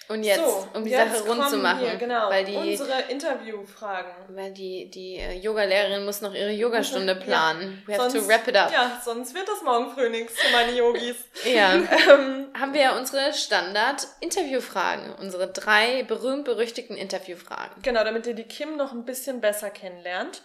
Und 0.10 0.24
jetzt, 0.24 0.40
so, 0.40 0.68
um 0.74 0.84
die 0.84 0.90
jetzt 0.90 1.18
Sache 1.18 1.30
rund 1.30 1.50
zu 1.50 1.58
machen, 1.58 1.82
Hier, 1.82 1.96
genau, 1.98 2.32
weil 2.32 2.44
die 2.44 2.56
unsere 2.56 3.00
Interviewfragen. 3.10 4.12
Weil 4.30 4.52
die, 4.52 4.90
die 4.90 5.18
äh, 5.18 5.34
Yoga-Lehrerin 5.38 6.04
muss 6.04 6.22
noch 6.22 6.34
ihre 6.34 6.50
Yogastunde 6.50 7.16
planen. 7.26 7.84
We 7.86 7.94
have 7.94 8.10
Sonst- 8.10 8.24
to 8.24 8.28
wrap 8.28 8.48
it 8.48 8.58
up. 8.58 8.72
Ja, 8.74 9.00
sonst 9.06 9.36
wird 9.36 9.48
das 9.48 9.62
morgen 9.62 9.92
früh 9.94 10.10
nichts 10.10 10.34
für 10.40 10.52
meine 10.52 10.72
Yogis. 10.72 11.16
Ja. 11.46 11.74
ähm, 12.10 12.48
Haben 12.60 12.74
wir 12.74 12.82
ja 12.82 12.98
unsere 12.98 13.32
Standard-Interviewfragen. 13.34 15.14
Unsere 15.14 15.48
drei 15.52 16.04
berühmt-berüchtigten 16.04 16.98
Interviewfragen. 16.98 17.82
genau, 17.84 18.04
damit 18.04 18.26
ihr 18.28 18.34
die 18.34 18.44
Kim 18.44 18.78
noch 18.78 18.92
ein 18.92 19.06
bisschen 19.06 19.42
besser 19.42 19.70
kennenlernt. 19.70 20.42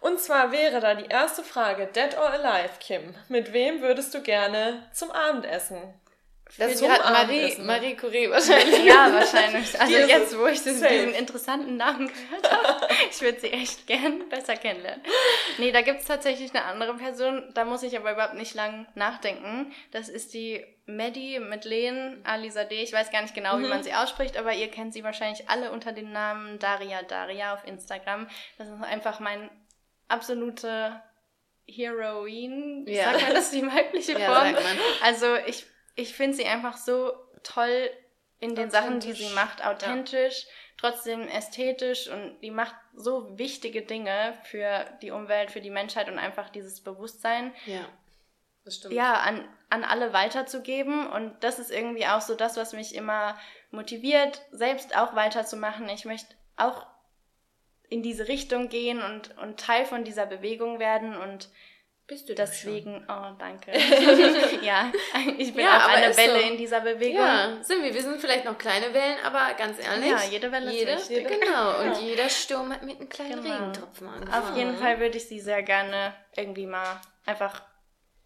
Und 0.00 0.20
zwar 0.20 0.50
wäre 0.50 0.80
da 0.80 0.94
die 0.94 1.06
erste 1.08 1.44
Frage, 1.44 1.86
Dead 1.86 2.16
or 2.18 2.28
Alive, 2.30 2.74
Kim. 2.80 3.14
Mit 3.28 3.52
wem 3.52 3.82
würdest 3.82 4.12
du 4.14 4.20
gerne 4.20 4.82
zum 4.92 5.10
Abendessen? 5.12 5.76
Das 6.58 6.76
Zum 6.76 6.90
hat 6.90 7.00
Marie. 7.10 7.56
Marie 7.62 7.94
Curie 7.96 8.28
wahrscheinlich. 8.28 8.84
Ja, 8.84 9.10
wahrscheinlich. 9.10 9.80
Also 9.80 9.96
jetzt, 9.96 10.38
wo 10.38 10.46
ich 10.46 10.60
safe. 10.60 10.86
diesen 10.86 11.14
interessanten 11.14 11.78
Namen 11.78 12.08
gehört 12.08 12.50
habe, 12.52 12.88
ich 13.10 13.20
würde 13.22 13.40
sie 13.40 13.50
echt 13.52 13.86
gern 13.86 14.28
besser 14.28 14.56
kennenlernen. 14.56 15.02
Nee, 15.56 15.72
da 15.72 15.80
gibt's 15.80 16.04
tatsächlich 16.04 16.54
eine 16.54 16.64
andere 16.66 16.94
Person, 16.94 17.50
da 17.54 17.64
muss 17.64 17.82
ich 17.82 17.96
aber 17.96 18.12
überhaupt 18.12 18.34
nicht 18.34 18.54
lang 18.54 18.86
nachdenken. 18.94 19.72
Das 19.92 20.10
ist 20.10 20.34
die 20.34 20.62
Maddie 20.84 21.38
mit 21.38 21.64
Lehn 21.64 22.20
Alizadeh. 22.24 22.82
Ich 22.82 22.92
weiß 22.92 23.10
gar 23.10 23.22
nicht 23.22 23.34
genau, 23.34 23.56
wie 23.58 23.62
Mhm. 23.62 23.68
man 23.70 23.82
sie 23.82 23.94
ausspricht, 23.94 24.36
aber 24.36 24.52
ihr 24.52 24.68
kennt 24.68 24.92
sie 24.92 25.04
wahrscheinlich 25.04 25.48
alle 25.48 25.72
unter 25.72 25.92
dem 25.92 26.12
Namen 26.12 26.58
Daria 26.58 27.02
Daria 27.02 27.54
auf 27.54 27.64
Instagram. 27.66 28.28
Das 28.58 28.68
ist 28.68 28.74
einfach 28.82 29.20
mein 29.20 29.48
absolute 30.08 31.00
Heroine. 31.66 32.84
Ja. 32.90 33.04
Sagt 33.12 33.22
man 33.22 33.34
das 33.34 33.50
die 33.50 33.62
weibliche 33.66 34.18
Ja, 34.18 34.26
Form? 34.26 34.52
man. 34.52 34.62
Also 35.02 35.34
ich, 35.46 35.64
ich 35.94 36.14
finde 36.14 36.36
sie 36.36 36.46
einfach 36.46 36.76
so 36.76 37.12
toll 37.42 37.90
in 38.40 38.54
den 38.54 38.70
Sachen, 38.70 39.00
die 39.00 39.12
sie 39.12 39.28
macht. 39.34 39.64
Authentisch, 39.64 40.46
trotzdem 40.76 41.28
ästhetisch 41.28 42.08
und 42.08 42.40
die 42.40 42.50
macht 42.50 42.74
so 42.94 43.38
wichtige 43.38 43.82
Dinge 43.82 44.34
für 44.44 44.84
die 45.00 45.10
Umwelt, 45.12 45.50
für 45.50 45.60
die 45.60 45.70
Menschheit 45.70 46.08
und 46.08 46.18
einfach 46.18 46.48
dieses 46.50 46.80
Bewusstsein, 46.82 47.54
Ja, 47.66 47.86
das 48.64 48.76
stimmt. 48.76 48.94
ja, 48.94 49.14
an, 49.14 49.48
an 49.70 49.84
alle 49.84 50.12
weiterzugeben. 50.12 51.06
Und 51.06 51.34
das 51.44 51.58
ist 51.58 51.70
irgendwie 51.70 52.06
auch 52.06 52.20
so 52.20 52.34
das, 52.34 52.56
was 52.56 52.72
mich 52.72 52.94
immer 52.94 53.38
motiviert, 53.70 54.42
selbst 54.50 54.96
auch 54.96 55.14
weiterzumachen. 55.14 55.88
Ich 55.88 56.04
möchte 56.04 56.34
auch 56.56 56.86
in 57.88 58.02
diese 58.02 58.26
Richtung 58.26 58.68
gehen 58.68 59.02
und, 59.02 59.36
und 59.38 59.60
Teil 59.60 59.84
von 59.84 60.02
dieser 60.04 60.26
Bewegung 60.26 60.78
werden 60.78 61.16
und 61.16 61.48
Bist 62.12 62.28
du 62.28 62.34
das 62.34 62.50
deswegen, 62.50 63.02
oh, 63.08 63.34
danke. 63.38 63.72
ja, 64.62 64.92
ich 65.38 65.54
bin 65.54 65.64
Ja, 65.64 65.78
auch 65.78 65.84
aber 65.84 65.92
eine 65.94 66.10
ist 66.10 66.18
Welle 66.18 66.40
so. 66.42 66.46
in 66.46 66.56
dieser 66.58 66.80
Bewegung. 66.80 67.16
Ja, 67.22 67.56
sind 67.62 67.82
wir. 67.82 67.94
Wir 67.94 68.02
sind 68.02 68.20
vielleicht 68.20 68.44
noch 68.44 68.58
kleine 68.58 68.92
Wellen, 68.92 69.16
aber 69.24 69.54
ganz 69.54 69.78
ehrlich. 69.82 70.10
Ja, 70.10 70.22
jede 70.30 70.52
Welle 70.52 70.66
ist 70.70 70.78
jede, 70.78 70.96
wichtig. 70.96 71.40
Genau. 71.40 71.78
Und 71.82 72.02
jeder 72.02 72.28
Sturm 72.28 72.70
hat 72.70 72.82
mit 72.82 73.00
einem 73.00 73.08
kleinen 73.08 73.42
Genau. 73.42 73.54
Regentropfen 73.54 74.08
angefangen. 74.08 74.44
Auf 74.50 74.56
jeden 74.56 74.76
Fall 74.76 75.00
würde 75.00 75.16
ich 75.16 75.26
sie 75.26 75.40
sehr 75.40 75.62
gerne 75.62 76.14
irgendwie 76.36 76.66
mal 76.66 77.00
einfach 77.24 77.62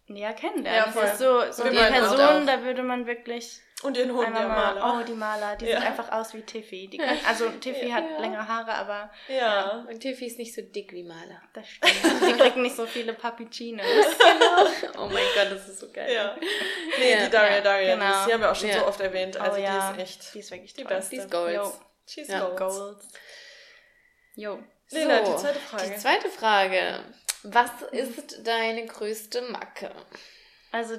näher 0.07 0.33
kennenlernen. 0.33 0.83
Ja, 0.85 0.91
voll. 0.91 1.03
Das 1.03 1.13
ist 1.13 1.19
so, 1.19 1.51
so 1.51 1.69
die. 1.69 1.77
Person, 1.77 2.45
da 2.45 2.63
würde 2.63 2.83
man 2.83 3.07
wirklich 3.07 3.61
Und 3.83 3.95
ihren 3.95 4.11
Hund, 4.11 4.35
der 4.35 4.47
mal, 4.47 4.73
Maler. 4.73 4.99
oh, 4.99 5.03
die 5.05 5.13
Maler, 5.13 5.55
die 5.55 5.65
Ja. 5.67 5.77
sieht 5.79 5.87
einfach 5.89 6.11
aus 6.11 6.33
wie 6.33 6.41
Tiffy. 6.41 6.87
Die 6.87 6.97
kann, 6.97 7.15
also 7.27 7.47
Tiffy 7.49 7.89
hat 7.91 8.03
Ja. 8.09 8.19
längere 8.19 8.47
Haare, 8.47 8.73
aber 8.73 9.11
ja. 9.27 9.85
Und 9.87 9.99
Tiffy 9.99 10.25
ist 10.25 10.39
nicht 10.39 10.55
so 10.55 10.63
dick 10.63 10.91
wie 10.93 11.03
Maler. 11.03 11.41
das 11.53 11.67
stimmt. 11.69 11.93
Die 12.27 12.33
kriegt 12.33 12.57
nicht 12.57 12.75
so 12.75 12.85
viele 12.87 13.13
Pappuccinos. 13.13 13.85
Oh 14.97 15.05
mein 15.05 15.23
Gott, 15.35 15.51
das 15.51 15.67
ist 15.69 15.79
so 15.79 15.91
geil. 15.91 16.11
Ja. 16.11 16.35
Nee, 16.97 17.11
Ja. 17.11 17.25
die 17.25 17.29
Daria, 17.31 17.55
Ja, 17.57 17.61
Daria, 17.61 17.93
genau. 17.95 18.25
die, 18.25 18.33
haben 18.33 18.41
wir 18.41 18.51
auch 18.51 18.55
schon 18.55 18.69
Ja. 18.69 18.79
so 18.79 18.87
oft 18.87 18.99
erwähnt. 18.99 19.37
Also 19.37 19.57
oh 19.59 19.63
ja, 19.63 19.91
die 19.93 20.01
ist 20.01 20.09
echt 20.09 20.33
die 20.33 20.39
ist 20.39 20.51
wirklich 20.51 20.73
die 20.73 20.81
toll. 20.83 20.95
beste. 20.95 21.09
Die 21.11 21.17
ist 21.21 21.29
Gold. 21.31 21.55
Jo. 21.55 21.73
She's 22.07 22.27
Ja. 22.27 22.39
gold. 22.39 22.57
Goals. 22.57 23.07
Jo. 24.35 24.59
Lena, 24.89 25.23
So, 25.25 25.31
die 25.33 25.37
zweite 25.41 25.59
Frage. 25.59 25.89
Die 25.91 25.95
zweite 25.97 26.29
Frage. 26.29 26.99
Was 27.43 27.69
ist 27.91 28.47
deine 28.47 28.85
größte 28.87 29.41
Macke? 29.43 29.91
Also 30.71 30.97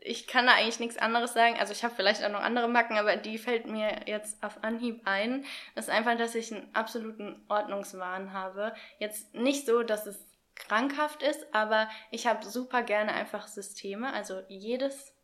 ich 0.00 0.26
kann 0.26 0.46
da 0.46 0.54
eigentlich 0.54 0.80
nichts 0.80 0.98
anderes 0.98 1.34
sagen. 1.34 1.56
Also 1.58 1.72
ich 1.72 1.84
habe 1.84 1.94
vielleicht 1.94 2.24
auch 2.24 2.30
noch 2.30 2.40
andere 2.40 2.68
Macken, 2.68 2.98
aber 2.98 3.16
die 3.16 3.38
fällt 3.38 3.66
mir 3.66 4.00
jetzt 4.06 4.42
auf 4.42 4.62
Anhieb 4.62 5.02
ein. 5.04 5.44
Das 5.74 5.86
ist 5.88 5.90
einfach, 5.90 6.16
dass 6.16 6.34
ich 6.34 6.52
einen 6.52 6.74
absoluten 6.74 7.44
Ordnungswahn 7.48 8.32
habe. 8.32 8.74
Jetzt 8.98 9.34
nicht 9.34 9.66
so, 9.66 9.82
dass 9.82 10.06
es 10.06 10.24
krankhaft 10.54 11.22
ist, 11.22 11.54
aber 11.54 11.88
ich 12.10 12.26
habe 12.26 12.44
super 12.44 12.82
gerne 12.82 13.12
einfach 13.12 13.46
Systeme. 13.46 14.12
Also 14.12 14.42
jedes 14.48 15.14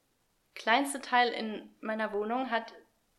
kleinste 0.54 1.00
Teil 1.00 1.28
in 1.30 1.74
meiner 1.80 2.12
Wohnung 2.12 2.50
hat 2.50 2.72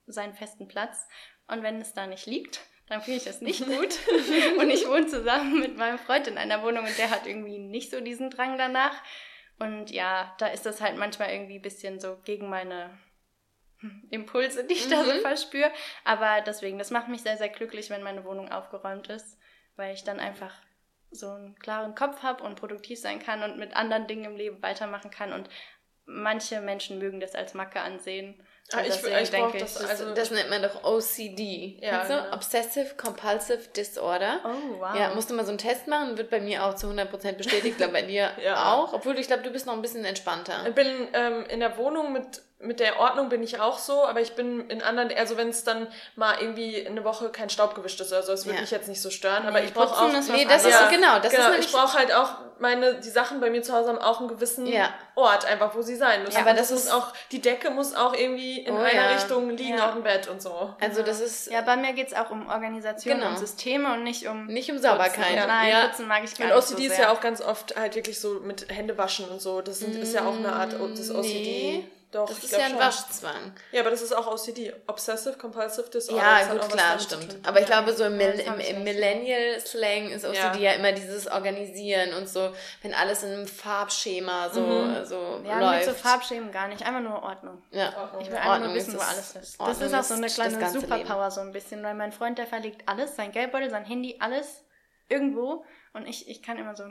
seinen 0.07 0.33
festen 0.33 0.67
Platz. 0.67 1.07
Und 1.47 1.63
wenn 1.63 1.79
es 1.81 1.93
da 1.93 2.07
nicht 2.07 2.25
liegt, 2.25 2.61
dann 2.87 3.01
finde 3.01 3.17
ich 3.17 3.25
das 3.25 3.41
nicht 3.41 3.65
gut. 3.65 3.99
und 4.57 4.69
ich 4.69 4.87
wohne 4.87 5.07
zusammen 5.07 5.59
mit 5.59 5.77
meinem 5.77 5.99
Freund 5.99 6.27
in 6.27 6.37
einer 6.37 6.63
Wohnung 6.63 6.85
und 6.85 6.97
der 6.97 7.09
hat 7.09 7.25
irgendwie 7.27 7.59
nicht 7.59 7.91
so 7.91 8.01
diesen 8.01 8.29
Drang 8.29 8.57
danach. 8.57 8.95
Und 9.57 9.89
ja, 9.91 10.35
da 10.37 10.47
ist 10.47 10.65
das 10.65 10.81
halt 10.81 10.97
manchmal 10.97 11.29
irgendwie 11.31 11.55
ein 11.59 11.61
bisschen 11.61 11.99
so 11.99 12.17
gegen 12.25 12.49
meine 12.49 12.89
Impulse, 14.09 14.65
die 14.65 14.73
ich 14.73 14.87
da 14.89 15.03
so 15.03 15.13
Mhm. 15.13 15.21
verspüre. 15.21 15.71
Aber 16.03 16.41
deswegen, 16.41 16.77
das 16.77 16.91
macht 16.91 17.07
mich 17.07 17.21
sehr, 17.21 17.37
sehr 17.37 17.49
glücklich, 17.49 17.89
wenn 17.89 18.03
meine 18.03 18.23
Wohnung 18.25 18.51
aufgeräumt 18.51 19.07
ist, 19.09 19.37
weil 19.75 19.93
ich 19.93 20.03
dann 20.03 20.19
einfach 20.19 20.53
so 21.11 21.29
einen 21.29 21.57
klaren 21.59 21.95
Kopf 21.95 22.23
habe 22.23 22.43
und 22.43 22.59
produktiv 22.59 22.99
sein 22.99 23.19
kann 23.19 23.43
und 23.43 23.57
mit 23.57 23.75
anderen 23.75 24.07
Dingen 24.07 24.25
im 24.25 24.35
Leben 24.35 24.61
weitermachen 24.61 25.11
kann. 25.11 25.31
Und 25.31 25.49
manche 26.05 26.61
Menschen 26.61 26.99
mögen 26.99 27.19
das 27.19 27.35
als 27.35 27.53
Macke 27.53 27.81
ansehen. 27.81 28.43
Ah, 28.73 28.81
ich- 28.81 28.95
ich 29.03 29.29
denke 29.29 29.59
das- 29.59 29.77
Also- 29.77 30.13
das 30.15 30.31
nennt 30.31 30.49
man 30.49 30.61
doch 30.63 30.83
OCD. 30.83 31.77
Ja, 31.81 32.03
genau. 32.03 32.33
Obsessive 32.33 32.95
Compulsive 32.97 33.59
Disorder. 33.75 34.39
Oh, 34.43 34.79
wow. 34.79 34.95
Ja, 34.95 35.13
musst 35.13 35.29
du 35.29 35.35
mal 35.35 35.43
so 35.45 35.49
einen 35.49 35.59
Test 35.59 35.87
machen, 35.87 36.17
wird 36.17 36.29
bei 36.31 36.39
mir 36.39 36.63
auch 36.65 36.73
zu 36.75 36.87
100% 36.87 37.37
bestätigt, 37.37 37.65
ich 37.65 37.77
glaube 37.77 37.93
bei 37.93 38.01
dir 38.01 38.31
Ja. 38.43 38.73
auch. 38.73 38.93
Obwohl 38.93 39.19
ich 39.19 39.27
glaube, 39.27 39.43
du 39.43 39.51
bist 39.51 39.67
noch 39.67 39.73
ein 39.73 39.81
bisschen 39.83 40.03
entspannter. 40.03 40.65
Ich 40.67 40.73
bin 40.73 41.07
ähm, 41.13 41.45
in 41.47 41.59
der 41.59 41.77
Wohnung 41.77 42.11
mit, 42.11 42.41
mit 42.59 42.79
der 42.79 42.99
Ordnung 42.99 43.29
bin 43.29 43.43
ich 43.43 43.59
auch 43.59 43.77
so, 43.77 44.05
aber 44.05 44.21
ich 44.21 44.33
bin 44.35 44.69
in 44.69 44.81
anderen, 44.81 45.11
also 45.15 45.35
wenn 45.37 45.49
es 45.49 45.63
dann 45.65 45.87
mal 46.15 46.37
irgendwie 46.39 46.87
eine 46.87 47.03
Woche 47.03 47.29
kein 47.29 47.49
Staub 47.49 47.75
gewischt 47.75 47.99
ist 47.99 48.11
oder 48.13 48.23
so, 48.23 48.31
das 48.31 48.45
würde 48.45 48.55
Ja. 48.55 48.61
mich 48.61 48.71
jetzt 48.71 48.87
nicht 48.87 49.01
so 49.01 49.09
stören, 49.09 49.45
aber 49.45 49.59
Nee, 49.59 49.67
ich 49.67 49.73
brauche 49.73 49.93
auch... 50.01 50.07
Nee, 50.29 50.45
das 50.45 50.65
ist 50.65 50.89
genau. 50.89 51.19
Das 51.19 51.31
genau, 51.33 51.51
ist 51.51 51.65
ich 51.65 51.71
brauche 51.71 51.97
halt 51.97 52.13
auch 52.13 52.29
meine, 52.57 52.95
die 53.01 53.09
Sachen 53.09 53.41
bei 53.41 53.49
mir 53.49 53.61
zu 53.61 53.73
Hause 53.73 53.89
haben 53.89 53.99
auch 53.99 54.19
einen 54.19 54.29
gewissen 54.29 54.65
Ja. 54.65 54.93
Ort 55.15 55.43
einfach, 55.45 55.75
wo 55.75 55.81
sie 55.81 55.95
sein 55.97 56.21
müssen. 56.23 56.35
Ja, 56.35 56.39
aber 56.41 56.53
das 56.53 56.71
muss 56.71 56.85
ist- 56.85 56.91
auch, 56.93 57.11
die 57.33 57.41
Decke 57.41 57.69
muss 57.71 57.93
auch 57.93 58.13
irgendwie 58.13 58.59
in 58.61 58.73
Oh, 58.73 58.77
einer 58.77 58.93
ja. 58.93 59.07
Richtung 59.09 59.49
liegen 59.49 59.79
auf 59.81 59.91
dem 59.91 60.03
Bett 60.03 60.29
und 60.29 60.41
so. 60.41 60.73
also 60.79 61.03
das 61.03 61.19
ist 61.19 61.51
Ja, 61.51 61.59
bei 61.61 61.75
mir 61.75 61.91
geht 61.91 62.07
es 62.07 62.13
auch 62.13 62.31
um 62.31 62.47
Organisation 62.47 63.17
Genau. 63.19 63.31
und 63.31 63.37
Systeme 63.37 63.93
und 63.93 64.03
nicht 64.03 64.27
um. 64.29 64.45
nicht 64.47 64.71
um 64.71 64.77
Sauberkeit. 64.79 65.35
Nein, 65.47 65.69
ja. 65.69 65.87
Putzen 65.87 66.07
mag 66.07 66.23
ich 66.23 66.37
gar 66.37 66.47
Und 66.47 66.55
nicht. 66.55 66.71
OCD 66.71 66.87
so 66.87 66.93
ist 66.93 66.99
ja 66.99 67.11
auch 67.11 67.19
ganz 67.19 67.41
oft 67.41 67.75
halt 67.75 67.95
wirklich 67.95 68.19
so 68.21 68.39
mit 68.39 68.67
Händewaschen 68.71 69.27
und 69.29 69.41
so. 69.41 69.59
Das 69.61 69.79
sind, 69.79 69.93
ist 69.95 70.13
ja 70.13 70.25
auch 70.25 70.35
eine 70.37 70.53
Art 70.53 70.71
des 70.97 71.11
OCD. 71.11 71.83
Nee. 71.83 71.89
Doch, 72.15 72.29
Das 72.29 72.37
ich 72.37 72.45
ist 72.45 72.51
ja 72.53 72.59
ein 72.65 72.71
schon. 72.71 72.79
Waschzwang. 72.79 73.53
Ja, 73.73 73.81
aber 73.81 73.89
das 73.91 74.01
ist 74.01 74.13
auch 74.15 74.25
OCD. 74.27 74.73
Obsessive 74.87 75.37
Compulsive 75.37 75.89
Disorder. 75.89 76.21
Ja, 76.23 76.39
Das 76.39 76.49
gut, 76.49 76.69
klar, 76.71 76.97
stimmt. 76.97 77.37
Aber 77.45 77.59
ich 77.59 77.65
glaube, 77.65 77.91
so 77.93 78.05
im, 78.05 78.17
Ja, 78.19 78.31
das 78.31 78.39
im, 78.39 78.59
im. 78.59 78.83
Millennial-Slang 78.85 80.09
ist 80.11 80.25
OCD 80.25 80.39
ja. 80.39 80.57
Ja. 80.59 80.71
immer 80.73 80.93
dieses 80.93 81.27
Organisieren 81.27 82.13
und 82.13 82.29
so, 82.29 82.51
wenn 82.83 82.93
alles 82.93 83.23
in 83.23 83.33
einem 83.33 83.47
Farbschema 83.47 84.49
so, 84.49 84.61
Mhm. 84.61 85.05
so 85.05 85.41
Ja, 85.45 85.59
läuft. 85.59 85.87
mit 85.87 85.95
so 85.97 86.01
Farbschemen 86.01 86.51
gar 86.51 86.67
nicht. 86.69 86.85
Einfach 86.85 87.01
nur 87.01 87.21
Ordnung. 87.21 87.61
ja. 87.71 87.89
Ich 88.21 88.27
will 88.27 88.33
Ja. 88.33 88.39
einfach 88.39 88.51
Ordnung 88.53 88.67
nur 88.69 88.77
wissen, 88.77 88.93
wo 88.93 88.97
das- 88.99 89.09
alles 89.09 89.35
ist. 89.35 89.35
Das 89.35 89.59
Ordnung 89.59 89.87
ist 89.89 89.93
auch 89.95 90.03
so 90.03 90.13
eine 90.13 90.23
das 90.27 90.35
kleine 90.35 90.69
Superpower, 90.69 91.31
so 91.31 91.41
ein 91.41 91.51
bisschen, 91.51 91.83
weil 91.83 91.95
mein 91.95 92.11
Freund, 92.13 92.37
der 92.37 92.47
verlegt 92.47 92.87
alles, 92.87 93.15
sein 93.15 93.31
Geldbeutel, 93.33 93.69
sein 93.69 93.83
Handy, 93.83 94.15
alles 94.21 94.63
irgendwo. 95.09 95.65
Und 95.93 96.07
ich, 96.07 96.29
ich 96.29 96.41
kann 96.41 96.57
immer 96.57 96.75
so 96.75 96.83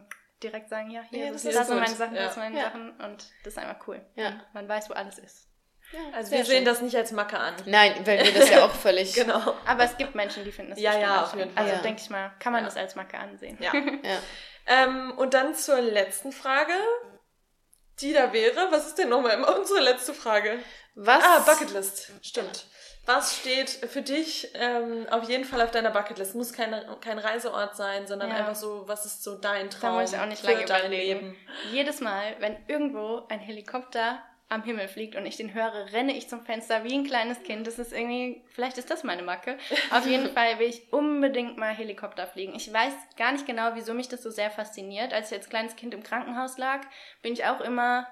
direkt 0.44 0.68
sagen, 0.68 0.90
ja, 0.90 1.02
hier 1.10 1.26
Ja, 1.26 1.32
das, 1.32 1.42
das 1.42 1.54
das, 1.54 1.66
sind 1.68 1.80
meine 1.80 1.94
Sachen, 1.94 2.14
Ja. 2.14 2.22
das 2.24 2.34
sind 2.34 2.42
meine 2.44 2.58
Ja. 2.58 2.64
Sachen. 2.64 2.90
Und 3.00 3.26
das 3.42 3.54
ist 3.54 3.58
einfach 3.58 3.86
cool. 3.88 4.00
Ja. 4.14 4.40
Man 4.52 4.68
weiß, 4.68 4.88
wo 4.90 4.94
alles 4.94 5.18
ist. 5.18 5.48
Also 6.12 6.30
Sehr 6.30 6.38
wir 6.38 6.44
sehen 6.44 6.56
schön. 6.58 6.64
das 6.64 6.80
nicht 6.80 6.96
als 6.96 7.12
Macke 7.12 7.38
an. 7.38 7.54
Nein, 7.66 7.94
weil 8.04 8.24
wir 8.24 8.32
das 8.32 8.50
ja 8.50 8.64
auch 8.64 8.70
völlig. 8.72 9.14
Genau. 9.14 9.54
Aber 9.66 9.84
es 9.84 9.96
gibt 9.96 10.14
Menschen, 10.14 10.44
die 10.44 10.50
finden 10.52 10.70
das 10.72 10.80
Ja, 10.80 10.98
ja, 10.98 11.20
auch 11.20 11.22
auf 11.32 11.34
jeden 11.36 11.56
Also 11.56 11.68
Fall. 11.68 11.76
Ja. 11.78 11.82
denke 11.82 12.00
ich 12.02 12.10
mal, 12.10 12.32
kann 12.38 12.52
man 12.52 12.62
Ja. 12.62 12.66
das 12.68 12.76
als 12.76 12.94
Macke 12.94 13.18
ansehen. 13.18 13.58
Ja. 13.60 13.72
Ja. 13.74 14.18
ähm, 14.66 15.12
und 15.16 15.34
dann 15.34 15.54
zur 15.54 15.80
letzten 15.80 16.32
Frage. 16.32 16.72
Die 18.00 18.12
da 18.12 18.32
wäre, 18.32 18.72
was 18.72 18.86
ist 18.88 18.98
denn 18.98 19.08
nochmal 19.08 19.34
immer 19.34 19.56
unsere 19.56 19.78
letzte 19.80 20.14
Frage? 20.14 20.58
Was? 20.96 21.22
Ah, 21.22 21.38
Bucketlist. 21.46 22.10
Stimmt. 22.22 22.66
Was 23.06 23.36
steht 23.36 23.68
für 23.70 24.00
dich 24.02 24.50
ähm, 24.54 25.06
auf 25.10 25.28
jeden 25.28 25.44
Fall 25.44 25.60
auf 25.60 25.70
deiner 25.70 25.90
Bucketlist? 25.90 26.34
Muss 26.34 26.52
kein, 26.52 26.74
kein 27.00 27.18
Reiseort 27.18 27.76
sein, 27.76 28.06
sondern 28.06 28.30
Ja. 28.30 28.36
einfach 28.36 28.54
so, 28.54 28.84
was 28.86 29.04
ist 29.04 29.22
so 29.22 29.36
dein 29.36 29.68
Da 29.68 29.76
Traum 29.78 30.00
muss 30.00 30.12
ich 30.12 30.18
auch 30.18 30.26
nicht 30.26 30.40
für 30.44 30.52
lange 30.52 30.64
dein 30.64 30.80
überlegen. 30.86 31.20
Leben? 31.20 31.36
Jedes 31.72 32.00
Mal, 32.00 32.34
wenn 32.40 32.56
irgendwo 32.66 33.22
ein 33.28 33.40
Helikopter 33.40 34.22
am 34.48 34.62
Himmel 34.62 34.88
fliegt 34.88 35.16
und 35.16 35.26
ich 35.26 35.36
den 35.36 35.52
höre, 35.52 35.92
renne 35.92 36.16
ich 36.16 36.28
zum 36.28 36.44
Fenster 36.44 36.84
wie 36.84 36.94
ein 36.94 37.04
kleines 37.04 37.42
Kind. 37.42 37.66
Das 37.66 37.78
ist 37.78 37.92
irgendwie, 37.92 38.42
vielleicht 38.52 38.78
ist 38.78 38.90
das 38.90 39.02
meine 39.02 39.22
Macke. 39.22 39.58
Auf 39.90 40.06
jeden 40.06 40.28
Fall 40.34 40.58
will 40.58 40.68
ich 40.68 40.92
unbedingt 40.92 41.56
mal 41.58 41.74
Helikopter 41.74 42.26
fliegen. 42.26 42.54
Ich 42.54 42.72
weiß 42.72 42.92
gar 43.16 43.32
nicht 43.32 43.46
genau, 43.46 43.70
wieso 43.74 43.94
mich 43.94 44.08
das 44.08 44.22
so 44.22 44.30
sehr 44.30 44.50
fasziniert. 44.50 45.12
Als 45.12 45.30
ich 45.32 45.38
als 45.38 45.48
kleines 45.48 45.76
Kind 45.76 45.92
im 45.92 46.02
Krankenhaus 46.02 46.56
lag, 46.58 46.80
bin 47.22 47.32
ich 47.32 47.44
auch 47.46 47.60
immer 47.60 48.06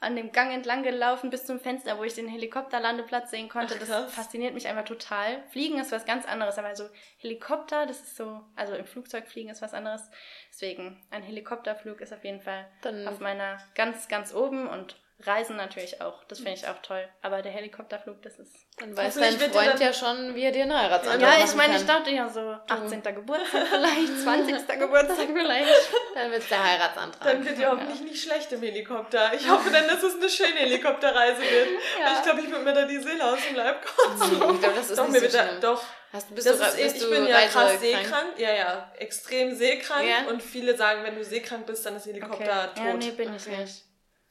an 0.00 0.14
dem 0.14 0.30
Gang 0.32 0.52
entlang 0.52 0.82
gelaufen 0.82 1.30
bis 1.30 1.44
zum 1.44 1.58
Fenster, 1.58 1.98
wo 1.98 2.04
ich 2.04 2.14
den 2.14 2.28
Helikopterlandeplatz 2.28 3.30
sehen 3.30 3.48
konnte. 3.48 3.74
Ach, 3.76 3.86
das 3.86 4.14
fasziniert 4.14 4.54
mich 4.54 4.68
einfach 4.68 4.84
total. 4.84 5.42
Fliegen 5.48 5.78
ist 5.78 5.90
was 5.90 6.04
ganz 6.06 6.24
anderes, 6.26 6.56
aber 6.58 6.74
so 6.76 6.88
Helikopter, 7.18 7.84
das 7.86 8.00
ist 8.00 8.16
so, 8.16 8.40
also 8.54 8.74
im 8.74 8.86
Flugzeug 8.86 9.26
fliegen 9.26 9.50
ist 9.50 9.62
was 9.62 9.74
anderes. 9.74 10.08
Deswegen, 10.50 11.02
ein 11.10 11.22
Helikopterflug 11.22 12.00
ist 12.00 12.12
auf 12.12 12.24
jeden 12.24 12.40
Fall 12.40 12.66
Dann- 12.82 13.08
auf 13.08 13.18
meiner 13.18 13.58
ganz, 13.74 14.08
ganz 14.08 14.32
oben 14.34 14.68
und 14.68 14.96
Reisen 15.24 15.56
natürlich 15.56 16.00
auch. 16.00 16.22
Das 16.28 16.38
finde 16.38 16.52
ich 16.52 16.68
auch 16.68 16.80
toll. 16.80 17.06
Aber 17.22 17.42
der 17.42 17.50
Helikopterflug, 17.50 18.22
das 18.22 18.38
ist. 18.38 18.54
Dann 18.78 18.96
weiß 18.96 19.16
dein 19.16 19.40
wird 19.40 19.52
Freund 19.52 19.66
dann- 19.74 19.80
ja 19.80 19.92
schon, 19.92 20.34
wie 20.36 20.44
er 20.44 20.52
dir 20.52 20.62
einen 20.62 20.78
Heiratsantrag 20.80 21.20
Ja, 21.38 21.44
ich 21.44 21.54
meine, 21.56 21.76
ich 21.76 21.84
dachte 21.84 22.10
ja 22.10 22.28
so 22.28 22.56
18. 22.68 23.02
Geburtstag 23.02 23.66
vielleicht, 23.66 24.20
20. 24.22 24.68
Geburtstag 24.78 25.26
vielleicht. 25.34 25.90
Dann 26.14 26.30
wird's 26.30 26.48
der 26.48 26.64
Heiratsantrag. 26.64 27.24
Dann 27.24 27.44
wird 27.44 27.58
ihr 27.58 27.68
hoffentlich 27.68 28.00
nicht 28.02 28.22
schlecht 28.22 28.52
im 28.52 28.60
Helikopter. 28.62 29.32
Ich 29.34 29.50
hoffe 29.50 29.70
dann, 29.70 29.88
dass 29.88 30.04
es 30.04 30.14
eine 30.14 30.28
schöne 30.28 30.60
Helikopterreise 30.60 31.40
wird. 31.40 31.68
Ja. 32.00 32.12
Ich 32.16 32.22
glaube, 32.22 32.40
ich 32.42 32.50
würde 32.50 32.64
mir 32.64 32.74
da 32.74 32.84
die 32.84 32.98
Seele 32.98 33.24
aus 33.32 33.38
dem 33.48 33.56
Leib 33.56 33.84
kotzen. 33.84 34.38
Nee, 34.38 34.54
ich 34.54 34.60
glaube, 34.60 34.76
das 34.76 34.90
ist 34.90 34.98
doch, 34.98 35.08
nicht 35.08 35.12
mir 35.14 35.18
so 35.18 35.22
wird 35.24 35.34
da, 35.34 35.48
schlimm. 35.48 35.60
doch. 35.60 35.82
Hast, 36.12 36.34
bist 36.34 36.46
Das 36.46 36.56
du, 36.58 36.64
ist, 36.64 36.76
bist 36.76 36.96
ich 36.96 37.02
du 37.02 37.10
bin 37.10 37.26
ja 37.26 37.40
krass 37.48 37.80
seekrank. 37.80 38.38
Ja, 38.38 38.54
ja, 38.54 38.92
extrem 38.98 39.54
seekrank. 39.54 40.08
Ja? 40.08 40.30
Und 40.30 40.42
viele 40.42 40.76
sagen, 40.76 41.02
wenn 41.02 41.16
du 41.16 41.24
seekrank 41.24 41.66
bist, 41.66 41.84
dann 41.84 41.96
ist 41.96 42.06
Helikopter 42.06 42.72
tot. 42.74 42.84
Ja, 42.84 42.94
nee, 42.94 43.10
bin 43.10 43.34
ich 43.34 43.46
Okay. 43.46 43.56
nicht. 43.58 43.82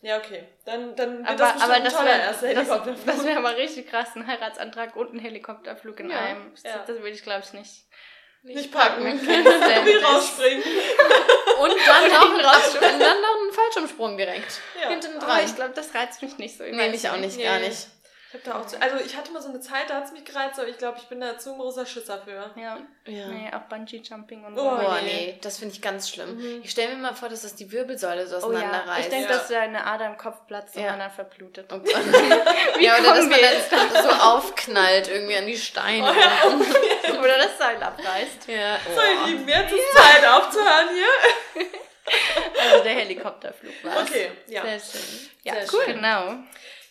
Ja, 0.02 0.18
okay. 0.18 0.44
Dann, 0.66 0.96
dann 0.96 1.20
wird 1.20 1.28
Aber, 1.30 1.38
das 1.38 1.62
aber 1.62 1.80
das 1.80 1.94
toller 1.94 2.06
wäre 2.06 2.20
erster 2.22 2.48
das, 2.54 2.56
Helikopterflug. 2.68 3.06
das 3.06 3.26
wär 3.26 3.38
aber 3.38 3.58
richtig 3.58 3.90
krass, 3.90 4.10
ein 4.16 4.28
Heiratsantrag 4.28 4.96
und 4.96 5.14
ein 5.14 5.20
Helikopterflug 5.20 6.00
in 6.02 6.10
Ja, 6.12 6.20
einem. 6.20 6.52
Das, 6.54 6.64
ja. 6.64 6.78
das 6.86 6.98
würde 6.98 7.10
ich, 7.10 7.24
glaube 7.24 7.44
ich, 7.46 7.54
nicht. 7.54 7.86
nicht 8.44 8.72
packen. 8.72 9.02
Selbstverständlich. 9.20 9.86
Wie 9.96 9.98
rausspringen. 10.04 10.64
Und 11.60 11.74
dann 11.88 12.12
noch, 12.12 12.30
und 12.36 12.44
dann 12.84 13.22
noch 13.22 13.42
einen 13.42 13.52
Fallschirmsprung 13.52 14.18
direkt. 14.18 14.62
Ja. 14.80 14.90
Hinten 14.90 15.18
Aber 15.18 15.26
dran. 15.26 15.46
ich 15.46 15.56
glaube, 15.56 15.74
das 15.74 15.94
reizt 15.96 16.22
mich 16.22 16.38
nicht 16.38 16.58
so. 16.58 16.64
Nee, 16.64 16.90
mich 16.90 17.10
auch 17.10 17.18
nicht, 17.18 17.38
Nee. 17.38 17.44
gar 17.44 17.58
nicht. 17.60 17.88
Ich 18.30 18.34
hab 18.34 18.44
da 18.44 18.60
auch 18.60 18.66
zu, 18.68 18.82
also 18.82 18.98
ich 18.98 19.16
hatte 19.16 19.32
mal 19.32 19.42
so 19.42 19.48
eine 19.48 19.62
Zeit, 19.62 19.90
da 19.90 19.96
hat 19.96 20.06
es 20.06 20.12
mich 20.12 20.26
gereizt, 20.26 20.60
aber 20.60 20.68
ich 20.68 20.78
glaube, 20.78 20.98
ich 21.00 21.06
bin 21.06 21.22
da 21.22 21.38
zu 21.38 21.54
ein 21.54 21.60
großer 21.60 21.86
Schisser 21.86 22.22
für. 22.26 22.52
Ja. 22.60 22.78
Ja. 23.06 23.28
Nee, 23.30 23.50
auch 23.54 23.62
Bungee-Jumping 23.70 24.44
und 24.44 24.54
Oh, 24.58 24.64
so. 24.64 24.70
Boah, 24.70 24.98
nee. 25.02 25.06
nee, 25.06 25.40
das 25.42 25.60
finde 25.60 25.74
ich 25.76 25.82
ganz 25.82 26.10
schlimm. 26.10 26.62
Ich 26.62 26.72
stelle 26.72 26.90
mir 26.96 27.02
mal 27.02 27.14
vor, 27.16 27.30
dass 27.30 27.44
das 27.44 27.56
die 27.56 27.72
Wirbelsäule 27.72 28.28
so 28.28 28.36
Oh 28.36 28.40
ja, 28.52 28.58
auseinanderreißt. 28.58 29.00
ich 29.00 29.08
denke, 29.10 29.32
Ja. 29.32 29.38
dass 29.38 29.48
da 29.48 29.60
eine 29.62 29.86
Ader 29.86 30.08
im 30.08 30.18
Kopf 30.18 30.46
platzt 30.46 30.76
und 30.76 30.84
man 30.84 31.00
dann 31.00 31.12
verblutet. 31.12 31.72
Oh 31.72 31.78
Gott. 31.80 31.88
ja, 32.82 32.96
oder 32.96 33.04
dass 33.04 33.18
kommen 33.20 33.30
man 33.30 33.40
wir 33.40 33.50
dann 33.72 34.04
so 34.04 34.10
aufknallt 34.10 35.08
irgendwie 35.08 35.38
an 35.38 35.48
die 35.48 35.58
Steine. 35.58 36.12
Oder 37.20 37.38
das 37.38 37.58
Seil 37.58 37.82
abreißt. 37.82 38.48
Ja, 38.48 38.78
So, 38.94 39.02
ihr 39.02 39.22
oh. 39.24 39.28
Lieben, 39.28 39.48
jetzt 39.48 39.72
ist 39.72 39.92
Zeit 39.96 40.26
aufzuhören 40.28 40.90
hier. 40.94 41.66
Also 42.70 42.84
der 42.84 42.94
Helikopterflug 42.94 43.74
war 43.84 44.02
Okay, 44.04 44.32
ja. 44.48 44.62
Sehr 44.64 44.80
schön. 44.80 45.30
Ja, 45.44 45.54
Sehr 45.54 45.64
cool. 45.74 45.84
schön. 45.86 45.96
Genau. 45.96 46.34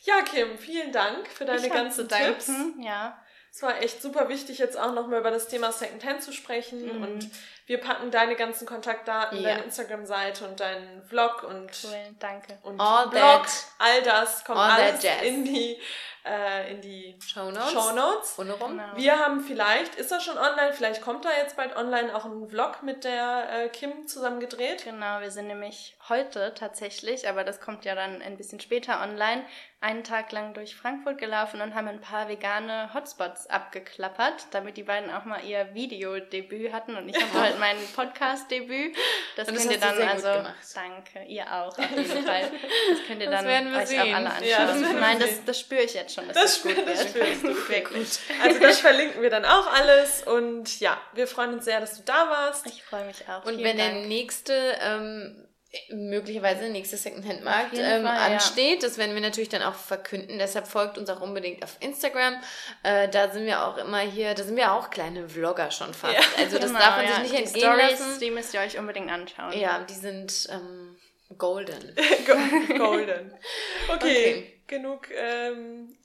Ja, 0.06 0.22
Kim, 0.22 0.56
vielen 0.56 0.92
Dank 0.92 1.26
für 1.28 1.44
deine 1.44 1.66
Ich 1.66 1.72
ganzen 1.72 2.08
Tipps. 2.08 2.50
Ja. 2.80 3.20
Es 3.52 3.62
war 3.62 3.80
echt 3.80 4.02
super 4.02 4.28
wichtig, 4.28 4.58
jetzt 4.58 4.78
auch 4.78 4.92
nochmal 4.92 5.20
über 5.20 5.30
das 5.30 5.48
Thema 5.48 5.72
Secondhand 5.72 6.22
zu 6.22 6.32
sprechen. 6.32 6.84
Mhm. 6.84 7.02
Und 7.02 7.30
wir 7.66 7.80
packen 7.80 8.10
deine 8.10 8.36
ganzen 8.36 8.66
Kontaktdaten, 8.66 9.40
ja. 9.40 9.48
deine 9.50 9.64
Instagram-Seite 9.64 10.46
und 10.46 10.60
deinen 10.60 11.02
Vlog 11.02 11.42
und, 11.42 11.70
cool, 11.84 12.14
danke. 12.20 12.58
und 12.62 12.78
all 12.78 13.08
Blog, 13.08 13.20
that, 13.20 13.66
all 13.78 14.02
das 14.02 14.44
kommt 14.44 14.60
alles 14.60 15.02
in 15.22 15.44
die 15.44 15.80
äh, 16.26 16.72
in 16.72 16.80
die 16.80 17.16
Show 17.24 17.50
Notes. 17.50 17.72
Show 17.72 17.92
Notes. 17.92 18.36
Genau. 18.36 18.96
Wir 18.96 19.18
haben 19.18 19.40
vielleicht, 19.40 19.94
ist 19.94 20.10
er 20.10 20.20
schon 20.20 20.36
online, 20.36 20.72
vielleicht 20.72 21.00
kommt 21.00 21.24
da 21.24 21.30
jetzt 21.30 21.56
bald 21.56 21.76
online 21.76 22.14
auch 22.14 22.24
ein 22.24 22.48
Vlog 22.48 22.82
mit 22.82 23.04
der 23.04 23.48
äh, 23.50 23.68
Kim 23.68 24.06
zusammen 24.08 24.40
gedreht. 24.40 24.84
Genau, 24.84 25.20
wir 25.20 25.30
sind 25.30 25.46
nämlich 25.46 25.96
heute 26.08 26.52
tatsächlich, 26.54 27.28
aber 27.28 27.44
das 27.44 27.60
kommt 27.60 27.84
ja 27.84 27.94
dann 27.94 28.22
ein 28.22 28.36
bisschen 28.36 28.60
später 28.60 29.00
online, 29.00 29.44
einen 29.80 30.04
Tag 30.04 30.32
lang 30.32 30.54
durch 30.54 30.74
Frankfurt 30.74 31.18
gelaufen 31.18 31.60
und 31.60 31.74
haben 31.74 31.86
ein 31.86 32.00
paar 32.00 32.28
vegane 32.28 32.92
Hotspots 32.94 33.46
abgeklappert, 33.46 34.46
damit 34.50 34.76
die 34.78 34.82
beiden 34.82 35.10
auch 35.10 35.24
mal 35.26 35.44
ihr 35.44 35.74
Videodebüt 35.74 36.72
hatten 36.72 36.96
und 36.96 37.08
ich 37.08 37.22
habe 37.22 37.40
halt 37.40 37.58
mein 37.60 37.76
Podcast-Debüt. 37.94 38.96
Das, 39.36 39.46
das 39.48 39.56
könnt 39.56 39.72
ihr 39.72 39.78
dann 39.78 40.00
also. 40.00 40.28
Danke, 40.74 41.24
ihr 41.28 41.44
auch 41.52 41.78
auf 41.78 41.90
jeden 41.96 42.24
Fall. 42.24 42.50
Das 42.90 43.06
könnt 43.06 43.20
ihr 43.20 43.30
das 43.30 43.44
dann 43.44 43.74
euch 43.74 43.86
sehen. 43.86 44.00
auch 44.00 44.16
alle 44.16 44.30
anschauen. 44.30 44.48
Ja, 44.48 44.66
das 44.66 44.80
Nein, 44.80 45.18
das, 45.18 45.44
das 45.44 45.60
spüre 45.60 45.82
ich 45.82 45.94
jetzt 45.94 46.14
schon, 46.14 46.26
dass 46.26 46.36
das, 46.36 46.62
das 46.62 46.62
gut 46.62 46.76
wird. 46.76 46.88
Das 46.88 47.08
spürst 47.10 47.44
du 47.44 47.68
wirklich. 47.68 48.18
Also 48.42 48.60
das 48.60 48.80
verlinken 48.80 49.20
wir 49.20 49.30
dann 49.30 49.44
auch 49.44 49.66
alles 49.72 50.22
und 50.22 50.80
ja, 50.80 50.98
wir 51.12 51.26
freuen 51.26 51.52
uns 51.52 51.66
sehr, 51.66 51.80
dass 51.80 51.98
du 51.98 52.02
da 52.02 52.30
warst. 52.30 52.66
Ich 52.66 52.82
freue 52.82 53.04
mich 53.04 53.28
auch. 53.28 53.44
Und 53.44 53.56
Vielen 53.56 53.64
wenn 53.64 53.78
Dank. 53.78 53.92
der 53.92 54.06
nächste 54.06 54.78
ähm, 54.80 55.45
möglicherweise 55.90 56.68
nächste 56.68 56.96
Secondhand-Markt 56.96 57.74
ähm, 57.74 58.04
Fall, 58.04 58.32
ansteht. 58.32 58.82
Ja. 58.82 58.88
Das 58.88 58.98
werden 58.98 59.14
wir 59.14 59.22
natürlich 59.22 59.48
dann 59.48 59.62
auch 59.62 59.74
verkünden. 59.74 60.38
Deshalb 60.38 60.66
folgt 60.66 60.98
uns 60.98 61.08
auch 61.10 61.20
unbedingt 61.20 61.62
auf 61.62 61.76
Instagram. 61.80 62.40
Äh, 62.82 63.08
da 63.08 63.30
sind 63.30 63.46
wir 63.46 63.64
auch 63.64 63.76
immer 63.78 64.00
hier, 64.00 64.34
da 64.34 64.42
sind 64.42 64.56
wir 64.56 64.72
auch 64.72 64.90
kleine 64.90 65.28
Vlogger 65.28 65.70
schon 65.70 65.94
fast. 65.94 66.14
Ja. 66.14 66.20
Also 66.38 66.58
das 66.58 66.68
genau, 66.68 66.80
darf 66.80 66.96
man 66.96 67.06
ja. 67.06 67.12
sich 67.12 67.22
nicht 67.22 67.34
die 67.34 67.44
entgehen 67.44 67.72
Storys, 67.72 68.00
lassen. 68.00 68.20
Die 68.20 68.30
müsst 68.30 68.54
ihr 68.54 68.60
euch 68.60 68.78
unbedingt 68.78 69.10
anschauen. 69.10 69.52
Ja, 69.58 69.84
die 69.88 69.94
sind 69.94 70.48
ähm, 70.50 70.96
golden. 71.38 71.94
golden. 72.78 73.32
Okay, 73.88 73.98
okay. 73.98 74.60
genug 74.66 75.08
ähm, 75.10 75.96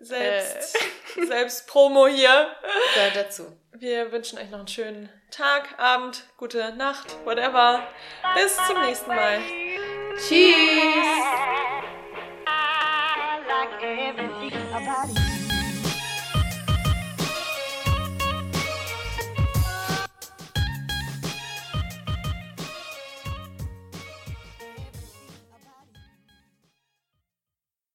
selbst, 0.00 0.76
äh. 1.16 1.26
selbst 1.26 1.66
Promo 1.66 2.06
hier. 2.06 2.54
Gehört 2.94 3.16
dazu. 3.16 3.44
Wir 3.72 4.12
wünschen 4.12 4.38
euch 4.38 4.50
noch 4.50 4.60
einen 4.60 4.68
schönen 4.68 5.08
Tag, 5.36 5.78
Abend, 5.78 6.24
gute 6.38 6.74
Nacht, 6.76 7.14
whatever. 7.26 7.82
Bis 8.34 8.56
zum 8.66 8.80
nächsten 8.80 9.10
Mal. 9.10 9.38
Tschüss. 10.16 10.56